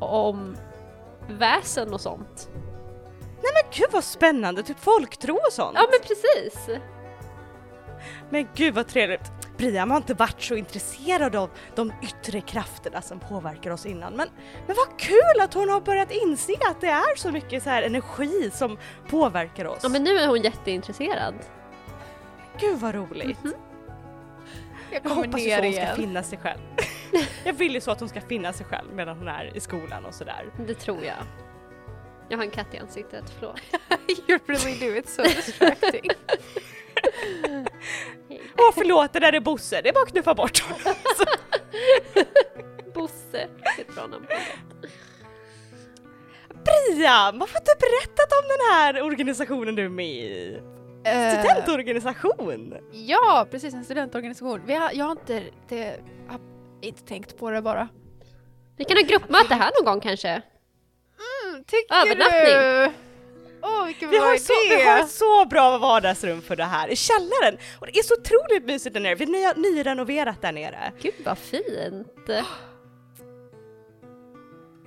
om 0.00 0.56
väsen 1.28 1.94
och 1.94 2.00
sånt. 2.00 2.48
Nej 3.42 3.52
men 3.62 3.72
gud 3.72 3.88
vad 3.92 4.04
spännande, 4.04 4.62
typ 4.62 4.78
folktro 4.78 5.34
och 5.34 5.52
sånt. 5.52 5.72
Ja, 5.74 5.86
men 5.90 6.00
precis! 6.00 6.80
Men 8.30 8.48
gud 8.54 8.74
vad 8.74 8.88
trevligt. 8.88 9.32
Briam 9.56 9.90
har 9.90 9.96
inte 9.96 10.14
varit 10.14 10.42
så 10.42 10.54
intresserad 10.54 11.36
av 11.36 11.50
de 11.74 11.92
yttre 12.02 12.40
krafterna 12.40 13.02
som 13.02 13.20
påverkar 13.20 13.70
oss 13.70 13.86
innan. 13.86 14.12
Men, 14.16 14.28
men 14.66 14.76
vad 14.76 14.98
kul 14.98 15.40
att 15.42 15.54
hon 15.54 15.68
har 15.68 15.80
börjat 15.80 16.10
inse 16.10 16.52
att 16.70 16.80
det 16.80 16.86
är 16.86 17.16
så 17.16 17.30
mycket 17.32 17.62
så 17.62 17.70
här 17.70 17.82
energi 17.82 18.50
som 18.54 18.78
påverkar 19.08 19.64
oss. 19.64 19.78
Ja, 19.82 19.88
men 19.88 20.04
nu 20.04 20.18
är 20.18 20.28
hon 20.28 20.42
jätteintresserad. 20.42 21.34
Gud 22.60 22.78
vad 22.78 22.94
roligt. 22.94 23.44
Mhm. 23.44 23.54
Jag 24.90 24.96
Jag 24.96 25.02
kommer 25.02 25.26
hoppas 25.26 25.40
ju 25.40 25.50
så 25.50 25.56
ner 25.56 25.62
hon 25.62 25.72
ska 25.72 25.82
igen. 25.82 25.96
finna 25.96 26.22
sig 26.22 26.38
själv. 26.38 26.60
jag 27.44 27.52
vill 27.52 27.74
ju 27.74 27.80
så 27.80 27.90
att 27.90 28.00
hon 28.00 28.08
ska 28.08 28.20
finna 28.20 28.52
sig 28.52 28.66
själv 28.66 28.94
medan 28.94 29.18
hon 29.18 29.28
är 29.28 29.56
i 29.56 29.60
skolan 29.60 30.04
och 30.04 30.14
sådär. 30.14 30.46
Det 30.66 30.74
tror 30.74 31.04
jag. 31.04 31.16
Jag 32.28 32.38
har 32.38 32.44
en 32.44 32.50
katt 32.50 32.74
i 32.74 32.78
ansiktet, 32.78 33.24
förlåt. 33.38 33.60
you 34.28 34.38
really 34.46 34.78
do, 34.78 35.00
it's 35.00 35.06
so 35.08 35.22
distracting. 35.46 36.10
Åh 38.58 38.70
förlåt, 38.74 39.12
det 39.12 39.20
där 39.20 39.32
är 39.32 39.40
Bosse, 39.40 39.80
det 39.82 39.88
är 39.88 39.92
bara 39.92 40.02
att 40.02 40.08
knuffa 40.10 40.34
bort 40.34 40.60
honom. 40.60 40.94
Bosse, 42.94 43.48
på 43.94 44.06
det. 44.06 44.20
Briam, 46.64 47.38
varför 47.38 47.54
har 47.54 47.60
du 47.64 47.74
berättat 47.80 48.32
om 48.32 48.48
den 48.48 48.72
här 48.72 49.02
organisationen 49.02 49.74
du 49.74 49.84
är 49.84 49.88
med 49.88 50.06
i? 50.24 50.60
Eh, 51.04 51.38
Studentorganisation! 51.38 52.74
ja, 52.92 53.46
precis, 53.50 53.74
en 53.74 53.84
studentorganisation. 53.84 54.60
Vi 54.66 54.74
har, 54.74 54.90
jag 54.92 55.04
har 55.04 55.12
inte, 55.12 55.42
det, 55.68 56.00
har 56.28 56.40
inte 56.82 57.02
tänkt 57.02 57.36
på 57.38 57.50
det 57.50 57.62
bara. 57.62 57.88
Vi 58.76 58.84
kan 58.84 58.96
ha 58.96 59.02
gruppmöte 59.04 59.54
här 59.54 59.70
någon 59.80 59.92
gång 59.92 60.00
kanske. 60.00 60.28
Mm, 60.28 61.64
tycker 61.64 61.94
Övernattning. 61.94 62.54
du? 62.54 62.92
Åh, 63.62 63.86
vilken 63.86 64.10
Vi 64.10 64.18
bra 64.18 64.26
har, 64.26 64.34
idé! 64.34 64.40
så, 64.44 64.52
vi 64.68 64.84
har 64.84 65.02
så 65.02 65.44
bra 65.48 65.78
vardagsrum 65.78 66.42
för 66.42 66.56
det 66.56 66.64
här 66.64 66.88
i 66.88 66.96
källaren 66.96 67.58
och 67.80 67.86
det 67.86 67.98
är 67.98 68.02
så 68.02 68.14
otroligt 68.14 68.64
mysigt 68.66 68.94
där 68.94 69.00
nere. 69.00 69.14
Vi 69.14 69.24
har 69.24 69.54
ny, 69.54 69.70
nyrenoverat 69.74 70.42
där 70.42 70.52
nere. 70.52 70.92
Gud 71.02 71.14
vad 71.24 71.38
fint! 71.38 72.28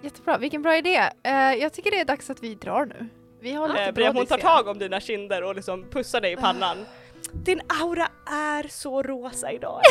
Jättebra, 0.01 0.38
vilken 0.38 0.61
bra 0.61 0.78
idé. 0.78 1.09
Eh, 1.24 1.53
jag 1.53 1.74
tycker 1.74 1.91
det 1.91 1.99
är 1.99 2.05
dags 2.05 2.30
att 2.30 2.43
vi 2.43 2.55
drar 2.55 2.86
nu. 2.86 3.09
Vi 3.45 3.51
har 3.51 3.67
lite 3.67 4.01
Eh, 4.03 4.13
hon 4.13 4.25
tar 4.25 4.37
tag 4.37 4.67
om 4.67 4.79
dina 4.79 4.99
kinder 4.99 5.43
och 5.43 5.55
liksom 5.55 5.89
pussar 5.89 6.21
dig 6.21 6.33
i 6.33 6.35
pannan. 6.35 6.85
Din 7.33 7.61
aura 7.81 8.07
är 8.31 8.67
så 8.67 9.03
rosa 9.03 9.51
idag. 9.51 9.81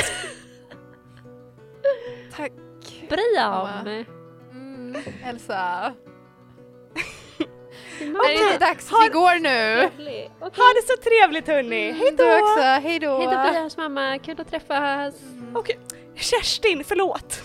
Tack. 2.36 2.52
Briam! 3.09 4.05
Mm, 4.50 4.96
Elsa. 5.24 5.92
Din 7.98 8.16
Är 8.16 8.28
det 8.28 8.34
inte 8.52 8.59
dags? 8.66 8.90
Vi 9.05 9.09
går 9.09 9.40
nu. 9.40 9.90
Okej. 10.40 10.40
Ha 10.40 10.72
det 10.74 10.82
så 10.86 10.96
trevligt 10.96 11.46
hörni, 11.48 11.88
Mm, 11.88 12.00
hejdå! 12.00 12.24
Du 12.24 12.40
också, 12.40 12.61
hejdå. 12.62 13.18
Hej 13.18 13.26
då 13.26 13.50
Brians 13.52 13.76
mamma, 13.76 14.18
kul 14.18 14.40
att 14.40 14.48
träffas! 14.50 15.14
Okej, 15.55 15.78
Kerstin, 16.14 16.84
förlåt. 16.84 17.42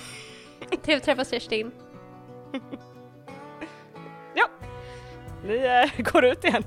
Trevligt 0.70 0.96
att 0.98 1.04
träffas 1.04 1.30
Kerstin. 1.30 1.72
ni 5.44 5.56
eh, 5.98 6.04
går 6.14 6.26
ut 6.26 6.44
igen. 6.44 6.64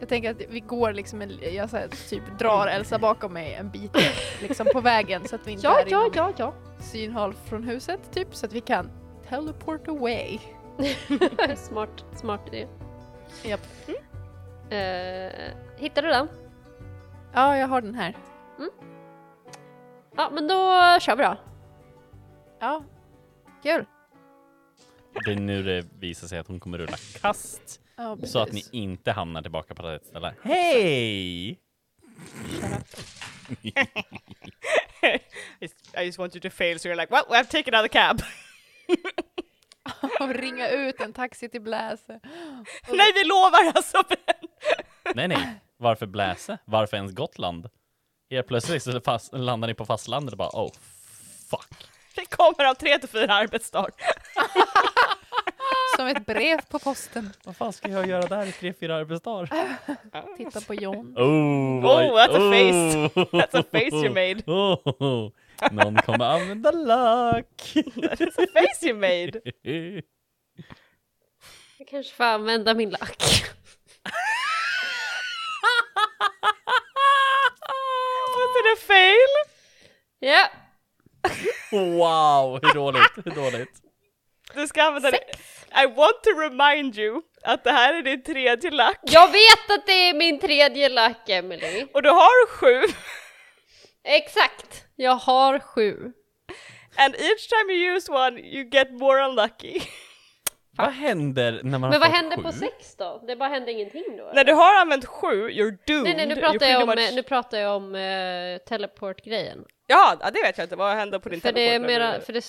Jag 0.00 0.08
tänker 0.08 0.30
att 0.30 0.40
vi 0.48 0.60
går 0.60 0.92
liksom, 0.92 1.22
en- 1.22 1.54
jag 1.54 1.70
så 1.70 1.76
här, 1.76 1.88
typ 2.08 2.38
drar 2.38 2.66
Elsa 2.66 2.98
bakom 2.98 3.32
mig 3.32 3.54
en 3.54 3.70
bit 3.70 3.96
liksom 4.42 4.66
på 4.72 4.80
vägen 4.80 5.28
så 5.28 5.34
att 5.36 5.46
vi 5.46 5.52
inte 5.52 5.66
Ja, 5.66 5.80
är 5.80 5.86
ja, 5.88 5.98
inom 6.00 6.10
ja, 6.14 6.32
ja. 6.36 6.52
synhåll 6.80 7.34
från 7.34 7.62
huset 7.64 8.00
typ 8.12 8.34
så 8.34 8.46
att 8.46 8.52
vi 8.52 8.60
kan 8.60 8.90
teleport 9.28 9.88
away. 9.88 10.38
smart, 11.56 12.04
smart 12.16 12.40
idé. 12.46 12.66
Japp. 13.44 13.60
Eh, 14.70 15.52
hittar 15.76 16.02
du 16.02 16.08
den? 16.08 16.28
Ja, 17.32 17.56
jag 17.56 17.68
har 17.68 17.80
den 17.80 17.94
här. 17.94 18.16
Ja, 20.16 20.30
men 20.32 20.48
då 20.48 20.54
kör 21.00 21.16
vi 21.16 21.22
då. 21.22 21.36
Ja, 22.60 22.82
kul. 23.62 23.84
Det 25.24 25.30
är 25.32 25.36
nu 25.36 25.62
det 25.62 25.86
visar 25.98 26.26
sig 26.28 26.38
att 26.38 26.48
hon 26.48 26.60
kommer 26.60 26.78
rulla 26.78 26.96
kast. 27.20 27.80
Ja, 27.96 28.16
Så 28.24 28.38
att 28.38 28.52
ni 28.52 28.64
inte 28.72 29.12
hamnar 29.12 29.42
tillbaka 29.42 29.74
på 29.74 29.82
rätt 29.82 30.06
ställe. 30.06 30.34
Hej! 30.42 31.50
I 35.98 36.04
just- 36.04 36.18
want 36.18 36.34
you 36.36 36.40
to 36.40 36.50
fail 36.50 36.78
so 36.78 36.88
you're 36.88 36.96
like, 36.96 37.10
well, 37.14 37.24
we 37.30 37.36
have 37.36 37.48
taken 37.48 37.74
another 37.74 37.88
cab. 37.88 38.22
Och 40.20 40.28
ringa 40.34 40.68
ut 40.68 41.00
en 41.00 41.12
taxi 41.12 41.48
till 41.48 41.60
Bläse. 41.62 42.20
Nej, 42.88 43.12
vi 43.14 43.24
lovar 43.24 43.72
alltså! 43.74 44.02
Nej, 45.14 45.28
nej. 45.28 45.60
Varför 45.76 46.06
Bläse? 46.06 46.58
Varför 46.64 46.96
ens 46.96 47.12
Gotland? 47.12 47.68
Helt 48.30 48.46
plötsligt 48.46 48.82
så 48.82 49.00
fast, 49.00 49.32
landar 49.32 49.68
ni 49.68 49.74
på 49.74 49.86
fastlandet 49.86 50.32
och 50.32 50.38
bara 50.38 50.48
oh 50.52 50.72
fuck. 51.50 51.90
Vi 52.16 52.26
kommer 52.26 52.68
om 52.68 52.74
tre 52.74 52.98
till 52.98 53.08
fyra 53.08 53.34
arbetsdagar. 53.34 53.94
Som 55.98 56.06
ett 56.06 56.26
brev 56.26 56.60
på 56.68 56.78
posten. 56.78 57.32
Vad 57.44 57.56
fan 57.56 57.72
ska 57.72 57.88
jag 57.88 58.06
göra 58.08 58.26
där 58.26 58.46
i 58.46 58.52
tre, 58.52 58.72
fyra 58.80 58.96
arbetsdagar? 58.96 59.48
Titta 60.36 60.60
på 60.60 60.74
John. 60.74 61.14
Oh, 61.18 61.84
Oh, 61.84 62.16
that's 62.16 62.36
a 62.36 62.50
face. 62.50 63.08
That's 63.36 63.60
a 63.60 63.64
face 63.72 63.96
you 64.04 64.08
made. 64.08 64.42
Oh, 64.46 65.30
någon 65.72 65.96
kommer 65.96 66.24
använda 66.24 66.70
lack. 66.70 67.72
That's 67.74 68.42
a 68.42 68.46
face 68.54 68.86
you 68.86 68.94
made. 68.94 69.40
Jag 71.78 71.88
kanske 71.88 72.14
får 72.14 72.24
använda 72.24 72.74
min 72.74 72.90
lack. 72.90 73.22
Was 78.36 78.56
it 78.60 78.66
a 78.72 78.76
fail? 78.86 79.32
Ja, 80.18 80.48
wow, 81.72 82.60
hur 82.62 82.74
dåligt, 82.74 83.12
hur 83.24 83.30
dåligt. 83.34 83.82
Du 84.54 84.66
ska 84.66 84.82
använda 84.82 85.10
det. 85.10 85.20
I 85.82 85.86
want 85.86 86.22
to 86.22 86.30
remind 86.40 86.98
you 86.98 87.22
att 87.42 87.64
det 87.64 87.70
här 87.72 87.94
är 87.94 88.02
din 88.02 88.22
tredje 88.22 88.70
lack. 88.70 88.98
jag 89.02 89.26
vet 89.26 89.70
att 89.78 89.86
det 89.86 89.92
är 90.08 90.14
min 90.14 90.40
tredje 90.40 90.88
lack, 90.88 91.28
Emily. 91.28 91.86
Och 91.94 92.02
du 92.02 92.08
har 92.08 92.46
sju. 92.46 92.82
Exakt, 94.04 94.84
jag 94.96 95.14
har 95.14 95.58
sju. 95.58 96.12
And 96.96 97.14
each 97.14 97.48
time 97.48 97.72
you 97.72 97.96
use 97.96 98.12
one 98.12 98.40
you 98.40 98.68
get 98.72 98.90
more 98.90 99.24
unlucky. 99.26 99.80
Vad 100.76 100.92
händer 100.92 101.52
när 101.62 101.78
man 101.78 101.80
Men 101.80 101.92
har 101.92 101.98
vad 102.08 102.16
händer 102.16 102.36
sju? 102.36 102.42
på 102.42 102.52
sex 102.52 102.96
då? 102.96 103.24
Det 103.26 103.36
bara 103.36 103.48
hände 103.48 103.72
ingenting 103.72 104.16
då? 104.16 104.30
När 104.34 104.44
du 104.44 104.52
har 104.52 104.80
använt 104.80 105.04
sju, 105.06 105.48
you're 105.48 105.78
doomed. 105.86 106.04
Nej, 106.04 106.14
nej, 106.16 106.26
nu 106.26 106.36
pratar 106.36 106.66
jag 106.66 106.82
om, 106.82 106.90
much- 106.90 107.14
nu 107.14 107.22
pratar 107.22 107.58
jag 107.58 107.76
om 107.76 107.94
eh, 107.94 108.58
teleport-grejen. 108.68 109.64
Ja, 109.86 110.16
ja, 110.20 110.30
det 110.30 110.42
vet 110.42 110.58
jag 110.58 110.64
inte. 110.64 110.76
Vad 110.76 110.96
händer 110.96 111.18
på 111.18 111.28
din 111.28 111.40
För 111.40 111.52
det, 111.52 111.60
är 111.60 111.70
teleport 111.70 111.90
när 111.90 111.98
mera, 112.10 112.20
för 112.20 112.32
det 112.32 112.44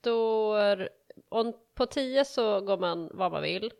står, 0.00 0.88
on, 1.30 1.52
på 1.74 1.86
10 1.86 2.24
så 2.24 2.60
går 2.60 2.78
man 2.78 3.10
vad 3.14 3.32
man 3.32 3.42
vill. 3.42 3.72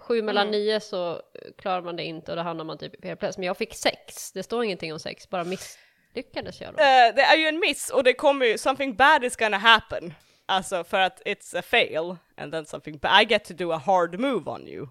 7 0.00 0.22
mellan 0.22 0.46
Mm. 0.48 0.60
9 0.60 0.80
så 0.80 1.22
klarar 1.58 1.82
man 1.82 1.96
det 1.96 2.04
inte 2.04 2.32
och 2.32 2.36
då 2.36 2.42
hamnar 2.42 2.64
man 2.64 2.78
typ 2.78 2.94
i 2.94 3.02
fel 3.02 3.16
plats. 3.16 3.38
Men 3.38 3.46
jag 3.46 3.56
fick 3.56 3.74
6, 3.74 4.32
det 4.32 4.42
står 4.42 4.64
ingenting 4.64 4.92
om 4.92 4.98
6, 4.98 5.30
bara 5.30 5.44
misslyckades 5.44 6.60
jag 6.60 6.74
då. 6.74 6.80
Eh, 6.80 7.14
det 7.14 7.22
är 7.22 7.36
ju 7.36 7.46
en 7.46 7.58
miss 7.58 7.90
och 7.90 8.04
det 8.04 8.12
kommer 8.14 8.46
ju, 8.46 8.58
something 8.58 8.96
bad 8.96 9.24
is 9.24 9.36
gonna 9.36 9.58
happen. 9.58 10.14
Alltså 10.46 10.84
för 10.84 11.00
att 11.00 11.22
it's 11.24 11.58
a 11.58 11.62
fail 11.62 12.16
and 12.36 12.52
then 12.52 12.66
something 12.66 12.98
bad. 12.98 13.22
I 13.22 13.24
get 13.24 13.44
to 13.44 13.54
do 13.54 13.72
a 13.72 13.82
hard 13.86 14.20
move 14.20 14.50
on 14.50 14.68
you. 14.68 14.88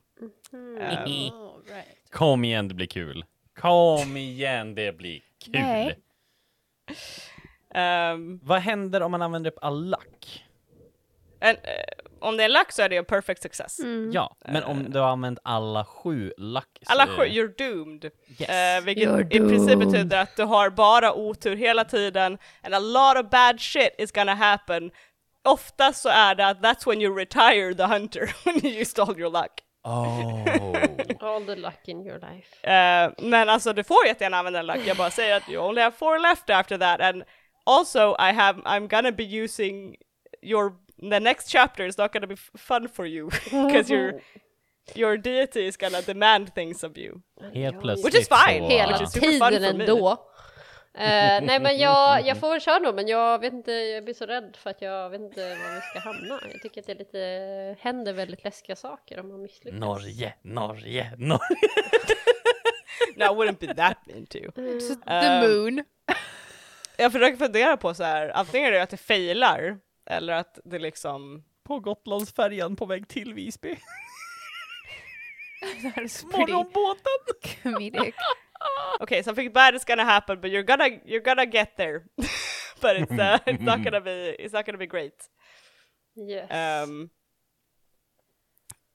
Mm. 0.53 0.77
Um, 1.07 1.33
Oh, 1.33 1.59
right. 1.75 2.11
Kom 2.11 2.45
igen, 2.45 2.67
det 2.67 2.73
blir 2.73 2.87
kul. 2.87 3.25
Kom 3.59 4.17
igen, 4.17 4.75
det 4.75 4.91
blir 4.97 5.21
kul. 5.45 5.53
Nej. 5.53 5.99
um, 8.13 8.39
Vad 8.43 8.59
händer 8.59 9.01
om 9.01 9.11
man 9.11 9.21
använder 9.21 9.51
upp 9.51 9.59
all 9.61 9.85
lack? 9.85 10.43
And, 11.41 11.57
eh, 11.63 11.71
om 12.19 12.37
det 12.37 12.43
är 12.43 12.45
en 12.45 12.51
lack 12.51 12.71
så 12.71 12.81
är 12.81 12.89
det 12.89 12.97
en 12.97 13.05
perfect 13.05 13.41
success. 13.41 13.79
Mm. 13.79 14.11
Ja, 14.13 14.35
men 14.45 14.63
om 14.63 14.89
du 14.91 14.99
har 14.99 15.07
använt 15.07 15.39
alla 15.43 15.85
sju 15.85 16.33
lack 16.37 16.67
så- 16.81 16.91
Alla 16.91 17.07
sju, 17.07 17.23
you're 17.23 17.57
doomed. 17.57 18.11
Yes. 18.39 18.49
Eh, 18.49 18.81
vilket 18.83 19.09
You're 19.09 19.35
i 19.35 19.39
princip 19.39 19.79
betyder 19.79 20.17
att 20.21 20.35
du 20.35 20.43
har 20.43 20.69
bara 20.69 21.13
otur 21.13 21.55
hela 21.55 21.83
tiden 21.85 22.37
and 22.63 22.75
a 22.75 22.79
lot 22.79 23.25
of 23.25 23.29
bad 23.31 23.59
shit 23.61 23.95
is 23.97 24.11
gonna 24.11 24.33
happen. 24.35 24.91
Ofta 25.43 25.93
så 25.93 26.09
är 26.09 26.35
det 26.35 26.47
att 26.47 26.59
that's 26.61 26.89
when 26.89 27.01
you 27.01 27.15
retire 27.17 27.73
the 27.75 27.83
hunter, 27.83 28.35
when 28.45 28.65
you 28.65 28.81
used 28.81 28.99
all 28.99 29.19
your 29.19 29.31
luck. 29.31 29.51
Oh. 29.83 30.43
All 31.19 31.45
the 31.45 31.55
luck 31.55 31.79
in 31.87 32.05
your 32.05 32.19
life. 32.19 32.67
Eh, 32.71 33.11
men 33.17 33.49
alltså 33.49 33.73
du 33.73 33.83
får 33.83 34.05
jättegärna 34.05 34.37
använda 34.37 34.59
en 34.59 34.65
luck, 34.65 34.79
jag 34.85 34.97
bara 34.97 35.11
säger 35.11 35.37
att 35.37 35.49
you 35.49 35.63
only 35.67 35.81
have 35.81 35.95
four 35.95 36.19
left 36.19 36.49
after 36.49 36.77
that 36.77 37.01
and 37.01 37.23
also 37.65 38.15
I 38.19 38.31
have, 38.33 38.61
I'm 38.61 38.87
gonna 38.87 39.11
be 39.11 39.23
using 39.23 39.95
your, 40.41 40.73
the 41.01 41.19
next 41.19 41.47
chapter 41.51 41.85
is 41.87 41.97
not 41.97 42.13
gonna 42.13 42.27
be 42.27 42.35
fun 42.57 42.89
for 42.89 43.05
you 43.07 43.29
because 43.67 43.93
your, 43.93 44.21
your 44.95 45.17
deity 45.17 45.67
is 45.67 45.77
gonna 45.77 46.01
demand 46.01 46.53
things 46.55 46.83
of 46.83 46.97
you. 46.97 47.21
Helt 47.53 47.81
plötsligt 47.81 48.05
Which 48.15 48.21
is 48.21 48.27
fine. 48.29 48.63
så- 48.63 48.69
Hela 48.69 48.91
Which 48.97 49.01
is 49.01 49.13
tiden 49.13 49.63
ändå. 49.81 50.23
Eh, 50.93 51.41
nej 51.43 51.59
men 51.59 51.77
jag, 51.77 52.27
jag 52.27 52.37
får 52.39 52.49
väl 52.49 52.61
köra 52.61 52.79
då 52.79 52.93
men 52.93 53.07
jag 53.07 53.39
vet 53.39 53.53
inte, 53.53 53.71
jag 53.71 54.03
blir 54.03 54.13
så 54.13 54.25
rädd 54.25 54.57
för 54.59 54.69
att 54.69 54.81
jag 54.81 55.09
vet 55.09 55.21
inte 55.21 55.39
var 55.49 55.75
vi 55.75 55.81
ska 55.81 55.99
hamna. 55.99 56.39
Jag 56.51 56.61
tycker 56.61 56.81
att 56.81 56.87
det 56.87 56.93
är 56.93 56.97
lite, 56.97 57.75
händer 57.81 58.13
väldigt 58.13 58.43
läskiga 58.43 58.75
saker 58.75 59.19
om 59.19 59.27
man 59.29 59.41
misslyckas. 59.41 59.79
Norge, 59.79 60.33
Norge, 60.41 61.11
Norge. 61.17 61.39
No, 63.15 63.23
I 63.23 63.27
wouldn't 63.35 63.59
be 63.59 63.73
that 63.73 63.97
mean 64.07 64.25
to 64.25 64.37
you. 64.37 64.79
Så 64.79 64.95
the 64.95 65.01
Ehm, 65.11 65.51
moon. 65.51 65.83
Jag 66.97 67.11
försöker 67.11 67.37
fundera 67.37 67.77
på 67.77 67.93
så 67.93 68.03
här, 68.03 68.29
antingen 68.35 68.67
är 68.67 68.71
det 68.71 68.81
att 68.83 68.89
det 68.89 68.97
failar 68.97 69.77
eller 70.09 70.33
att 70.33 70.59
det 70.65 70.79
liksom 70.79 71.43
På 71.63 71.79
Gotlandsfärjan 71.79 72.75
på 72.75 72.85
väg 72.85 73.07
till 73.07 73.33
Visby. 73.33 73.75
Morgonbåten. 76.23 77.63
comedic. 77.63 78.15
Okay, 78.99 79.23
something 79.23 79.51
bad 79.53 79.75
is 79.75 79.85
gonna 79.85 80.03
happen, 80.03 80.41
but 80.41 80.51
you're 80.51 80.63
gonna 80.63 80.87
you're 81.05 81.23
gonna 81.23 81.45
get 81.45 81.77
there. 81.77 81.99
but 82.81 82.97
it's 82.97 83.11
uh, 83.11 83.39
it's 83.45 83.61
not 83.63 83.83
gonna 83.83 84.01
be 84.01 84.35
it's 84.39 84.53
not 84.53 84.65
gonna 84.65 84.77
be 84.77 84.87
great. 84.87 85.29
Yes. 86.15 86.49
Um, 86.87 87.09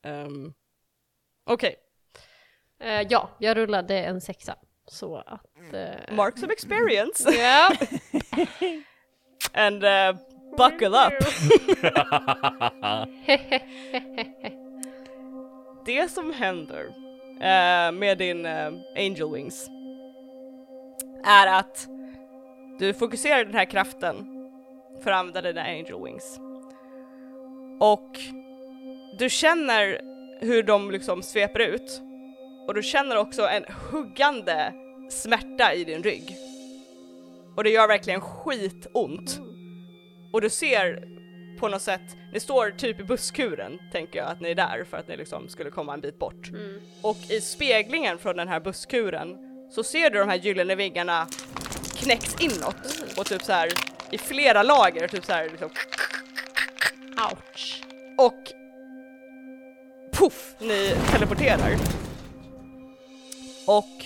um, 0.04 0.54
Okej, 1.44 1.76
Eh, 2.80 3.06
ja, 3.10 3.30
jag 3.38 3.56
rullade 3.56 3.98
en 3.98 4.20
sexa. 4.20 4.56
Så 4.86 5.16
att... 5.16 5.72
eh, 5.72 6.14
marks 6.14 6.42
of 6.42 6.50
experience 6.50 7.30
Ja. 7.32 7.70
and 9.52 9.84
uh, 9.84 10.16
buckle 10.56 10.88
up. 10.88 11.14
Det 15.84 16.10
som 16.10 16.32
händer 16.32 16.84
eh, 17.40 17.92
med 17.92 18.18
din 18.18 18.46
eh, 18.46 18.72
Angel 18.96 19.32
Wings 19.32 19.70
är 21.24 21.46
att 21.46 21.88
du 22.78 22.94
fokuserar 22.94 23.44
den 23.44 23.54
här 23.54 23.64
kraften 23.64 24.26
för 25.02 25.10
att 25.10 25.18
använda 25.18 25.42
dina 25.42 25.62
Angel 25.62 26.04
Wings. 26.04 26.40
Och 27.80 28.18
du 29.18 29.30
känner 29.30 30.00
hur 30.40 30.62
de 30.62 30.90
liksom 30.90 31.22
sveper 31.22 31.60
ut 31.60 32.02
och 32.66 32.74
du 32.74 32.82
känner 32.82 33.16
också 33.16 33.42
en 33.42 33.64
huggande 33.90 34.72
smärta 35.10 35.74
i 35.74 35.84
din 35.84 36.02
rygg. 36.02 36.36
Och 37.56 37.64
det 37.64 37.70
gör 37.70 37.88
verkligen 37.88 38.20
skitont. 38.20 39.40
Och 40.32 40.40
du 40.40 40.50
ser 40.50 41.08
på 41.58 41.68
något 41.68 41.82
sätt, 41.82 42.16
ni 42.32 42.40
står 42.40 42.70
typ 42.70 43.00
i 43.00 43.04
busskuren 43.04 43.78
tänker 43.92 44.18
jag 44.18 44.28
att 44.28 44.40
ni 44.40 44.50
är 44.50 44.54
där 44.54 44.84
för 44.90 44.96
att 44.96 45.08
ni 45.08 45.16
liksom 45.16 45.48
skulle 45.48 45.70
komma 45.70 45.94
en 45.94 46.00
bit 46.00 46.18
bort. 46.18 46.48
Mm. 46.48 46.80
Och 47.02 47.16
i 47.28 47.40
speglingen 47.40 48.18
från 48.18 48.36
den 48.36 48.48
här 48.48 48.60
busskuren 48.60 49.36
så 49.70 49.84
ser 49.84 50.10
du 50.10 50.18
de 50.18 50.28
här 50.28 50.36
gyllene 50.36 50.74
vingarna 50.74 51.26
knäcks 51.96 52.40
inåt 52.40 53.02
och 53.18 53.26
typ 53.26 53.42
så 53.42 53.52
här 53.52 53.68
i 54.10 54.18
flera 54.18 54.62
lager, 54.62 55.08
typ 55.08 55.24
så 55.24 55.32
här 55.32 55.48
liksom 55.48 55.70
Ouch. 57.30 57.82
och 58.18 58.52
puff, 60.12 60.54
ni 60.58 60.94
teleporterar. 61.12 61.76
Och 63.66 64.04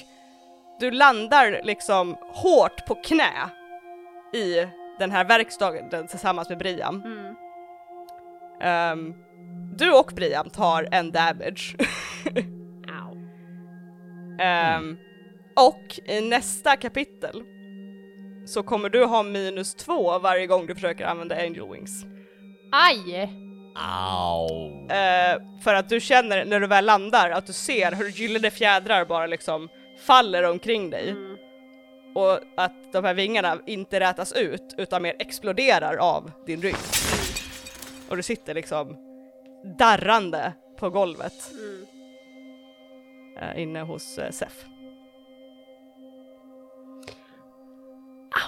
du 0.80 0.90
landar 0.90 1.60
liksom 1.64 2.16
hårt 2.20 2.86
på 2.86 2.94
knä 2.94 3.50
i 4.34 4.66
den 4.98 5.10
här 5.10 5.24
verkstaden 5.24 6.06
tillsammans 6.08 6.48
med 6.48 6.58
Brian. 6.58 7.02
Mm. 7.04 7.34
Ehm, 8.60 9.14
du 9.76 9.92
och 9.92 10.12
Briam 10.16 10.50
tar 10.50 10.88
en 10.92 11.12
damage. 11.12 11.76
Ehm, 14.38 14.96
och 15.56 16.00
i 16.06 16.20
nästa 16.20 16.76
kapitel 16.76 17.42
så 18.46 18.62
kommer 18.62 18.88
du 18.88 19.04
ha 19.04 19.22
minus 19.22 19.74
två 19.74 20.18
varje 20.18 20.46
gång 20.46 20.66
du 20.66 20.74
försöker 20.74 21.04
använda 21.04 21.36
Angel 21.36 21.72
Wings. 21.72 22.04
Aj! 22.72 23.30
Au! 23.74 24.46
Eh, 24.90 25.38
för 25.64 25.74
att 25.74 25.88
du 25.88 26.00
känner 26.00 26.44
när 26.44 26.60
du 26.60 26.66
väl 26.66 26.84
landar 26.84 27.30
att 27.30 27.46
du 27.46 27.52
ser 27.52 27.92
hur 27.92 28.08
gyllene 28.08 28.50
fjädrar 28.50 29.04
bara 29.04 29.26
liksom 29.26 29.68
faller 30.06 30.42
omkring 30.50 30.90
dig 30.90 31.10
Mm. 31.10 31.35
Och 32.16 32.40
att 32.56 32.92
de 32.92 33.04
här 33.04 33.14
vingarna 33.14 33.58
inte 33.66 34.00
rätas 34.00 34.32
ut 34.32 34.74
utan 34.78 35.02
mer 35.02 35.16
exploderar 35.18 35.96
av 35.96 36.30
din 36.46 36.62
rygg. 36.62 36.76
Och 38.08 38.16
du 38.16 38.22
sitter 38.22 38.54
liksom 38.54 38.96
darrande 39.78 40.52
på 40.78 40.90
golvet 40.90 41.52
Mm. 43.38 43.58
inne 43.58 43.80
hos 43.80 44.18
eh, 44.18 44.30
Sef. 44.30 44.64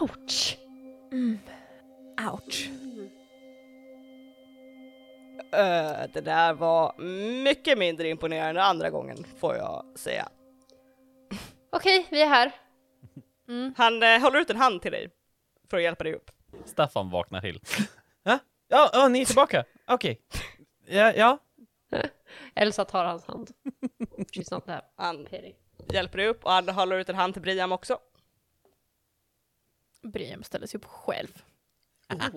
Ouch! 0.01 0.59
Ouch. 2.33 2.71
Eh, 5.53 6.11
det 6.13 6.21
där 6.21 6.53
var 6.55 6.93
mycket 7.43 7.79
mindre 7.79 8.09
imponerande 8.09 8.63
andra 8.63 8.91
gången 8.91 9.25
får 9.41 9.57
jag 9.57 9.85
säga. 9.95 10.29
Okej, 11.71 12.07
vi 12.11 12.23
är 12.23 12.27
här. 12.27 12.53
Mm. 13.49 13.75
Han 13.77 14.03
eh, 14.03 14.21
håller 14.21 14.39
ut 14.39 14.51
en 14.51 14.57
hand 14.57 14.83
till 14.83 14.93
dig 14.93 15.11
för 15.71 15.77
att 15.77 15.83
hjälpa 15.83 16.05
dig 16.05 16.15
upp. 16.15 16.31
Staffan 16.65 17.11
vaknar 17.11 17.41
till. 17.41 17.61
Ja, 18.23 18.39
ja, 18.69 18.91
ja 18.93 19.09
ni 19.09 19.21
är 19.21 19.25
tillbaka. 19.25 19.65
Okej. 19.87 20.21
Ja, 20.87 21.13
ja. 21.13 21.39
Elsa 22.55 22.85
tar 22.85 23.05
hans 23.05 23.25
hand. 23.25 23.51
She's 24.33 24.55
not 24.55 24.67
that 24.67 24.93
Han 24.97 25.27
hjälper 25.93 26.19
dig 26.19 26.27
upp 26.27 26.45
och 26.45 26.53
han 26.53 26.69
håller 26.69 26.99
ut 26.99 27.09
en 27.09 27.17
hand 27.17 27.33
till 27.33 27.43
Briam 27.43 27.73
också. 27.73 27.99
Briam 30.03 30.43
ställer 30.43 30.67
sig 30.67 30.79
upp 30.79 30.85
själv. 30.85 31.43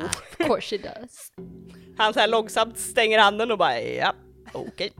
Of 0.05 0.37
course 0.37 0.77
she 0.77 0.77
does. 0.77 1.31
Han 1.97 2.13
så 2.13 2.19
här 2.19 2.27
långsamt 2.27 2.79
stänger 2.79 3.19
handen 3.19 3.51
och 3.51 3.57
bara 3.57 3.81
ja, 3.81 4.15
okej. 4.53 4.93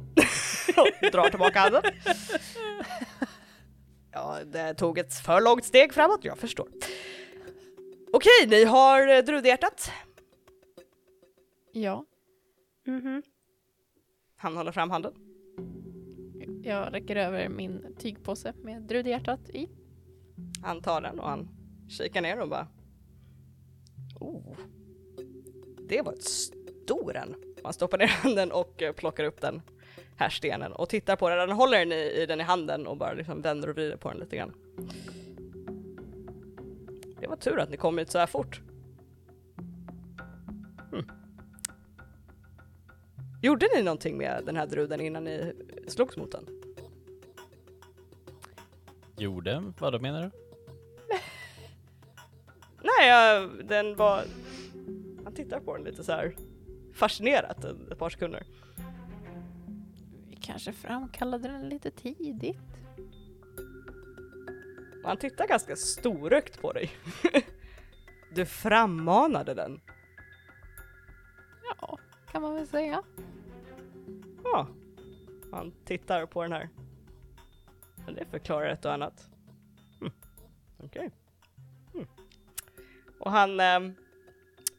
och 0.77 1.11
drar 1.11 1.29
tillbaka 1.29 1.59
handen. 1.59 1.83
Ja, 4.11 4.43
det 4.45 4.73
tog 4.73 4.97
ett 4.97 5.13
för 5.13 5.41
långt 5.41 5.65
steg 5.65 5.93
framåt, 5.93 6.25
jag 6.25 6.37
förstår. 6.37 6.67
Okej, 8.13 8.47
ni 8.47 8.63
har 8.63 9.07
eh, 9.07 9.23
drudhjärtat. 9.23 9.91
Ja, 11.73 12.05
Mhm. 12.87 13.23
Han 14.37 14.57
håller 14.57 14.71
fram 14.71 14.91
handen. 14.91 15.13
jag 16.63 16.93
räcker 16.93 17.15
över 17.15 17.49
min 17.49 17.95
tygpåse 17.99 18.53
med 18.63 18.81
drudhjärtat 18.83 19.49
i. 19.49 19.69
Han 20.63 20.81
tar 20.81 21.01
den 21.01 21.19
och 21.19 21.29
han 21.29 21.49
kikar 21.89 22.21
ner 22.21 22.39
och 22.41 22.49
bara 22.49 22.67
Oh, 24.19 24.57
det 25.89 26.01
var 26.01 26.13
ett 26.13 26.23
stor 26.23 27.15
en. 27.15 27.35
Han 27.63 27.73
stoppar 27.73 27.97
ner 27.97 28.07
handen 28.07 28.51
och 28.51 28.81
eh, 28.81 28.93
plockar 28.93 29.23
upp 29.23 29.41
den 29.41 29.61
här 30.21 30.29
stenen 30.29 30.71
och 30.71 30.89
tittar 30.89 31.15
på 31.15 31.29
den. 31.29 31.39
Han 31.39 31.51
håller 31.51 31.79
den 31.79 31.91
i, 31.91 32.21
i 32.21 32.25
den 32.25 32.39
i 32.39 32.43
handen 32.43 32.87
och 32.87 32.97
bara 32.97 33.13
liksom 33.13 33.41
vänder 33.41 33.69
och 33.69 33.75
vrider 33.75 33.97
på 33.97 34.09
den 34.09 34.19
lite 34.19 34.35
grann. 34.35 34.53
Det 37.19 37.27
var 37.27 37.35
tur 37.35 37.59
att 37.59 37.69
ni 37.69 37.77
kom 37.77 37.97
hit 37.97 38.11
så 38.11 38.19
här 38.19 38.27
fort. 38.27 38.61
Hmm. 40.91 41.09
Gjorde 43.41 43.67
ni 43.75 43.83
någonting 43.83 44.17
med 44.17 44.43
den 44.45 44.55
här 44.55 44.67
druden 44.67 45.01
innan 45.01 45.23
ni 45.23 45.53
slogs 45.87 46.17
mot 46.17 46.31
den? 46.31 46.45
Gjorde? 49.17 49.63
Vad 49.79 49.93
då 49.93 49.99
menar 49.99 50.21
du? 50.21 50.31
Nej, 52.81 53.09
jag, 53.09 53.49
den 53.65 53.95
var... 53.95 54.23
Han 55.23 55.33
tittar 55.33 55.59
på 55.59 55.75
den 55.75 55.83
lite 55.85 56.03
så 56.03 56.11
här 56.11 56.35
fascinerat 56.93 57.65
ett 57.65 57.97
par 57.97 58.09
sekunder. 58.09 58.43
Kanske 60.41 60.73
framkallade 60.73 61.47
den 61.47 61.69
lite 61.69 61.91
tidigt. 61.91 62.57
Han 65.03 65.17
tittar 65.17 65.47
ganska 65.47 65.75
storögt 65.75 66.61
på 66.61 66.73
dig. 66.73 66.91
du 68.33 68.45
frammanade 68.45 69.53
den. 69.53 69.81
Ja, 71.63 71.99
kan 72.31 72.41
man 72.41 72.55
väl 72.55 72.67
säga. 72.67 73.03
Ja. 74.43 74.67
Han 75.51 75.73
tittar 75.85 76.25
på 76.25 76.43
den 76.43 76.51
här. 76.51 76.69
Men 78.05 78.15
det 78.15 78.25
förklarar 78.25 78.69
ett 78.69 78.85
och 78.85 78.93
annat. 78.93 79.29
Hm. 79.99 80.11
Okej. 80.83 81.11
Hm. 81.93 82.07
Och 83.19 83.31
han 83.31 83.59
ehm, 83.59 83.95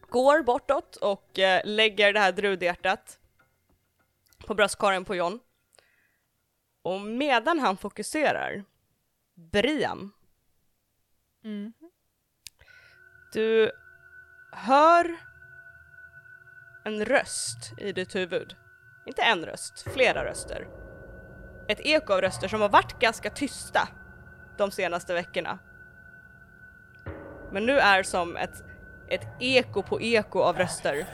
går 0.09 0.43
bortåt 0.43 0.97
och 0.97 1.39
eh, 1.39 1.61
lägger 1.65 2.13
det 2.13 2.21
här 2.21 2.33
drudhjärtat 2.33 3.19
på 4.47 4.55
bröstkorgen 4.55 5.05
på 5.05 5.15
John. 5.15 5.41
Och 6.83 7.01
medan 7.01 7.59
han 7.59 7.77
fokuserar, 7.77 8.65
Briam, 9.35 10.13
Mm. 11.45 11.73
du 13.33 13.71
hör 14.53 15.17
en 16.85 17.05
röst 17.05 17.73
i 17.79 17.93
ditt 17.93 18.15
huvud. 18.15 18.57
Inte 19.07 19.23
en 19.23 19.45
röst, 19.47 19.83
flera 19.95 20.25
röster. 20.25 20.69
Ett 21.69 21.81
eko 21.81 22.13
av 22.13 22.21
röster 22.21 22.49
som 22.49 22.61
har 22.61 22.69
varit 22.69 22.99
ganska 22.99 23.31
tysta 23.31 23.89
de 24.59 24.71
senaste 24.71 25.15
veckorna. 25.15 25.59
Men 27.53 27.67
nu 27.67 27.79
är 27.79 28.03
som 28.03 28.37
ett, 28.37 28.65
ett 29.09 29.27
eko 29.41 29.83
på 29.83 30.01
eko 30.01 30.41
av 30.41 30.59
röster. 30.59 31.07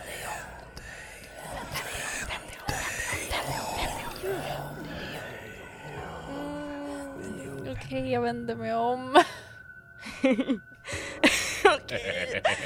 Okej, 7.84 8.12
jag 8.12 8.20
vänder 8.20 8.54
mig 8.56 8.74
om. 8.74 9.14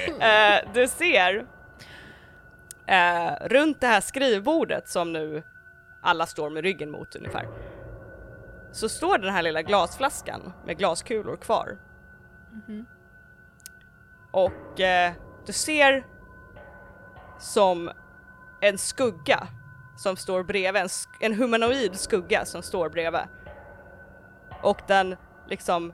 uh, 0.08 0.72
du 0.74 0.88
ser 0.88 1.36
uh, 2.90 3.48
runt 3.48 3.80
det 3.80 3.86
här 3.86 4.00
skrivbordet 4.00 4.88
som 4.88 5.12
nu 5.12 5.42
alla 6.02 6.26
står 6.26 6.50
med 6.50 6.62
ryggen 6.62 6.90
mot 6.90 7.16
ungefär. 7.16 7.48
Så 8.72 8.88
står 8.88 9.18
den 9.18 9.34
här 9.34 9.42
lilla 9.42 9.62
glasflaskan 9.62 10.52
med 10.66 10.78
glaskulor 10.78 11.36
kvar. 11.36 11.78
Och 14.30 14.80
uh, 14.80 15.12
du 15.46 15.52
ser 15.52 16.06
som 17.38 17.90
en 18.60 18.78
skugga 18.78 19.46
som 19.98 20.16
står 20.16 20.42
bredvid, 20.42 20.82
en, 20.82 20.88
sk- 20.88 21.16
en 21.20 21.34
humanoid 21.34 21.96
skugga 22.00 22.44
som 22.44 22.62
står 22.62 22.88
bredvid. 22.88 23.20
Och 24.62 24.80
den 24.86 25.16
liksom 25.48 25.92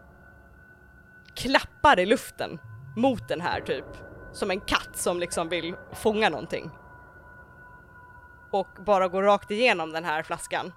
klappar 1.35 1.99
i 1.99 2.07
luften 2.07 2.59
mot 2.97 3.29
den 3.29 3.41
här 3.41 3.61
typ. 3.61 3.85
Som 4.33 4.51
en 4.51 4.61
katt 4.61 4.97
som 4.97 5.21
liksom 5.21 5.49
vill 5.49 5.75
fånga 5.93 6.29
någonting. 6.29 6.71
Och 8.51 8.69
bara 8.87 9.09
går 9.09 9.23
rakt 9.23 9.51
igenom 9.51 9.93
den 9.93 10.05
här 10.05 10.23
flaskan. 10.23 10.73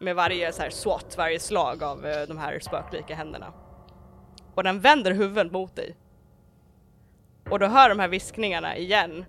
Med 0.00 0.16
varje 0.16 0.52
så 0.52 0.62
här 0.62 0.70
swat, 0.70 1.14
varje 1.18 1.40
slag 1.40 1.82
av 1.82 2.06
eh, 2.06 2.26
de 2.28 2.38
här 2.38 2.60
spöklika 2.60 3.14
händerna. 3.14 3.52
Och 4.54 4.62
den 4.62 4.80
vänder 4.80 5.12
huvudet 5.12 5.52
mot 5.52 5.76
dig. 5.76 5.96
Och 7.50 7.58
du 7.58 7.66
hör 7.66 7.88
de 7.88 7.98
här 7.98 8.08
viskningarna 8.08 8.76
igen. 8.76 9.24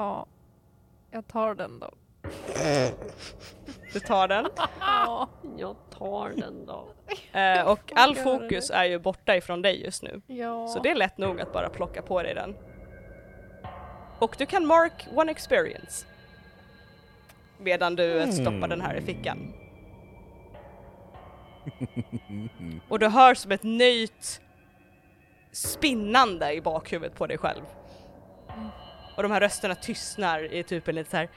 Ja, 0.00 0.26
jag 1.10 1.28
tar 1.28 1.54
den 1.54 1.78
då. 1.78 1.90
Du 3.92 4.00
tar 4.00 4.28
den. 4.28 4.48
Ja. 4.80 5.28
Jag 5.56 5.76
tar 5.90 6.28
den 6.36 6.66
då. 6.66 6.88
Eh, 7.38 7.68
och 7.68 7.92
all 7.96 8.16
fokus 8.16 8.70
är 8.70 8.84
ju 8.84 8.98
borta 8.98 9.36
ifrån 9.36 9.62
dig 9.62 9.84
just 9.84 10.02
nu. 10.02 10.22
ja. 10.26 10.68
Så 10.68 10.78
det 10.78 10.90
är 10.90 10.94
lätt 10.94 11.18
nog 11.18 11.40
att 11.40 11.52
bara 11.52 11.68
plocka 11.68 12.02
på 12.02 12.22
dig 12.22 12.34
den. 12.34 12.56
Och 14.18 14.34
du 14.38 14.46
kan 14.46 14.66
mark 14.66 15.08
one 15.14 15.30
experience. 15.30 16.06
Medan 17.58 17.96
du 17.96 18.18
eh, 18.20 18.30
stoppar 18.30 18.68
den 18.68 18.80
här 18.80 18.94
i 18.94 19.00
fickan. 19.00 19.54
Och 22.88 22.98
du 22.98 23.08
hör 23.08 23.34
som 23.34 23.52
ett 23.52 23.62
nöjt 23.62 24.40
spinnande 25.52 26.52
i 26.52 26.60
bakhuvudet 26.60 27.14
på 27.16 27.26
dig 27.26 27.38
själv. 27.38 27.62
Och 29.20 29.22
de 29.22 29.32
här 29.32 29.40
rösterna 29.40 29.74
tystnar 29.74 30.54
i 30.54 30.62
typ 30.62 30.88
en 30.88 30.94
lite 30.94 31.10
så 31.10 31.16
här. 31.16 31.28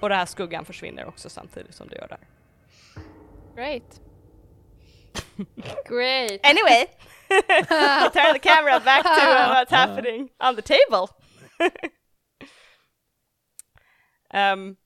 Och 0.00 0.08
den 0.08 0.18
här 0.18 0.26
skuggan 0.26 0.64
försvinner 0.64 1.06
också 1.06 1.30
samtidigt 1.30 1.74
som 1.74 1.88
du 1.88 1.96
gör 1.96 2.08
det 2.08 2.18
här. 2.20 2.28
Great. 3.56 4.00
Great! 5.88 6.40
Anyway! 6.42 6.86
I'll 7.68 8.10
turn 8.12 8.32
the 8.32 8.38
camera 8.38 8.80
back 8.80 9.02
to 9.02 9.30
uh, 9.30 9.54
what's 9.54 9.70
happening 9.70 10.28
on 10.38 10.56
the 10.56 10.62
table. 10.62 11.08
um, 14.52 14.76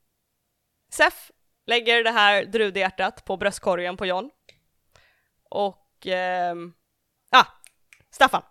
Sef 0.93 1.31
lägger 1.67 2.05
det 2.05 2.11
här 2.11 2.45
drudhjärtat 2.45 3.25
på 3.25 3.37
bröstkorgen 3.37 3.97
på 3.97 4.07
John. 4.07 4.31
Och... 5.51 6.07
Um, 6.53 6.75
ah! 7.31 7.47
Staffan! 8.11 8.43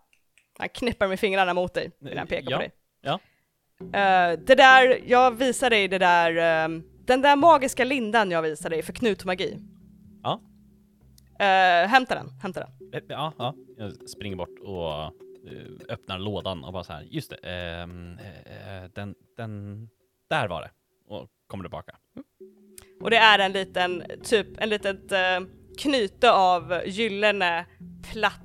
Han 0.59 0.69
knäpper 0.69 1.07
med 1.07 1.19
fingrarna 1.19 1.53
mot 1.53 1.73
dig 1.73 1.91
när 1.99 2.15
han 2.15 2.27
pekar 2.27 2.51
Ja, 2.51 2.57
på 2.57 2.61
dig. 2.61 2.71
ja. 3.01 3.19
Eh, 3.79 4.39
det 4.39 4.55
där, 4.55 4.99
jag 5.05 5.31
visar 5.31 5.69
dig 5.69 5.87
det 5.87 5.97
där, 5.97 6.35
ehm, 6.37 6.83
den 7.05 7.21
där 7.21 7.35
magiska 7.35 7.83
lindan 7.83 8.31
jag 8.31 8.41
visar 8.41 8.69
dig 8.69 8.83
för 8.83 8.93
knutmagi. 8.93 9.59
Ja. 10.23 10.41
Uh, 11.41 11.87
hämta 11.87 12.15
den, 12.15 12.29
hämta 12.41 12.59
den. 12.59 12.69
Eh, 12.93 13.01
Ja, 13.07 13.33
ja. 13.37 13.55
Jag 13.77 14.09
springer 14.09 14.35
bort 14.35 14.59
och 14.59 15.13
öppnar 15.89 16.19
lådan 16.19 16.63
och 16.63 16.73
bara 16.73 16.83
så 16.83 16.93
här, 16.93 17.01
just 17.01 17.29
det, 17.29 17.37
ehm, 17.37 18.17
eh, 18.19 18.83
eh, 18.83 18.89
den, 18.95 19.15
den, 19.37 19.87
där 20.29 20.47
var 20.47 20.61
det. 20.61 20.71
Och 21.07 21.27
kommer 21.47 21.63
tillbaka. 21.63 21.95
Och 23.01 23.09
det 23.09 23.17
är 23.17 23.39
en 23.39 23.51
liten, 23.51 24.03
typ 24.23 24.47
en 24.57 24.69
litet 24.69 25.11
uh, 25.11 25.47
knyte 25.77 26.31
av 26.31 26.81
gyllene 26.85 27.65
platt 28.11 28.44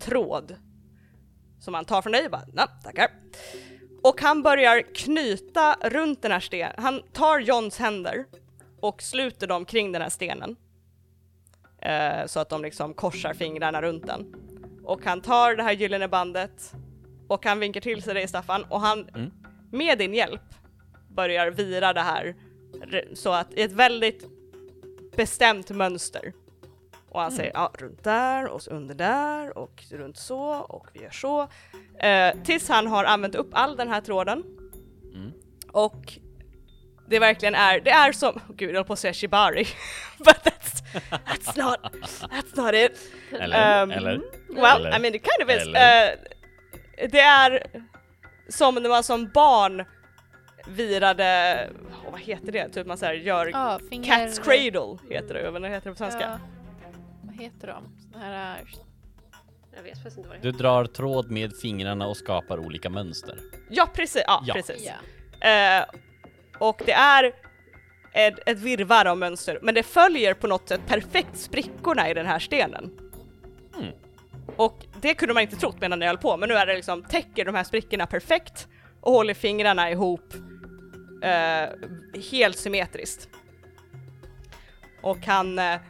tråd. 0.00 0.56
Som 1.60 1.74
han 1.74 1.84
tar 1.84 2.02
från 2.02 2.12
dig 2.12 2.24
och 2.24 2.30
bara, 2.30 2.46
na, 2.52 2.66
tackar. 2.66 3.10
Och 4.02 4.20
han 4.20 4.42
börjar 4.42 4.94
knyta 4.94 5.76
runt 5.84 6.22
den 6.22 6.32
här 6.32 6.40
stenen, 6.40 6.74
han 6.78 7.02
tar 7.12 7.38
Johns 7.40 7.78
händer 7.78 8.24
och 8.80 9.02
sluter 9.02 9.46
dem 9.46 9.64
kring 9.64 9.92
den 9.92 10.02
här 10.02 10.08
stenen. 10.08 10.56
Eh, 11.82 12.26
så 12.26 12.40
att 12.40 12.48
de 12.48 12.62
liksom 12.62 12.94
korsar 12.94 13.34
fingrarna 13.34 13.82
runt 13.82 14.06
den. 14.06 14.34
Och 14.84 15.04
han 15.04 15.20
tar 15.20 15.56
det 15.56 15.62
här 15.62 15.72
gyllene 15.72 16.08
bandet 16.08 16.74
och 17.28 17.44
han 17.46 17.60
vinkar 17.60 17.80
till 17.80 18.02
sig 18.02 18.14
dig 18.14 18.28
Staffan 18.28 18.64
och 18.64 18.80
han 18.80 19.08
Mm. 19.08 19.30
med 19.72 19.98
din 19.98 20.14
hjälp 20.14 20.54
börjar 21.08 21.50
vira 21.50 21.92
det 21.92 22.00
här 22.00 22.36
så 23.14 23.32
att 23.32 23.54
i 23.54 23.62
ett 23.62 23.72
väldigt 23.72 24.24
bestämt 25.16 25.70
mönster. 25.70 26.32
Och 27.10 27.20
han 27.20 27.32
säger 27.32 27.50
ja, 27.54 27.72
runt 27.78 28.04
där 28.04 28.46
och 28.46 28.60
under 28.70 28.94
där 28.94 29.58
och 29.58 29.84
runt 29.90 30.16
så 30.16 30.40
och 30.50 30.86
vi 30.92 31.02
gör 31.02 31.10
så. 31.10 31.48
Eh, 31.98 32.34
tills 32.44 32.68
han 32.68 32.86
har 32.86 33.04
använt 33.04 33.34
upp 33.34 33.48
all 33.52 33.76
den 33.76 33.88
här 33.88 34.00
tråden. 34.00 34.44
Mm. 35.14 35.32
Och 35.72 36.18
det 37.08 37.18
verkligen 37.18 37.54
är, 37.54 37.80
det 37.80 37.90
är 37.90 38.12
som, 38.12 38.34
oh, 38.36 38.42
gud 38.56 38.70
jag 38.70 38.74
höll 38.74 38.84
på 38.84 38.92
att 38.92 38.98
säga 38.98 39.12
shibari. 39.12 39.66
But 40.18 40.36
that's, 40.36 40.82
that's 41.10 41.64
not, 41.64 41.78
that's 42.30 42.62
not 42.64 42.74
it. 42.74 43.12
Eller, 43.40 43.82
Um, 43.82 43.90
eller? 43.90 44.20
Well, 44.48 44.86
Eller- 44.86 44.96
I 44.96 45.00
mean 45.00 45.14
it 45.14 45.22
kind 45.26 45.50
of 45.50 45.56
is. 45.56 45.74
Eh, 45.74 46.10
det 47.10 47.20
är 47.20 47.62
som 48.48 48.74
när 48.74 48.88
man 48.88 49.02
som 49.02 49.30
barn 49.34 49.84
virade, 50.68 51.70
oh, 52.04 52.10
vad 52.10 52.20
heter 52.20 52.52
det? 52.52 52.68
Typ 52.68 52.86
man 52.86 52.98
såhär 52.98 53.12
gör 53.12 53.46
Ja, 53.46 53.80
finger... 53.90 54.12
Cat's 54.12 54.42
Cradle 54.42 55.14
heter 55.14 55.34
det, 55.34 55.50
vad 55.50 55.70
heter 55.70 55.90
det 55.90 55.90
på 55.90 55.98
svenska? 55.98 56.20
Ja. 56.20 56.57
Heter 57.38 57.66
de? 57.66 57.84
Såna 58.12 58.24
här... 58.24 58.64
Jag 59.76 59.82
vet 59.82 59.94
faktiskt 59.94 60.16
inte 60.18 60.28
vad 60.28 60.38
det 60.38 60.50
Du 60.50 60.58
drar 60.58 60.84
tråd 60.84 61.30
med 61.30 61.56
fingrarna 61.56 62.06
och 62.06 62.16
skapar 62.16 62.58
olika 62.58 62.90
mönster. 62.90 63.38
Ja 63.70 63.88
precis, 63.94 64.22
ja, 64.26 64.42
Ja. 64.46 64.54
precis. 64.54 64.90
Ja. 65.40 65.46
Eh, 65.48 65.84
och 66.58 66.82
det 66.86 66.92
är 66.92 67.32
ett, 68.12 68.34
ett 68.46 68.58
virrvarr 68.58 69.04
av 69.06 69.18
mönster, 69.18 69.58
men 69.62 69.74
det 69.74 69.82
följer 69.82 70.34
på 70.34 70.46
något 70.46 70.68
sätt 70.68 70.80
perfekt 70.86 71.38
sprickorna 71.38 72.10
i 72.10 72.14
den 72.14 72.26
här 72.26 72.38
stenen. 72.38 72.90
Mm. 73.78 73.92
Och 74.56 74.86
det 75.00 75.14
kunde 75.14 75.34
man 75.34 75.42
inte 75.42 75.56
trott 75.56 75.80
medan 75.80 76.00
jag 76.00 76.08
höll 76.08 76.18
på, 76.18 76.36
men 76.36 76.48
nu 76.48 76.54
är 76.54 76.66
det 76.66 76.74
liksom, 76.74 77.02
täcker 77.02 77.44
de 77.44 77.54
här 77.54 77.64
sprickorna 77.64 78.06
perfekt 78.06 78.68
och 79.00 79.12
håller 79.12 79.34
fingrarna 79.34 79.90
ihop 79.90 80.34
eh, 81.22 81.68
helt 82.30 82.58
symmetriskt. 82.58 83.28
Och 85.02 85.18
han 85.26 85.58
eh, 85.58 85.80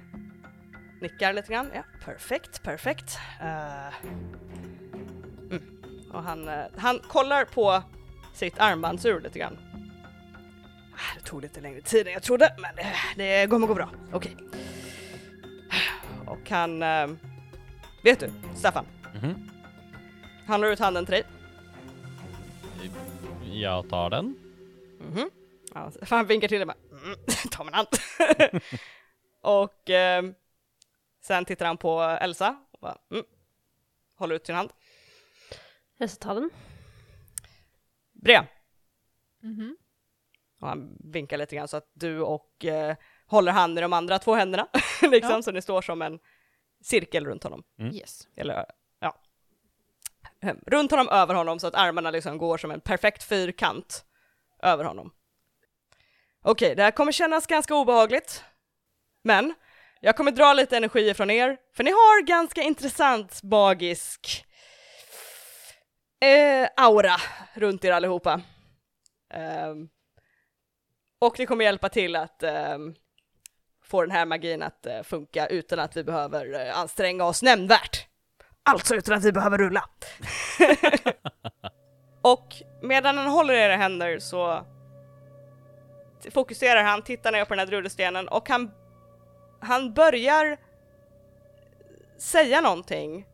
nickar 1.01 1.33
lite 1.33 1.53
grann, 1.53 1.71
ja, 1.75 1.83
perfekt, 2.05 2.63
perfekt. 2.63 3.19
Eh, 3.41 3.95
mm. 5.51 5.63
Och 6.13 6.23
han, 6.23 6.49
eh, 6.49 6.65
han 6.77 6.99
kollar 6.99 7.45
på 7.45 7.83
sitt 8.35 8.59
armbandsur 8.61 9.21
lite 9.21 9.39
grann. 9.39 9.59
Ah, 10.95 11.15
Det 11.19 11.25
tog 11.25 11.43
lite 11.43 11.61
längre 11.61 11.81
tid 11.81 12.07
än 12.07 12.13
jag 12.13 12.23
trodde, 12.23 12.55
men 12.59 12.75
det, 12.77 12.87
det 13.17 13.47
kommer 13.51 13.67
gå 13.67 13.75
bra. 13.75 13.89
Okej. 14.13 14.37
Och 16.27 16.51
han... 16.51 16.83
eh, 16.83 17.07
Vet 18.05 18.21
du, 18.21 18.31
Staffan? 18.57 18.85
Mhm. 19.15 19.51
Han 20.47 20.61
la 20.61 20.67
ut 20.67 20.79
handen 20.79 21.07
till 21.07 21.13
dig. 21.13 21.25
Jag 23.53 23.89
tar 23.89 24.11
den. 24.11 24.37
Mhm. 25.01 25.31
Ja, 25.75 25.91
så- 25.91 26.15
han 26.15 26.27
vinkar 26.27 26.49
till 26.49 26.59
dig 26.59 26.67
bara, 26.67 26.77
mm, 27.05 27.19
ta 27.51 27.65
min 27.65 27.75
hand. 27.75 27.89
och 29.43 29.91
eh, 29.91 30.23
sen 31.29 31.45
tittar 31.45 31.67
han 31.67 31.77
på 31.77 32.01
Elsa 32.01 32.57
och 32.71 32.79
bara, 32.81 32.99
mm, 33.11 33.25
håller 34.17 34.35
ut 34.35 34.47
sin 34.47 34.55
hand. 34.55 34.71
Jag 35.97 36.11
ska 36.11 36.25
ta 36.25 36.35
den. 36.35 36.51
Brea. 38.13 38.47
Mhm. 39.41 39.77
Och 40.61 40.69
han 40.69 40.97
vinkar 41.05 41.39
lite 41.39 41.57
grann 41.57 41.69
så 41.69 41.77
att 41.77 41.91
du 41.93 42.21
och 42.21 42.65
eh, 42.65 42.97
håller 43.27 43.53
hand 43.53 43.79
i 43.79 43.83
de 43.83 43.93
andra 43.93 44.19
två 44.19 44.35
händerna, 44.35 44.69
liksom, 45.03 45.31
Ja. 45.35 45.43
så 45.43 45.51
ni 45.51 45.63
står 45.63 45.83
som 45.83 46.03
en 46.03 46.19
cirkel 46.81 47.27
runt 47.27 47.43
honom. 47.45 47.63
Mm. 47.79 47.95
Yes. 47.95 48.29
Eller 48.37 48.67
ja, 49.01 49.21
runt 50.67 50.91
honom, 50.91 51.09
över 51.09 51.35
honom, 51.35 51.59
så 51.59 51.67
att 51.67 51.75
armarna 51.75 52.11
liksom 52.11 52.39
går 52.39 52.59
som 52.59 52.71
en 52.71 52.81
perfekt 52.81 53.23
fyrkant 53.23 54.05
över 54.63 54.85
honom. 54.85 55.13
Okej, 56.43 56.75
det 56.75 56.83
här 56.83 56.91
kommer 56.91 57.13
kännas 57.13 57.47
ganska 57.47 57.75
obehagligt, 57.75 58.45
men 59.23 59.55
jag 60.01 60.17
kommer 60.17 60.31
dra 60.31 60.53
lite 60.53 60.77
energi 60.77 61.15
från 61.15 61.31
er, 61.31 61.57
för 61.77 61.85
ni 61.85 61.91
har 61.91 62.23
ganska 62.23 62.63
intressant 62.63 63.43
magisk 63.43 64.45
eh, 66.21 66.69
aura 66.77 67.17
runt 67.55 67.85
er 67.85 67.93
allihopa. 67.93 68.41
Ehm, 69.35 69.89
och 71.21 71.35
det 71.37 71.47
kommer 71.47 71.65
hjälpa 71.65 71.89
till 71.89 72.17
att 72.17 72.43
ehm, 72.43 72.95
få 73.85 74.03
den 74.03 74.11
här 74.11 74.27
magin 74.27 74.63
att 74.63 74.87
eh, 74.87 75.03
funka 75.03 75.47
utan 75.47 75.79
att 75.79 75.97
vi 75.97 76.05
behöver 76.05 76.67
eh, 76.67 76.79
anstränga 76.79 77.25
oss 77.25 77.43
nämnvärt. 77.43 78.07
Alltså 78.63 78.95
utan 78.95 79.15
att 79.15 79.25
vi 79.25 79.33
behöver 79.33 79.59
rulla. 79.59 79.85
och 82.23 82.55
medan 82.83 83.19
han 83.19 83.27
håller 83.27 83.55
era 83.55 83.77
händer 83.77 84.19
så 84.19 84.67
fokuserar 86.31 86.83
han, 86.83 87.03
tittar 87.03 87.33
ner 87.33 87.45
på 87.45 87.55
den 87.55 87.59
här 87.59 87.67
drullestenen 87.67 88.29
och 88.29 88.49
han, 88.49 88.71
han 89.61 89.93
börjar 89.93 90.57
säga 92.17 92.61
någonting. 92.61 93.27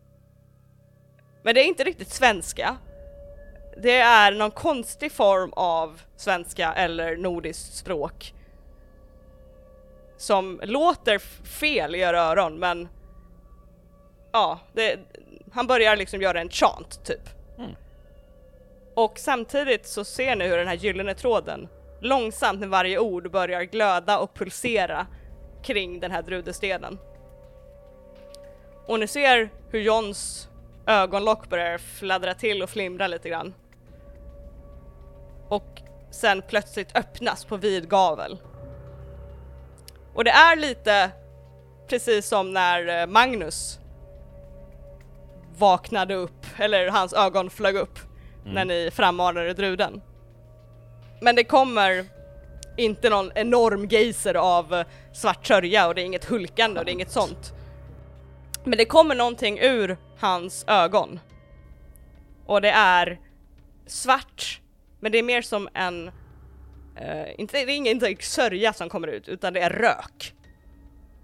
Men 1.43 1.55
det 1.55 1.61
är 1.61 1.64
inte 1.64 1.85
riktigt 1.85 2.11
svenska. 2.11 2.77
Det 3.77 3.99
är 3.99 4.33
någon 4.33 4.51
konstig 4.51 5.12
form 5.12 5.53
av 5.53 6.01
svenska 6.16 6.72
eller 6.72 7.16
nordiskt 7.16 7.75
språk 7.75 8.35
som 10.16 10.61
låter 10.64 11.18
fel 11.45 11.95
i 11.95 11.99
era 11.99 12.20
öron 12.20 12.59
men 12.59 12.89
ja, 14.33 14.59
det, 14.72 14.99
han 15.53 15.66
börjar 15.66 15.97
liksom 15.97 16.22
göra 16.22 16.41
en 16.41 16.49
chant 16.49 17.05
typ. 17.05 17.29
Mm. 17.59 17.70
Och 18.95 19.18
samtidigt 19.18 19.87
så 19.87 20.05
ser 20.05 20.37
ni 20.37 20.49
hur 20.49 20.57
den 20.57 20.68
här 20.68 20.75
gyllene 20.75 21.14
tråden 21.14 21.68
långsamt 22.01 22.61
med 22.61 22.68
varje 22.68 22.99
ord 22.99 23.31
börjar 23.31 23.62
glöda 23.62 24.18
och 24.18 24.35
pulsera 24.35 25.07
kring 25.65 26.01
den 26.01 26.11
här 26.11 26.23
drudestenen. 26.23 26.99
Och 28.87 29.01
ni 29.01 29.07
ser 29.07 29.51
hur 29.71 29.81
Johns 29.81 30.49
ögonlock 30.87 31.49
börjar 31.49 31.79
fladdra 31.79 32.35
till 32.35 32.62
och 32.62 32.71
flimra 32.71 33.07
lite 33.07 33.29
grann. 33.29 33.55
Och 35.49 35.83
sen 36.11 36.43
plötsligt 36.49 36.97
öppnas 36.97 37.45
på 37.45 37.57
vid 37.57 37.89
gavel. 37.89 38.39
Och 40.15 40.25
det 40.25 40.31
är 40.31 40.57
lite 40.57 41.11
precis 41.89 42.29
som 42.29 42.53
när 42.53 43.01
eh, 43.01 43.07
Magnus 43.07 43.79
vaknade 45.59 46.15
upp, 46.15 46.47
eller 46.59 46.89
hans 46.89 47.12
ögon 47.12 47.51
flög 47.51 47.77
upp 47.77 47.99
när 48.45 48.65
ni 48.65 48.91
frammanade 48.93 49.55
druden. 49.55 50.03
Men 51.21 51.37
det 51.37 51.45
kommer 51.45 52.05
inte 52.77 53.11
någon 53.11 53.33
enorm 53.35 53.89
geyser 53.89 54.35
av 54.35 54.75
eh, 54.75 54.87
svart 55.12 55.47
sörja 55.47 55.89
och 55.89 55.95
det 55.95 56.03
är 56.03 56.07
inget 56.07 56.25
hulkande 56.25 56.81
och 56.81 56.87
det 56.87 56.91
är 56.91 56.95
inget 56.95 57.11
sånt. 57.11 57.53
Men 58.64 58.79
det 58.79 58.85
kommer 58.85 59.14
någonting 59.14 59.59
ur 59.59 59.97
hans 60.18 60.64
ögon. 60.68 61.20
Och 62.47 62.61
det 62.61 62.70
är 62.70 63.20
svart, 63.87 64.61
men 65.01 65.12
det 65.12 65.18
är 65.18 65.22
mer 65.22 65.43
som 65.43 65.68
en 65.75 66.11
Eh, 66.97 67.41
inte, 67.41 67.64
det 67.64 67.72
är 67.72 67.77
ingen 67.77 68.05
inte 68.05 68.16
sörja 68.25 68.72
som 68.72 68.89
kommer 68.89 69.09
ut 69.09 69.29
utan 69.29 69.53
det 69.53 69.61
är 69.61 69.70
rök 69.70 70.35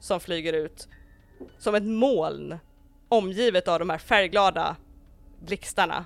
som 0.01 0.21
flyger 0.21 0.53
ut 0.53 0.89
som 1.59 1.75
ett 1.75 1.85
moln 1.85 2.59
omgivet 3.09 3.69
av 3.69 3.79
de 3.79 3.91
här 3.91 3.99
färgglada 3.99 4.77
blixtarna 5.41 6.05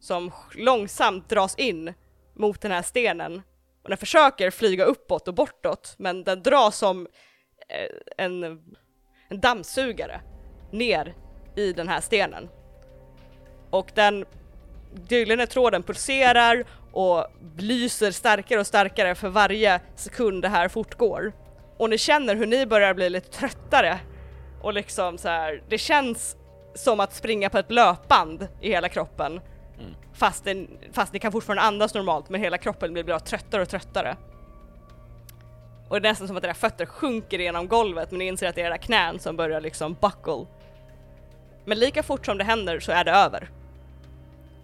som 0.00 0.30
långsamt 0.54 1.28
dras 1.28 1.54
in 1.54 1.94
mot 2.34 2.60
den 2.60 2.70
här 2.70 2.82
stenen 2.82 3.42
och 3.86 3.90
den 3.90 3.98
försöker 3.98 4.50
flyga 4.50 4.84
uppåt 4.84 5.28
och 5.28 5.34
bortåt 5.34 5.94
men 5.98 6.24
den 6.24 6.42
dras 6.42 6.76
som 6.76 7.06
eh, 7.68 8.24
en, 8.24 8.44
en 9.28 9.40
dammsugare 9.40 10.20
ner 10.72 11.14
i 11.56 11.72
den 11.72 11.88
här 11.88 12.00
stenen. 12.00 12.48
Och 13.70 13.90
den 13.94 14.24
gyllene 15.08 15.46
tråden 15.46 15.82
pulserar 15.82 16.64
och 16.92 17.26
lyser 17.58 18.10
starkare 18.10 18.60
och 18.60 18.66
starkare 18.66 19.14
för 19.14 19.28
varje 19.28 19.80
sekund 19.96 20.42
det 20.42 20.48
här 20.48 20.68
fortgår. 20.68 21.32
Och 21.78 21.90
ni 21.90 21.98
känner 21.98 22.36
hur 22.36 22.46
ni 22.46 22.66
börjar 22.66 22.94
bli 22.94 23.10
lite 23.10 23.30
tröttare 23.30 23.98
och 24.62 24.72
liksom 24.74 25.18
så 25.18 25.28
här, 25.28 25.62
det 25.68 25.78
känns 25.78 26.36
som 26.74 27.00
att 27.00 27.14
springa 27.14 27.50
på 27.50 27.58
ett 27.58 27.70
löpband 27.70 28.48
i 28.60 28.68
hela 28.68 28.88
kroppen. 28.88 29.40
Fast, 30.16 30.44
det, 30.44 30.66
fast 30.92 31.12
ni 31.12 31.18
kan 31.18 31.32
fortfarande 31.32 31.62
andas 31.62 31.94
normalt 31.94 32.28
men 32.28 32.40
hela 32.40 32.58
kroppen 32.58 32.92
blir 32.92 33.04
bara 33.04 33.20
tröttare 33.20 33.62
och 33.62 33.68
tröttare. 33.68 34.16
Och 35.88 36.00
det 36.00 36.08
är 36.08 36.12
nästan 36.12 36.28
som 36.28 36.36
att 36.36 36.44
era 36.44 36.54
fötter 36.54 36.86
sjunker 36.86 37.38
genom 37.38 37.68
golvet 37.68 38.10
men 38.10 38.18
ni 38.18 38.26
inser 38.26 38.48
att 38.48 38.54
det 38.54 38.62
är 38.62 38.66
era 38.66 38.78
knän 38.78 39.18
som 39.18 39.36
börjar 39.36 39.60
liksom 39.60 39.96
buckle. 40.00 40.46
Men 41.64 41.78
lika 41.78 42.02
fort 42.02 42.26
som 42.26 42.38
det 42.38 42.44
händer 42.44 42.80
så 42.80 42.92
är 42.92 43.04
det 43.04 43.10
över. 43.10 43.50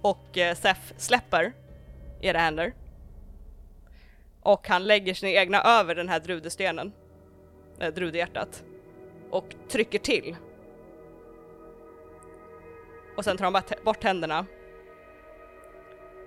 Och 0.03 0.39
eh, 0.39 0.55
Seth 0.55 0.93
släpper 0.97 1.53
era 2.21 2.39
händer. 2.39 2.75
Och 4.43 4.69
han 4.69 4.85
lägger 4.85 5.15
sina 5.15 5.33
egna 5.33 5.63
över 5.63 5.95
den 5.95 6.09
här 6.09 6.21
drudestenen, 6.21 6.93
eh, 7.79 7.95
drudhjärtat. 7.95 8.65
Och 9.31 9.55
trycker 9.69 9.99
till. 9.99 10.37
Och 13.17 13.25
sen 13.25 13.37
tar 13.37 13.45
han 13.45 13.53
bara 13.53 13.63
bort 13.85 14.05
händerna. 14.05 14.47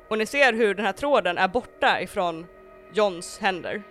Och 0.07 0.17
ni 0.17 0.25
ser 0.25 0.53
hur 0.53 0.73
den 0.73 0.85
här 0.85 0.93
tråden 0.93 1.37
är 1.37 1.47
borta 1.47 2.01
ifrån 2.01 2.45
Johns 2.93 3.39
händer. 3.39 3.83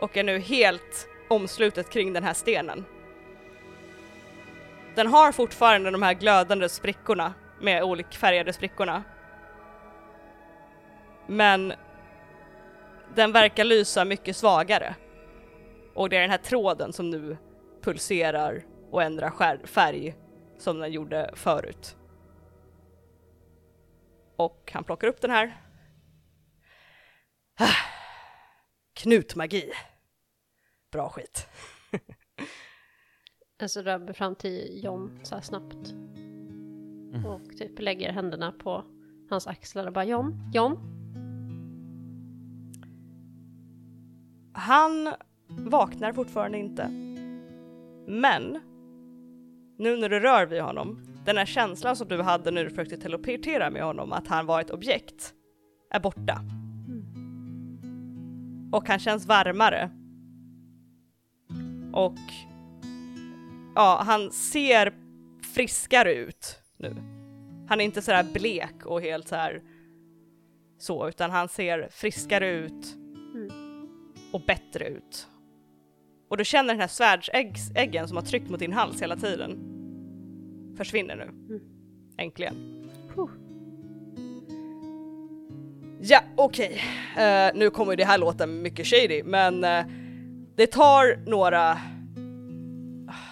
Och 0.00 0.16
är 0.16 0.24
nu 0.24 0.38
helt 0.38 1.08
omslutet 1.28 1.90
kring 1.90 2.12
den 2.12 2.24
här 2.24 2.34
stenen. 2.34 2.84
Den 4.94 5.06
har 5.06 5.32
fortfarande 5.32 5.90
de 5.90 6.02
här 6.02 6.14
glödande 6.14 6.68
sprickorna 6.68 7.34
med 7.60 7.82
olikfärgade 7.82 8.52
sprickorna. 8.52 9.02
Men 11.26 11.72
den 13.14 13.32
verkar 13.32 13.64
lysa 13.64 14.04
mycket 14.04 14.36
svagare. 14.36 14.94
Och 15.94 16.08
det 16.08 16.16
är 16.16 16.20
den 16.20 16.30
här 16.30 16.38
tråden 16.38 16.92
som 16.92 17.10
nu 17.10 17.36
pulserar 17.82 18.62
och 18.90 19.02
ändrar 19.02 19.66
färg 19.66 20.14
som 20.58 20.78
den 20.78 20.92
gjorde 20.92 21.30
förut. 21.34 21.96
Och 24.38 24.70
han 24.74 24.84
plockar 24.84 25.08
upp 25.08 25.20
den 25.20 25.30
här. 25.30 25.62
Ah, 27.60 27.74
Knutmagi. 28.92 29.72
Bra 30.92 31.08
skit. 31.08 31.48
Alltså 33.62 33.82
rör 33.82 34.12
fram 34.12 34.34
till 34.34 34.84
John 34.84 35.20
så 35.22 35.34
här 35.34 35.42
snabbt. 35.42 35.94
Och 37.26 37.56
typ 37.58 37.78
lägger 37.78 38.12
händerna 38.12 38.52
på 38.52 38.84
hans 39.30 39.46
axlar 39.46 39.86
och 39.86 39.92
bara 39.92 40.04
John, 40.04 40.50
John. 40.54 40.78
Han 44.52 45.14
vaknar 45.48 46.12
fortfarande 46.12 46.58
inte. 46.58 46.88
Men 48.06 48.60
nu 49.78 49.96
när 49.96 50.08
du 50.08 50.20
rör 50.20 50.46
vid 50.46 50.62
honom, 50.62 51.07
den 51.28 51.36
här 51.36 51.46
känslan 51.46 51.96
som 51.96 52.08
du 52.08 52.22
hade 52.22 52.50
när 52.50 52.64
du 52.64 52.70
försökte 52.70 52.96
teleportera 52.96 53.70
med 53.70 53.82
honom, 53.82 54.12
att 54.12 54.26
han 54.26 54.46
var 54.46 54.60
ett 54.60 54.70
objekt, 54.70 55.34
är 55.90 56.00
borta. 56.00 56.40
Och 58.72 58.88
han 58.88 58.98
känns 58.98 59.26
varmare. 59.26 59.90
Och 61.92 62.18
ja, 63.74 64.02
han 64.06 64.30
ser 64.30 64.94
friskare 65.54 66.14
ut 66.14 66.58
nu. 66.76 66.94
Han 67.68 67.80
är 67.80 67.84
inte 67.84 68.02
sådär 68.02 68.26
blek 68.32 68.86
och 68.86 69.00
helt 69.00 69.28
så 69.28 69.36
här 69.36 69.62
så, 70.78 71.08
utan 71.08 71.30
han 71.30 71.48
ser 71.48 71.88
friskare 71.90 72.50
ut 72.50 72.96
och 74.32 74.40
bättre 74.46 74.88
ut. 74.88 75.28
Och 76.30 76.36
du 76.36 76.44
känner 76.44 76.74
den 76.74 76.80
här 76.80 76.88
svärdsäggen 76.88 78.08
som 78.08 78.16
har 78.16 78.24
tryckt 78.24 78.50
mot 78.50 78.60
din 78.60 78.72
hals 78.72 79.02
hela 79.02 79.16
tiden. 79.16 79.77
Försvinner 80.78 81.16
nu. 81.16 81.60
Äntligen. 82.16 82.54
Puh. 83.14 83.30
Ja, 86.00 86.20
okej. 86.36 86.80
Eh, 87.16 87.50
nu 87.54 87.70
kommer 87.70 87.96
det 87.96 88.04
här 88.04 88.18
låta 88.18 88.46
mycket 88.46 88.86
shady, 88.86 89.22
men 89.22 89.64
eh, 89.64 89.86
det 90.56 90.66
tar 90.66 91.30
några... 91.30 91.78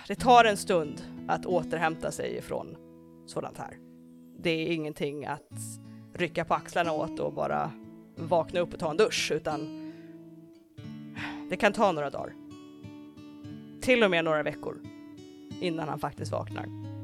Det 0.08 0.14
tar 0.14 0.44
en 0.44 0.56
stund 0.56 1.02
att 1.28 1.46
återhämta 1.46 2.10
sig 2.10 2.36
ifrån 2.36 2.76
sådant 3.26 3.58
här. 3.58 3.76
Det 4.38 4.50
är 4.50 4.72
ingenting 4.72 5.26
att 5.26 5.52
rycka 6.14 6.44
på 6.44 6.54
axlarna 6.54 6.92
åt 6.92 7.20
och 7.20 7.32
bara 7.32 7.70
vakna 8.16 8.60
upp 8.60 8.72
och 8.74 8.80
ta 8.80 8.90
en 8.90 8.96
dusch, 8.96 9.32
utan 9.34 9.92
det 11.48 11.56
kan 11.56 11.72
ta 11.72 11.92
några 11.92 12.10
dagar. 12.10 12.32
Till 13.80 14.04
och 14.04 14.10
med 14.10 14.24
några 14.24 14.42
veckor 14.42 14.76
innan 15.60 15.88
han 15.88 15.98
faktiskt 15.98 16.32
vaknar. 16.32 16.95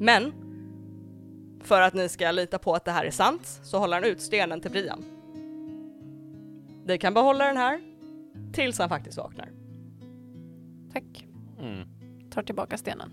Men 0.00 0.32
för 1.62 1.80
att 1.80 1.94
ni 1.94 2.08
ska 2.08 2.30
lita 2.30 2.58
på 2.58 2.74
att 2.74 2.84
det 2.84 2.90
här 2.90 3.04
är 3.04 3.10
sant 3.10 3.60
så 3.62 3.78
håller 3.78 3.96
han 3.96 4.04
ut 4.04 4.20
stenen 4.20 4.60
till 4.60 4.70
Brian. 4.70 5.04
Ni 6.86 6.98
kan 6.98 7.14
behålla 7.14 7.44
den 7.46 7.56
här 7.56 7.80
tills 8.52 8.78
han 8.78 8.88
faktiskt 8.88 9.18
vaknar. 9.18 9.48
Tack. 10.92 11.26
Mm. 11.58 11.88
Tar 12.30 12.42
tillbaka 12.42 12.78
stenen. 12.78 13.12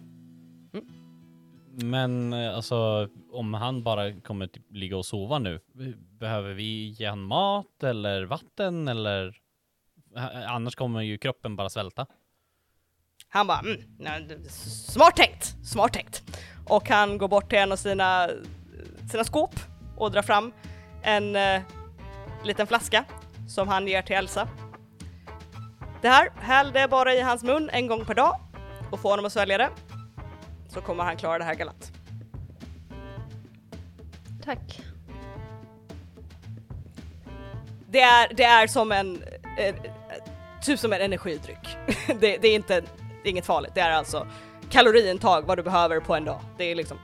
Men 1.83 2.33
eh, 2.33 2.55
alltså 2.55 3.09
om 3.31 3.53
han 3.53 3.83
bara 3.83 4.21
kommer 4.21 4.47
typ 4.47 4.63
ligga 4.71 4.97
och 4.97 5.05
sova 5.05 5.39
nu, 5.39 5.59
behöver 6.19 6.53
vi 6.53 6.87
ge 6.87 7.05
han 7.05 7.21
mat 7.21 7.83
eller 7.83 8.25
vatten 8.25 8.87
eller? 8.87 9.27
Eh, 10.15 10.51
Annars 10.53 10.75
kommer 10.75 11.01
ju 11.01 11.17
kroppen 11.17 11.55
bara 11.55 11.69
svälta. 11.69 12.07
Han 13.27 13.47
bara 13.47 13.59
mm, 13.59 14.43
smart 14.49 15.15
tänkt, 15.15 15.55
smart 15.65 15.93
tänkt. 15.93 16.23
Och 16.69 16.89
han 16.89 17.17
går 17.17 17.27
bort 17.27 17.49
till 17.49 17.57
en 17.57 17.71
av 17.71 17.75
sina, 17.75 18.29
sina 19.11 19.23
skåp 19.23 19.55
och 19.97 20.11
drar 20.11 20.21
fram 20.21 20.51
en 21.01 21.35
eh, 21.35 21.61
liten 22.43 22.67
flaska 22.67 23.05
som 23.47 23.67
han 23.67 23.87
ger 23.87 24.01
till 24.01 24.15
Elsa. 24.15 24.47
Det 26.01 26.09
här, 26.09 26.29
häll 26.39 26.71
det 26.71 26.87
bara 26.87 27.13
i 27.13 27.21
hans 27.21 27.43
mun 27.43 27.69
en 27.73 27.87
gång 27.87 28.05
per 28.05 28.13
dag 28.13 28.39
och 28.91 28.99
få 28.99 29.09
honom 29.09 29.25
att 29.25 29.33
svälja 29.33 29.57
det. 29.57 29.69
Så 30.67 30.81
kommer 30.81 31.03
han 31.03 31.17
klara 31.17 31.37
det 31.37 31.43
här 31.43 31.55
galant. 31.55 31.91
Tack. 34.45 34.81
Det 37.89 38.01
är, 38.01 38.33
det 38.33 38.43
är 38.43 38.67
som 38.67 38.91
en, 38.91 39.23
eh, 39.57 39.75
typ 40.61 40.79
som 40.79 40.93
en 40.93 41.01
energidryck. 41.01 41.77
det, 42.07 42.37
det 42.37 42.47
är 42.47 42.55
inte, 42.55 42.81
det 42.81 43.29
är 43.29 43.29
inget 43.29 43.45
farligt, 43.45 43.71
det 43.75 43.81
är 43.81 43.91
alltså 43.91 44.27
kaloriintag 44.69 45.41
vad 45.41 45.57
du 45.57 45.63
behöver 45.63 45.99
på 45.99 46.15
en 46.15 46.25
dag. 46.25 46.39
Det 46.57 46.63
är 46.71 46.75
liksom, 46.75 46.97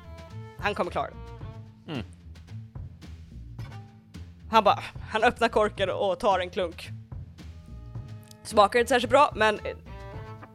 han 0.59 0.75
kommer 0.75 0.91
klara 0.91 1.07
det. 1.07 1.91
Mm. 1.91 2.05
Han 4.51 4.63
bara, 4.63 4.79
han 5.09 5.23
öppnar 5.23 5.49
korken 5.49 5.89
och 5.89 6.19
tar 6.19 6.39
en 6.39 6.49
klunk. 6.49 6.89
Smakar 8.43 8.79
inte 8.79 8.89
särskilt 8.89 9.11
bra 9.11 9.31
men 9.35 9.59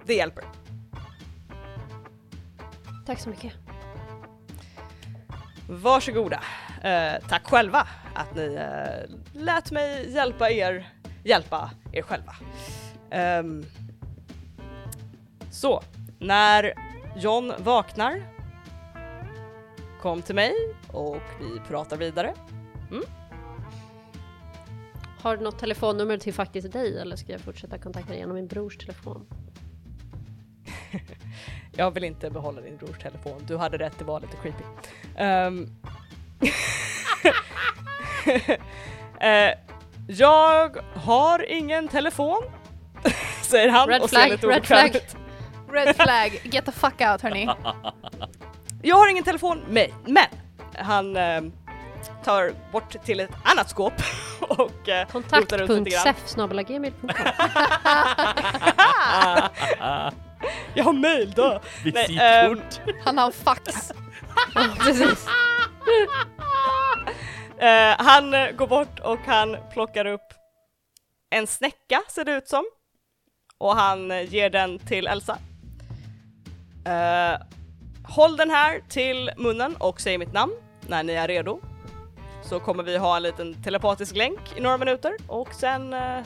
det 0.07 0.15
hjälper. 0.15 0.45
Tack 3.07 3.21
så 3.21 3.29
mycket. 3.29 3.53
Varsågoda. 5.69 6.43
Eh, 6.83 7.13
tack 7.29 7.47
själva 7.47 7.87
att 8.15 8.35
ni 8.35 8.55
eh, 8.55 9.17
lät 9.33 9.71
mig 9.71 10.13
hjälpa 10.15 10.51
er, 10.51 10.89
hjälpa 11.25 11.71
er 11.93 12.03
själva. 12.03 12.37
Ehm, 13.11 13.65
så, 15.51 15.83
när 16.19 16.75
John 17.17 17.53
vaknar, 17.59 18.23
kom 20.03 20.23
till 20.23 20.35
mig 20.35 20.55
och 20.93 21.23
vi 21.41 21.61
pratar 21.69 21.97
vidare. 21.97 22.35
Har 25.23 25.37
du 25.37 25.45
något 25.45 25.59
telefonnummer 25.59 26.19
till 26.19 26.35
faktiskt 26.35 26.73
dig 26.73 26.99
eller 27.01 27.17
ska 27.17 27.33
jag 27.33 27.41
fortsätta 27.41 27.79
kontakta 27.79 28.09
dig 28.11 28.19
genom 28.19 28.35
min 28.35 28.47
brors 28.47 28.77
telefon? 28.77 29.27
Jag 31.73 31.91
vill 31.91 32.05
inte 32.05 32.31
behålla 32.31 32.61
din 32.61 32.77
brors 32.77 32.99
telefon, 32.99 33.43
du 33.47 33.57
hade 33.57 33.79
rätt, 33.79 33.93
det 33.99 34.05
var 34.05 34.21
lite 34.21 34.37
creepy. 34.43 34.63
Ehm, 35.17 35.69
eh, 39.21 39.51
Jag 40.09 40.77
har 40.95 41.51
ingen 41.51 41.89
telefon, 41.89 42.43
säger 43.43 43.69
han 43.69 43.89
Red 43.89 44.03
och 44.03 44.11
flag, 44.11 44.23
ser 44.23 44.31
lite 44.31 44.47
red 44.47 44.67
flag. 44.67 44.97
ut. 44.97 45.17
Red 45.73 45.97
flag, 45.97 46.41
get 46.45 46.65
the 46.65 46.73
fuck 46.73 47.01
out 47.01 47.23
hörni. 47.23 47.49
Jag 48.83 48.97
har 48.97 49.09
ingen 49.09 49.25
telefon 49.25 49.63
med 49.69 49.91
men 50.07 50.25
han 50.75 51.17
eh, 51.17 51.41
tar 52.25 52.53
bort 52.73 53.05
till 53.05 53.21
ett 53.21 53.31
annat 53.43 53.71
skåp 53.71 53.93
och 54.41 54.89
eh, 54.89 55.07
rotar 55.13 55.59
runt 55.59 55.71
lite 55.71 55.91
grann. 55.91 56.15
Kontakt.sef.gmail.com 56.15 57.11
Jag 60.75 60.85
har 60.85 60.93
mail 60.93 61.33
då! 61.37 61.61
Visitkort. 61.85 62.81
Han 63.05 63.19
har 63.19 63.31
fax. 63.31 63.93
Precis. 64.79 65.27
Eh, 67.61 67.95
han 67.99 68.35
eh, 68.35 68.51
går 68.51 68.67
bort 68.67 69.01
och 69.01 69.19
han 69.27 69.57
plockar 69.73 70.05
upp 70.05 70.33
en 71.31 71.47
snäcka 71.47 72.03
ser 72.09 72.25
det 72.25 72.33
ut 72.33 72.49
som. 72.49 72.65
Och 73.59 73.77
han 73.77 74.11
eh, 74.11 74.35
ger 74.35 74.51
den 74.51 74.79
till 74.79 75.07
Elsa. 75.07 75.39
Eh, 76.89 77.41
håll 78.03 78.37
den 78.37 78.51
här 78.51 78.81
till 78.89 79.31
munnen 79.37 79.77
och 79.77 80.01
säg 80.01 80.19
mitt 80.19 80.33
namn 80.33 80.53
när 80.87 81.03
ni 81.03 81.13
är 81.13 81.29
redo. 81.29 81.61
Så 82.43 82.61
kommer 82.61 82.83
vi 82.83 82.97
ha 82.97 83.17
en 83.17 83.23
liten 83.23 83.63
telepatisk 83.63 84.17
länk 84.17 84.41
i 84.57 84.61
några 84.61 84.79
minuter 84.79 85.13
och 85.27 85.55
sen 85.55 85.93
eh, 85.93 86.21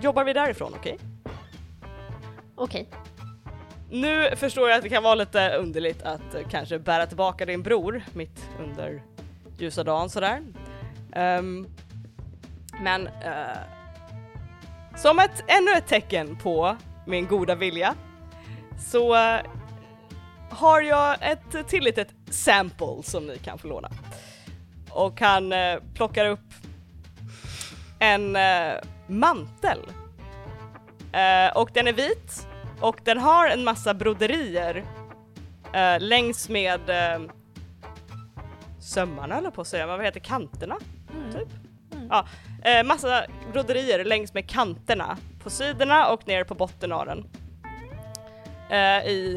jobbar 0.00 0.24
vi 0.24 0.32
därifrån, 0.32 0.74
okej? 0.76 0.98
Okej. 2.54 2.88
Nu 3.90 4.36
förstår 4.36 4.68
jag 4.68 4.76
att 4.76 4.82
det 4.82 4.88
kan 4.88 5.02
vara 5.02 5.14
lite 5.14 5.56
underligt 5.56 6.02
att 6.02 6.34
eh, 6.34 6.48
kanske 6.50 6.78
bära 6.78 7.06
tillbaka 7.06 7.46
din 7.46 7.62
bror 7.62 8.02
mitt 8.12 8.48
under 8.60 9.02
ljusa 9.58 9.84
dagen 9.84 10.10
sådär. 10.10 10.42
Ehm, 11.12 11.66
men 12.82 13.08
som 14.96 15.18
ett, 15.18 15.44
ännu 15.46 15.72
ett 15.72 15.86
tecken 15.86 16.36
på 16.36 16.76
min 17.06 17.26
goda 17.26 17.54
vilja 17.54 17.94
så 18.78 19.16
har 20.50 20.80
jag 20.80 21.16
ett 21.20 21.68
till 21.68 21.84
litet 21.84 22.08
sample 22.30 23.02
som 23.02 23.26
ni 23.26 23.38
kan 23.38 23.58
få 23.58 23.68
låna. 23.68 23.90
Och 24.90 25.20
han 25.20 25.52
eh, 25.52 25.78
plockar 25.94 26.26
upp 26.26 26.40
en 27.98 28.36
eh, 28.36 28.72
mantel. 29.06 29.78
Eh, 31.12 31.56
och 31.56 31.70
den 31.74 31.88
är 31.88 31.92
vit 31.92 32.46
och 32.80 33.00
den 33.04 33.18
har 33.18 33.48
en 33.48 33.64
massa 33.64 33.94
broderier 33.94 34.84
eh, 35.72 36.00
längs 36.00 36.48
med 36.48 36.90
eh, 36.90 37.20
sömmarna 38.80 39.38
eller 39.38 39.50
på 39.50 39.60
att 39.60 39.66
säga, 39.66 39.86
vad 39.86 40.04
heter 40.04 40.20
kanterna? 40.20 40.76
Typ. 41.32 41.48
Ja, 42.10 42.26
eh, 42.62 42.86
massa 42.86 43.26
broderier 43.52 44.04
längs 44.04 44.34
med 44.34 44.50
kanterna 44.50 45.16
på 45.42 45.50
sidorna 45.50 46.08
och 46.08 46.28
ner 46.28 46.44
på 46.44 46.54
botten 46.54 46.92
av 46.92 47.06
den. 47.06 47.26
I, 49.06 49.36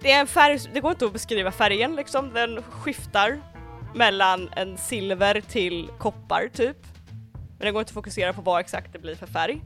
det- 0.00 0.12
är 0.12 0.20
en 0.20 0.26
färg, 0.26 0.58
det 0.74 0.80
går 0.80 0.90
inte 0.90 1.06
att 1.06 1.12
beskriva 1.12 1.52
färgen 1.52 1.96
liksom, 1.96 2.32
den 2.34 2.62
skiftar 2.62 3.40
mellan 3.94 4.48
en 4.56 4.76
silver 4.78 5.40
till 5.40 5.90
koppar 5.98 6.48
typ. 6.52 6.76
Men 7.32 7.66
det 7.66 7.70
går 7.70 7.80
inte 7.80 7.90
att 7.90 7.94
fokusera 7.94 8.32
på 8.32 8.40
vad 8.42 8.60
exakt 8.60 8.92
det 8.92 8.98
blir 8.98 9.14
för 9.14 9.26
färg. 9.26 9.60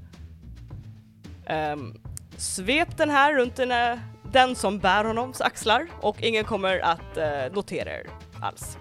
Um, 1.73 2.03
svep 2.37 2.97
den 2.97 3.11
här 3.11 3.35
runt 3.35 3.57
den, 3.57 4.01
den 4.33 4.57
som 4.57 4.79
bär 4.79 5.05
honoms 5.05 5.41
axlar 5.41 5.89
och 6.01 6.23
ingen 6.23 6.45
kommer 6.45 6.79
att 6.79 7.17
eh, 7.17 7.53
notera 7.53 7.91
er 7.91 8.07
alls. 8.43 8.79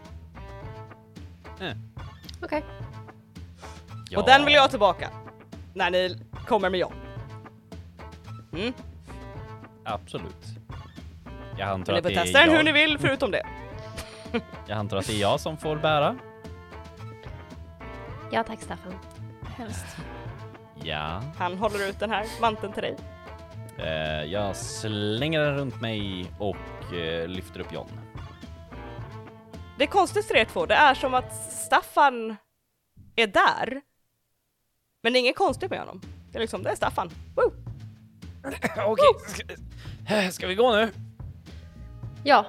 Okej. 2.44 2.64
Ja. 4.10 4.20
Och 4.20 4.26
den 4.26 4.46
vill 4.46 4.54
jag 4.54 4.62
ha 4.62 4.70
tillbaka 4.70 5.10
när 5.74 5.92
ni 5.92 6.22
kommer 6.48 6.70
med 6.70 6.80
John. 6.80 6.94
Mm. 8.54 8.74
Absolut. 9.84 10.46
Jag 11.58 11.70
antar, 11.70 11.94
att 11.94 12.04
det 12.04 12.12
är 12.12 12.24
testa 12.24 12.40
den 12.40 12.50
hur 12.50 12.56
jag, 12.56 12.66
ni 12.66 12.72
vill 12.72 12.98
förutom 13.00 13.32
det. 13.32 13.44
jag 14.68 14.78
antar 14.78 14.98
att 14.98 15.08
det 15.08 15.14
är 15.14 15.22
jag 15.22 15.40
som 15.40 15.58
får 15.58 15.76
bära. 15.76 16.18
Ja 18.32 18.44
tack 18.44 18.62
Staffan. 18.62 18.94
Helst. 19.58 19.86
Ja. 20.84 21.22
Han 21.38 21.58
håller 21.58 21.90
ut 21.90 22.00
den 22.00 22.10
här 22.10 22.26
manteln 22.42 22.74
till 22.74 22.84
dig. 22.84 22.96
Eh, 23.78 24.32
jag 24.32 24.56
slänger 24.56 25.40
den 25.40 25.58
runt 25.58 25.82
mig 25.82 26.32
och 26.40 26.94
eh, 26.94 27.28
lyfter 27.28 27.60
upp 27.60 27.74
John. 27.74 27.88
Det 29.78 29.84
är 29.84 29.88
konstigt 29.88 30.26
för 30.26 30.36
er 30.36 30.46
två, 30.46 30.66
det 30.66 30.76
är 30.76 30.94
som 30.94 31.14
att 31.14 31.36
Staffan 31.52 32.36
är 33.16 33.28
där. 33.28 33.82
Men 35.04 35.14
det 35.14 35.20
är 35.20 35.22
inget 35.22 35.36
konstigt 35.36 35.70
med 35.70 35.80
honom. 35.80 36.02
Det 36.32 36.38
är 36.38 36.42
liksom, 36.42 36.64
det 36.64 36.70
är 36.70 36.76
Staffan. 36.76 37.10
Woo! 37.36 37.52
Okej, 38.86 39.06
ska, 39.28 40.32
ska 40.32 40.48
vi 40.48 40.56
gå 40.56 40.76
nu? 40.76 40.92
Ja, 42.28 42.46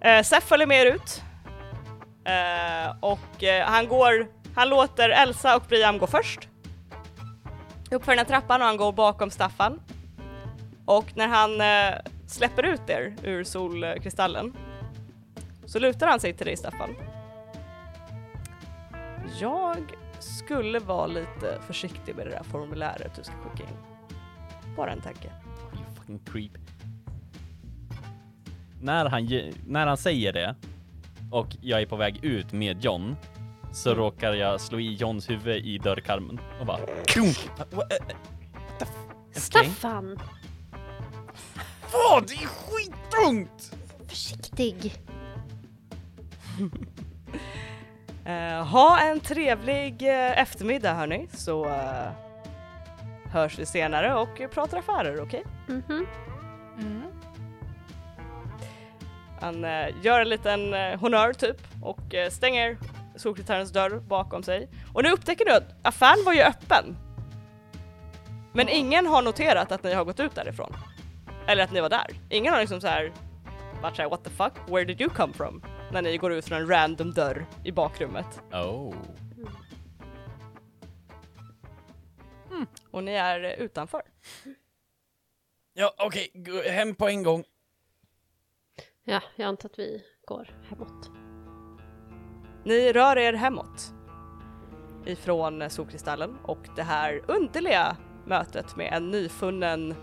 Eh, 0.00 0.22
Seth 0.22 0.46
följer 0.46 0.66
med 0.66 0.86
er 0.86 0.86
ut. 0.86 1.22
Eh, 2.24 2.96
och 3.00 3.42
eh, 3.44 3.66
han 3.66 3.88
går, 3.88 4.26
han 4.54 4.68
låter 4.68 5.08
Elsa 5.08 5.56
och 5.56 5.62
Briam 5.68 5.98
gå 5.98 6.06
först. 6.06 6.48
Upp 7.90 8.04
för 8.04 8.12
den 8.12 8.18
här 8.18 8.24
trappan 8.24 8.60
och 8.60 8.66
han 8.66 8.76
går 8.76 8.92
bakom 8.92 9.30
Staffan. 9.30 9.80
Och 10.84 11.16
när 11.16 11.28
han 11.28 11.60
eh, 11.60 11.98
släpper 12.26 12.62
ut 12.62 12.90
er 12.90 13.16
ur 13.22 13.44
solkristallen 13.44 14.56
så 15.64 15.78
lutar 15.78 16.06
han 16.06 16.20
sig 16.20 16.32
till 16.32 16.46
dig 16.46 16.56
Staffan. 16.56 16.90
Jag 19.40 19.76
skulle 20.18 20.78
vara 20.78 21.06
lite 21.06 21.58
försiktig 21.66 22.16
med 22.16 22.26
det 22.26 22.30
där 22.30 22.42
formuläret 22.42 23.14
du 23.16 23.24
ska 23.24 23.32
skicka 23.32 23.70
in. 23.70 23.76
Bara 24.76 24.92
en 24.92 25.00
tanke. 25.00 25.28
You 25.74 25.84
fucking 25.96 26.18
creep. 26.18 26.69
När 28.80 29.06
han, 29.06 29.28
när 29.66 29.86
han 29.86 29.96
säger 29.96 30.32
det 30.32 30.54
och 31.30 31.46
jag 31.60 31.82
är 31.82 31.86
på 31.86 31.96
väg 31.96 32.24
ut 32.24 32.52
med 32.52 32.84
John 32.84 33.16
så 33.72 33.90
Mm. 33.90 34.02
råkar 34.02 34.32
jag 34.32 34.60
slå 34.60 34.80
i 34.80 34.94
Johns 34.94 35.30
huvud 35.30 35.64
i 35.66 35.78
dörrkarmen 35.78 36.40
och 36.60 36.66
bara. 36.66 36.80
Staffan! 39.32 40.18
Vad? 41.92 42.26
Det 42.28 42.34
är 42.34 42.46
skittungt! 42.46 43.72
Försiktig! 44.08 44.94
Eh, 48.24 48.64
ha 48.66 49.00
en 49.00 49.20
trevlig 49.20 50.02
eh, 50.02 50.38
eftermiddag 50.40 50.94
hörni, 50.94 51.28
så 51.32 51.64
eh, 51.68 52.10
hörs 53.32 53.58
vi 53.58 53.66
senare 53.66 54.14
och 54.14 54.40
pratar 54.54 54.78
affärer, 54.78 55.20
okej? 55.22 55.44
Mhm. 55.68 55.82
Mm. 55.88 56.06
Han 59.40 59.64
eh, 59.64 59.88
gör 60.02 60.20
en 60.20 60.28
liten 60.28 60.74
eh, 60.74 61.00
honör 61.00 61.32
typ 61.32 61.56
och 61.82 62.14
eh, 62.14 62.30
stänger 62.30 62.78
solkritärens 63.16 63.72
dörr 63.72 64.00
bakom 64.00 64.42
sig. 64.42 64.68
Och 64.94 65.02
nu 65.02 65.10
upptäcker 65.10 65.44
du 65.44 65.52
att 65.52 65.74
affären 65.82 66.24
var 66.24 66.32
ju 66.32 66.40
öppen. 66.40 66.96
Men 68.52 68.68
ingen 68.68 69.06
har 69.06 69.22
noterat 69.22 69.72
att 69.72 69.82
ni 69.82 69.94
har 69.94 70.04
gått 70.04 70.20
ut 70.20 70.34
därifrån. 70.34 70.76
Eller 71.46 71.64
att 71.64 71.72
ni 71.72 71.80
var 71.80 71.88
där. 71.88 72.06
Ingen 72.30 72.52
har 72.52 72.60
liksom 72.60 72.80
så 72.80 72.86
här 72.86 73.12
varit 73.82 73.96
såhär 73.96 74.08
what 74.10 74.24
the 74.24 74.30
fuck, 74.30 74.52
where 74.66 74.84
did 74.84 75.00
you 75.00 75.10
come 75.10 75.32
from? 75.32 75.62
När 75.92 76.02
ni 76.02 76.16
går 76.16 76.32
ut 76.32 76.44
från 76.44 76.58
en 76.58 76.68
random 76.68 77.14
dörr 77.14 77.46
i 77.64 77.72
bakrummet. 77.72 78.40
Oh. 78.52 78.94
Och 82.90 83.04
ni 83.04 83.12
är 83.12 83.40
utanför. 83.40 84.02
Ja, 85.72 85.94
okej, 85.98 86.30
gå 86.34 86.62
hem 86.62 86.94
på 86.94 87.08
en 87.08 87.22
gång. 87.22 87.44
Ja, 89.04 89.20
jag 89.36 89.46
antar 89.46 89.68
att 89.68 89.78
vi 89.78 90.02
går 90.24 90.48
hemåt. 90.68 91.10
Ni 92.64 92.92
rör 92.92 93.18
er 93.18 93.32
hemåt 93.32 93.92
ifrån 95.04 95.70
solkristallen 95.70 96.38
och 96.42 96.68
det 96.76 96.82
här 96.82 97.22
underliga 97.26 97.96
mötet 98.24 98.76
med 98.76 98.92
en 98.92 99.10
nyfunnen 99.10 99.94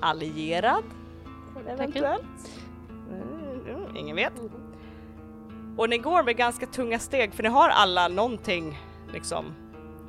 allierad 0.00 0.84
eventuellt. 1.68 2.62
Mm, 3.10 3.60
mm, 3.68 3.96
ingen 3.96 4.16
vet. 4.16 4.32
Och 5.76 5.90
ni 5.90 5.98
går 5.98 6.22
med 6.22 6.36
ganska 6.36 6.66
tunga 6.66 6.98
steg 6.98 7.34
för 7.34 7.42
ni 7.42 7.48
har 7.48 7.68
alla 7.68 8.08
någonting 8.08 8.78
liksom 9.12 9.44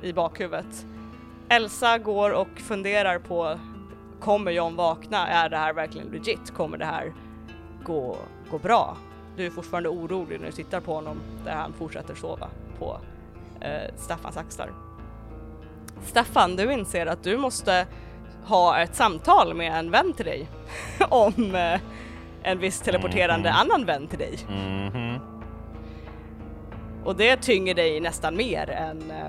i 0.02 0.12
bakhuvudet. 0.12 0.86
Elsa 1.48 1.98
går 1.98 2.30
och 2.30 2.58
funderar 2.58 3.18
på 3.18 3.58
kommer 4.20 4.50
John 4.50 4.76
vakna? 4.76 5.28
Är 5.28 5.48
det 5.48 5.56
här 5.56 5.72
verkligen 5.72 6.08
legit? 6.08 6.50
Kommer 6.50 6.78
det 6.78 6.84
här 6.84 7.14
gå, 7.88 8.16
gå 8.50 8.58
bra? 8.58 8.96
Du 9.36 9.46
är 9.46 9.50
fortfarande 9.50 9.88
orolig 9.88 10.40
när 10.40 10.46
du 10.46 10.52
tittar 10.52 10.80
på 10.80 10.94
honom 10.94 11.16
där 11.44 11.54
han 11.54 11.72
fortsätter 11.72 12.14
sova 12.14 12.48
på 12.78 12.98
eh, 13.60 13.94
Staffans 13.96 14.36
axlar. 14.36 14.70
Staffan, 16.04 16.56
du 16.56 16.72
inser 16.72 17.06
att 17.06 17.22
du 17.22 17.36
måste 17.36 17.86
ha 18.44 18.78
ett 18.78 18.94
samtal 18.94 19.54
med 19.54 19.78
en 19.78 19.90
vän 19.90 20.12
till 20.12 20.24
dig 20.24 20.48
om 21.08 21.54
eh, 21.54 21.80
en 22.42 22.58
viss 22.58 22.80
teleporterande 22.80 23.48
Mhm. 23.50 23.58
annan 23.60 23.86
vän 23.86 24.06
till 24.06 24.18
dig. 24.18 24.38
Mhm. 24.48 25.18
och 27.04 27.16
det 27.16 27.36
tynger 27.36 27.74
dig 27.74 28.00
nästan 28.00 28.36
mer 28.36 28.70
än 28.70 29.10
eh, 29.10 29.28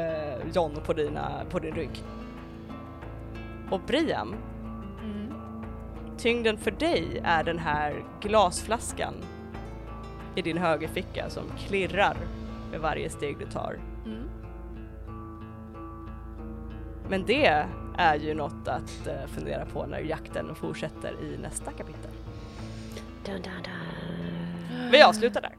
eh, 0.00 0.38
John 0.54 0.76
på, 0.86 0.92
dina, 0.92 1.30
på 1.50 1.58
din 1.58 1.74
rygg. 1.74 2.02
Och 3.70 3.80
Brian, 3.86 4.28
Mm. 4.28 4.38
Tyngden 6.18 6.58
för 6.58 6.70
dig 6.70 7.20
är 7.24 7.44
den 7.44 7.58
här 7.58 8.04
glasflaskan 8.20 9.14
i 10.34 10.42
din 10.42 10.58
högerficka 10.58 11.30
som 11.30 11.44
klirrar 11.66 12.16
med 12.70 12.80
varje 12.80 13.10
steg 13.10 13.38
du 13.38 13.46
tar. 13.46 13.78
Mm. 14.06 14.30
Men 17.08 17.26
det 17.26 17.64
är 17.98 18.16
ju 18.16 18.34
något 18.34 18.68
att 18.68 19.06
eh, 19.06 19.26
fundera 19.34 19.66
på 19.66 19.86
när 19.86 20.00
jakten 20.00 20.54
fortsätter 20.54 21.12
i 21.22 21.38
nästa 21.42 21.72
kapitel. 21.72 22.10
Dun, 23.24 23.42
dun, 23.42 23.62
dun. 23.62 24.90
Vi 24.90 25.02
avslutar 25.02 25.40
där. 25.40 25.56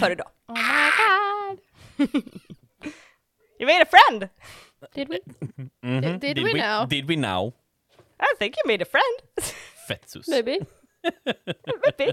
För 0.00 0.10
idag. 0.10 0.28
Oh 0.48 0.54
my 0.54 0.90
god! 0.98 2.22
You 3.60 3.66
made 3.66 3.82
a 3.82 3.86
friend! 3.90 4.28
Did 4.94 5.08
we? 5.08 5.18
Mhm. 5.82 6.18
Did 6.20 6.38
we 6.38 6.54
now? 6.54 6.86
Did 6.86 7.06
we 7.06 7.16
now? 7.16 7.52
I 8.20 8.34
think 8.38 8.56
you 8.56 8.62
made 8.66 8.82
a 8.82 8.84
friend. 8.84 9.54
Fetsus. 9.88 10.28
Maybe. 10.28 10.60
Maybe. 11.84 12.12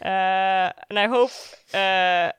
Uh, 0.00 0.70
and 0.90 0.98
I 0.98 1.06
hope... 1.06 1.32
Uh, 1.74 2.32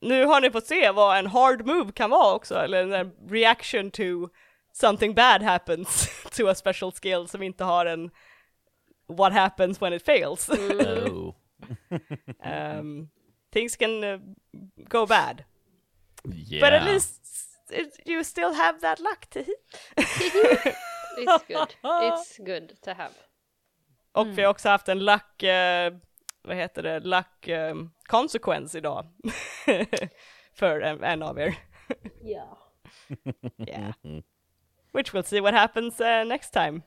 nu 0.00 0.24
har 0.24 0.40
ni 0.40 0.50
fått 0.50 0.66
se 0.66 0.90
vad 0.90 1.18
en 1.18 1.26
hard 1.26 1.66
move 1.66 1.92
kan 1.92 2.10
vara 2.10 2.34
också, 2.34 2.54
eller 2.54 2.92
en 2.92 3.12
reaction 3.30 3.90
to 3.90 4.28
something 4.72 5.14
bad 5.14 5.42
happens 5.42 6.08
to 6.30 6.48
a 6.48 6.54
special 6.54 6.92
skill 6.92 7.28
som 7.28 7.42
inte 7.42 7.64
har 7.64 7.86
en 7.86 8.10
what 9.08 9.32
happens 9.32 9.82
when 9.82 9.92
it 9.92 10.04
fails. 10.04 10.48
Oh. 10.48 11.34
um, 12.44 13.08
things 13.52 13.76
can 13.76 14.04
uh, 14.04 14.18
go 14.88 15.06
bad. 15.06 15.44
Yeah. 16.24 16.60
But 16.60 16.72
at 16.72 16.84
least 16.84 17.20
it, 17.70 18.00
you 18.04 18.24
still 18.24 18.52
have 18.54 18.80
that 18.80 19.00
luck 19.00 19.26
to 19.30 19.42
hit. 19.42 20.76
It's 21.18 21.46
good. 21.48 21.74
It's 21.82 22.38
good 22.38 22.82
to 22.82 22.90
have. 22.90 23.14
Och 24.12 24.26
vi 24.38 24.42
har 24.42 24.50
också 24.50 24.68
haft 24.68 24.88
en 24.88 25.04
luck, 25.04 25.42
eh, 25.42 25.94
vad 26.42 26.56
heter 26.56 26.82
det, 26.82 27.00
luck 27.00 27.48
eh, 27.48 27.74
consequence 28.06 28.78
idag. 28.78 29.06
För 30.54 30.80
en, 30.80 31.04
en 31.04 31.22
av 31.22 31.38
er. 31.38 31.54
Ja. 32.22 32.58
Yeah. 33.68 33.92
Which 34.92 35.14
we'll 35.14 35.22
see 35.22 35.40
what 35.40 35.54
happens 35.54 36.00
uh, 36.00 36.24
next 36.24 36.52
time. 36.52 36.82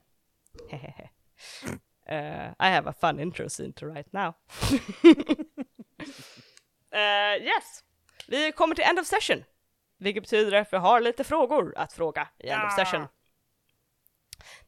uh, 0.73 2.51
I 2.59 2.69
have 2.69 2.89
a 2.89 2.93
fun 3.01 3.19
intro 3.19 3.49
scene 3.49 3.73
to 3.73 3.85
write 3.85 4.09
now. 4.13 4.35
uh, 6.93 7.37
yes, 7.41 7.83
vi 8.27 8.51
kommer 8.51 8.75
till 8.75 8.83
end 8.83 8.99
of 8.99 9.07
session. 9.07 9.43
Vilket 9.97 10.23
betyder 10.23 10.57
att 10.61 10.73
vi 10.73 10.77
har 10.77 11.01
lite 11.01 11.23
frågor 11.23 11.73
att 11.77 11.93
fråga 11.93 12.27
i 12.39 12.49
end 12.49 12.63
of 12.63 12.75
session. 12.75 13.07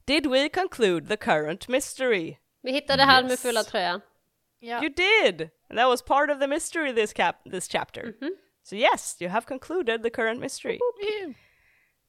Did 0.05 0.25
we 0.25 0.49
conclude 0.49 1.07
the 1.07 1.17
current 1.17 1.69
mystery? 1.69 2.37
Vi 2.63 2.71
hittade 2.71 3.03
han 3.03 3.23
med 3.23 3.31
Yes. 3.31 3.41
fulla 3.41 3.63
tröjan. 3.63 4.01
Ja. 4.59 4.81
You 4.83 4.89
did! 4.89 5.49
And 5.69 5.77
that 5.79 5.87
was 5.89 6.01
part 6.01 6.29
of 6.29 6.39
the 6.39 6.47
mystery 6.47 6.93
this 6.93 7.13
cap 7.13 7.35
this 7.51 7.67
chapter. 7.67 8.13
So 8.63 8.75
yes, 8.75 9.17
you 9.21 9.29
have 9.29 9.45
concluded 9.45 10.03
the 10.03 10.09
current 10.09 10.39
mystery. 10.39 10.79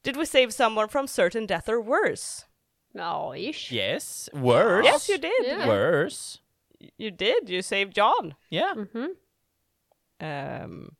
Did 0.03 0.15
we 0.17 0.25
save 0.25 0.51
someone 0.53 0.87
from 0.87 1.07
certain 1.07 1.45
death 1.47 1.69
or 1.69 1.81
worse? 1.81 2.45
Ja, 2.93 3.33
ish. 3.35 3.71
Yes. 3.71 4.29
Worse. 4.33 4.85
Yes, 4.85 5.09
you 5.09 5.17
did. 5.17 5.45
Yeah. 5.45 5.67
Worse. 5.67 6.39
You 6.97 7.11
did. 7.11 7.49
You 7.49 7.61
saved 7.61 7.93
John. 7.97 8.33
Yeah. 8.49 8.75
Mhm. 8.75 9.15
Um, 10.21 10.95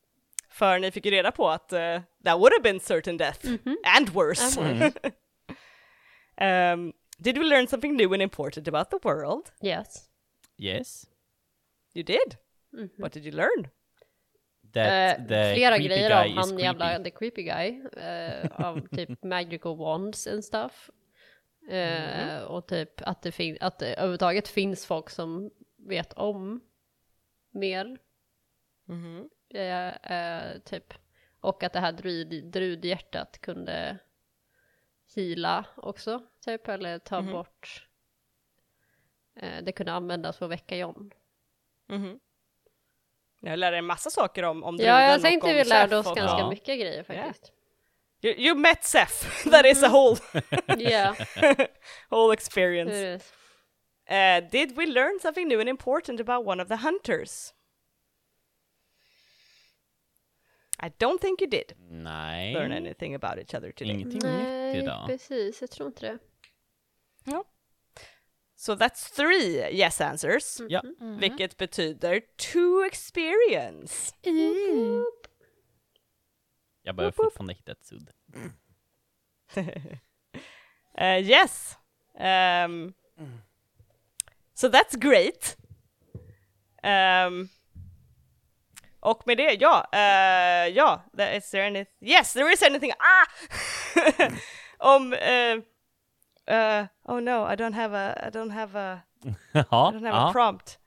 för 0.49 0.79
ni 0.79 0.91
fick 0.91 1.05
ju 1.05 1.11
reda 1.11 1.31
på 1.31 1.49
att 1.49 1.73
uh, 1.73 2.01
that 2.23 2.37
would 2.39 2.53
have 2.53 2.63
been 2.63 2.79
certain 2.79 3.17
death 3.17 3.45
and 3.97 4.09
worse. 4.09 4.59
um, 6.41 6.93
did 7.19 7.37
we 7.37 7.43
learn 7.43 7.67
something 7.67 7.95
new 7.97 8.13
and 8.13 8.21
important 8.21 8.67
about 8.67 8.89
the 8.89 8.99
world? 9.03 9.51
Yes. 9.61 10.09
Yes. 10.57 11.05
You 11.93 12.03
did. 12.03 12.37
What 12.97 13.13
did 13.13 13.25
you 13.25 13.31
learn? 13.31 13.69
That 14.73 15.19
Eh, 15.19 15.27
the 15.27 15.53
flera 15.55 15.75
creepy 15.75 15.87
grejer 15.87 16.09
guy 16.09 16.31
om 16.31 16.39
is 16.39 16.51
han 16.51 16.59
jävla 16.59 16.85
creepy. 16.87 17.03
the 17.03 17.11
creepy 17.17 17.43
guy. 17.43 17.81
eh, 18.03 18.51
av 18.65 18.87
typ 18.95 19.23
magical 19.23 19.77
wands 19.77 20.27
and 20.27 20.43
stuff. 20.45 20.89
Eh, 21.69 22.41
Och 22.43 22.67
typ 22.67 23.01
att 23.01 23.21
det, 23.21 23.31
fin- 23.31 23.57
att 23.61 23.79
det 23.79 23.93
överhuvudtaget 23.93 24.47
finns 24.47 24.85
folk 24.85 25.09
som 25.09 25.51
vet 25.77 26.13
om 26.13 26.61
mer. 27.51 27.97
Eh, 29.53 29.87
eh, 30.11 30.59
typ. 30.59 30.93
Och 31.39 31.63
att 31.63 31.73
det 31.73 31.79
här 31.79 31.91
druid, 31.91 32.45
drudhjärtat 32.51 33.41
kunde 33.41 33.97
hila 35.15 35.65
också, 35.77 36.21
typ. 36.45 36.67
Eller 36.67 36.99
ta 36.99 37.21
bort. 37.21 37.87
Eh, 39.35 39.63
det 39.63 39.71
kunde 39.71 39.91
användas 39.93 40.37
för 40.37 40.45
att 40.45 40.51
väcka 40.51 40.77
John. 40.77 41.11
Jag 43.39 43.59
lärde 43.59 43.77
en 43.77 43.85
massa 43.85 44.09
saker 44.09 44.43
om, 44.43 44.63
om 44.63 44.75
Ja, 44.79 45.01
jag 45.01 45.21
tänkte 45.21 45.53
vi 45.53 45.63
lärde 45.63 45.97
oss 45.97 46.07
och- 46.07 46.15
ganska 46.17 46.37
Ja. 46.37 46.49
mycket 46.49 46.79
grejer 46.79 47.03
faktiskt. 47.03 47.51
You, 48.21 48.33
you 48.35 48.55
met 48.55 48.83
Seth. 48.83 49.49
That 49.51 49.65
is 49.65 49.83
a 49.83 49.87
whole, 49.89 50.17
Ja, 50.91 51.15
whole 52.09 52.33
experience. 52.33 53.23
Uh, 54.11 54.49
did 54.51 54.75
we 54.77 54.85
learn 54.85 55.19
something 55.21 55.47
new 55.47 55.59
and 55.59 55.69
important 55.69 56.19
about 56.19 56.47
one 56.47 56.61
of 56.63 56.67
the 56.67 56.75
hunters? 56.75 57.53
I 60.79 60.89
don't 60.97 61.21
think 61.21 61.41
you 61.41 61.47
did 61.49 61.73
Nej. 61.89 62.53
learn 62.53 62.71
anything 62.71 63.15
about 63.15 63.37
each 63.39 63.53
other 63.57 63.71
today. 63.71 63.91
Ingenting 63.93 64.13
nytt 64.13 64.23
Nej, 64.23 64.77
idag. 64.77 65.07
precis. 65.07 65.61
Jag 65.61 65.69
tror 65.71 65.87
inte 65.87 66.05
det. 66.05 66.17
So 68.57 68.75
that's 68.75 69.09
three 69.15 69.69
yes 69.71 70.01
answers, 70.01 70.61
Ja. 70.69 70.81
vilket 71.19 71.57
betyder 71.57 72.21
two 72.37 72.85
experience. 72.87 74.13
Jag 76.83 76.95
behöver 76.95 77.11
fortfarande 77.11 77.53
hitta 77.53 77.71
ett 77.71 77.85
sudd. 77.85 78.09
Uh, 80.97 81.19
yes. 81.29 81.77
Um, 82.19 82.93
so 84.53 84.69
that's 84.69 84.95
great. 84.97 85.57
Um, 86.83 87.49
och 89.05 89.21
med 89.27 89.37
det, 89.37 89.53
ja, 89.61 89.85
uh, 89.93 90.73
ja, 90.75 91.01
there- 91.17 91.37
is 91.37 91.49
there 91.51 91.67
anything, 91.67 92.09
yes, 92.09 92.33
there 92.33 92.53
is 92.53 92.63
anything, 92.63 92.91
ah! 92.91 93.25
Om, 94.95 95.13
uh, 95.13 95.57
uh, 96.55 96.85
oh 97.07 97.19
no, 97.21 97.53
I 97.53 97.55
don't 97.55 97.73
have 97.75 97.93
a, 97.97 98.27
I 98.27 98.29
don't 98.29 98.51
have 98.51 98.75
a, 98.79 98.99
I 99.53 99.61
don't 99.91 100.05
have 100.05 100.29
a 100.29 100.31
prompt. 100.31 100.77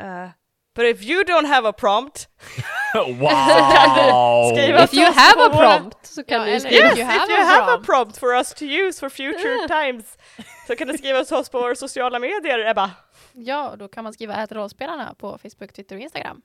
Uh, 0.00 0.28
but 0.74 0.84
if 0.84 1.02
you 1.02 1.24
don't 1.24 1.46
have 1.46 1.68
a 1.68 1.72
prompt, 1.72 2.28
Wow! 2.94 4.52
If 4.54 4.92
you 4.94 5.04
have 5.12 5.40
a 5.40 5.48
våra- 5.48 5.78
prompt 5.78 6.06
så 6.06 6.24
kan 6.24 6.40
Ja, 6.48 6.54
du 6.54 6.60
skriva. 6.60 6.74
Yes, 6.88 6.98
you 6.98 7.06
if 7.06 7.28
you 7.30 7.36
a 7.40 7.44
have 7.44 7.62
a 7.62 7.66
prompt. 7.66 7.86
prompt 7.86 8.18
for 8.18 8.34
us 8.34 8.54
to 8.54 8.64
use 8.64 9.00
for 9.00 9.08
future 9.08 9.68
times 9.68 10.18
så 10.66 10.76
kan 10.76 10.88
du 10.88 10.98
skriva 10.98 11.24
till 11.24 11.36
oss 11.36 11.48
på 11.48 11.60
våra 11.60 11.74
sociala 11.74 12.18
medier, 12.18 12.58
Ebba. 12.70 12.90
Ja, 13.32 13.74
då 13.78 13.88
kan 13.88 14.04
man 14.04 14.12
skriva 14.12 14.34
ät 14.42 14.52
rollspelarna 14.52 15.14
på 15.18 15.38
Facebook, 15.38 15.72
Twitter 15.72 15.96
och 15.96 16.02
Instagram. 16.02 16.42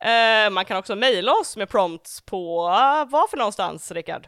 Eh, 0.00 0.50
man 0.50 0.64
kan 0.64 0.76
också 0.76 0.96
mejla 0.96 1.32
oss 1.32 1.56
med 1.56 1.68
prompts 1.68 2.20
på 2.20 2.66
uh, 2.68 3.10
vad 3.10 3.30
för 3.30 3.36
någonstans, 3.36 3.92
Rickard? 3.92 4.26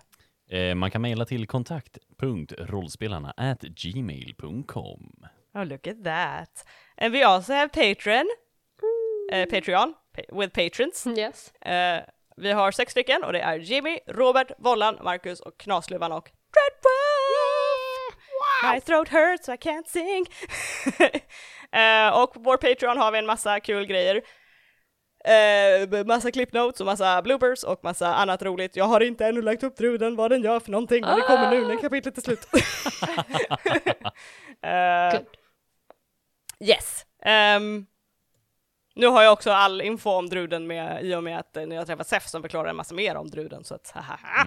Eh, 0.50 0.74
man 0.74 0.90
kan 0.90 1.02
mejla 1.02 1.24
till 1.24 1.46
kontakt.rollspelarna 1.46 3.34
at 3.36 3.60
gmail.com. 3.62 5.12
Oh, 5.54 5.64
look 5.64 5.86
at 5.86 6.04
that. 6.04 6.68
And 6.96 7.12
we 7.12 7.26
also 7.26 7.52
have 7.52 7.68
Patreon, 7.68 8.26
eh, 9.32 9.48
Patreon, 9.48 9.94
pa- 10.16 10.40
with 10.40 10.54
patrons. 10.54 11.06
Yes. 11.16 11.52
Vi 12.36 12.52
har 12.52 12.70
sex 12.70 12.92
stycken 12.92 13.24
och 13.24 13.32
det 13.32 13.40
är 13.40 13.58
Jimmy, 13.58 13.98
Robert, 14.06 14.50
Vollan, 14.58 14.98
Marcus 15.02 15.40
och 15.40 15.58
Knasluvan 15.58 16.12
och 16.12 16.24
Dreadwolf! 16.24 16.99
My 18.62 18.80
throat 18.80 19.08
hurts 19.08 19.46
so 19.46 19.52
I 19.52 19.56
can't 19.56 19.86
sing. 19.86 20.26
Eh, 21.72 22.22
och 22.22 22.32
på 22.32 22.40
vår 22.40 22.56
Patreon 22.56 22.98
har 22.98 23.12
vi 23.12 23.18
en 23.18 23.26
massa 23.26 23.60
kul 23.60 23.86
grejer. 23.86 24.22
Eh, 25.24 26.04
massa 26.06 26.30
clipnotes 26.30 26.80
och 26.80 26.86
massa 26.86 27.22
bloopers 27.22 27.64
och 27.64 27.84
massa 27.84 28.14
annat 28.14 28.42
roligt. 28.42 28.76
Jag 28.76 28.84
har 28.84 29.00
inte 29.00 29.26
ännu 29.26 29.42
lagt 29.42 29.62
upp 29.62 29.76
druden 29.76 30.16
vad 30.16 30.30
den 30.30 30.42
gör 30.42 30.60
för 30.60 30.70
någonting, 30.70 31.00
men 31.00 31.16
det 31.16 31.22
kommer 31.22 31.50
nu 31.50 31.66
när 31.66 31.76
kapitlet 31.76 32.18
är 32.18 32.22
slut. 32.22 32.48
Good. 35.12 35.26
Yes. 36.60 37.06
Ehm, 37.22 37.86
nu 38.94 39.06
har 39.06 39.22
jag 39.22 39.32
också 39.32 39.50
all 39.50 39.80
info 39.80 40.10
om 40.10 40.28
druden 40.28 40.66
med, 40.66 41.04
i 41.04 41.14
och 41.14 41.22
med 41.24 41.38
att 41.38 41.54
när 41.54 41.76
jag 41.76 41.86
träffat 41.86 42.08
Sef 42.08 42.26
som 42.26 42.42
förklarar 42.42 42.70
en 42.70 42.76
massa 42.76 42.94
mer 42.94 43.16
om 43.16 43.30
druden, 43.30 43.64
så 43.64 43.74
att 43.74 43.90
haha, 43.94 44.44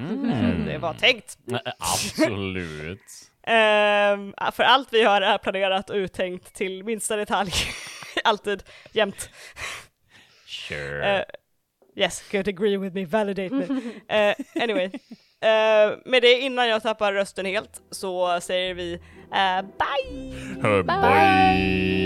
det 0.66 0.78
var 0.78 0.94
tänkt. 0.94 1.38
Absolut. 1.80 3.30
Ehm, 3.48 4.34
för 4.52 4.64
allt 4.64 4.94
vi 4.94 5.04
har 5.04 5.22
är 5.22 5.38
planerat 5.38 5.90
och 5.90 5.96
uttänkt 5.96 6.54
till 6.54 6.84
minsta 6.84 7.16
detalj. 7.16 7.52
Alltid, 8.24 8.64
jämt. 8.92 9.30
Sure. 10.46 11.18
Eh, 11.18 11.24
yes, 11.96 12.22
could 12.32 12.48
agree 12.48 12.78
with 12.78 12.96
me, 12.96 13.06
validate 13.06 13.56
me. 13.56 13.66
Eh, 14.08 14.36
anyway, 14.56 14.86
eh, 15.42 15.98
med 16.06 16.22
det 16.22 16.40
innan 16.40 16.68
jag 16.68 16.84
tappar 16.84 17.14
rösten 17.14 17.46
helt 17.46 17.82
så 17.92 18.42
säger 18.42 18.74
vi 18.74 18.94
eh, 19.34 19.62
bye! 19.62 20.84
Bye. 20.84 22.04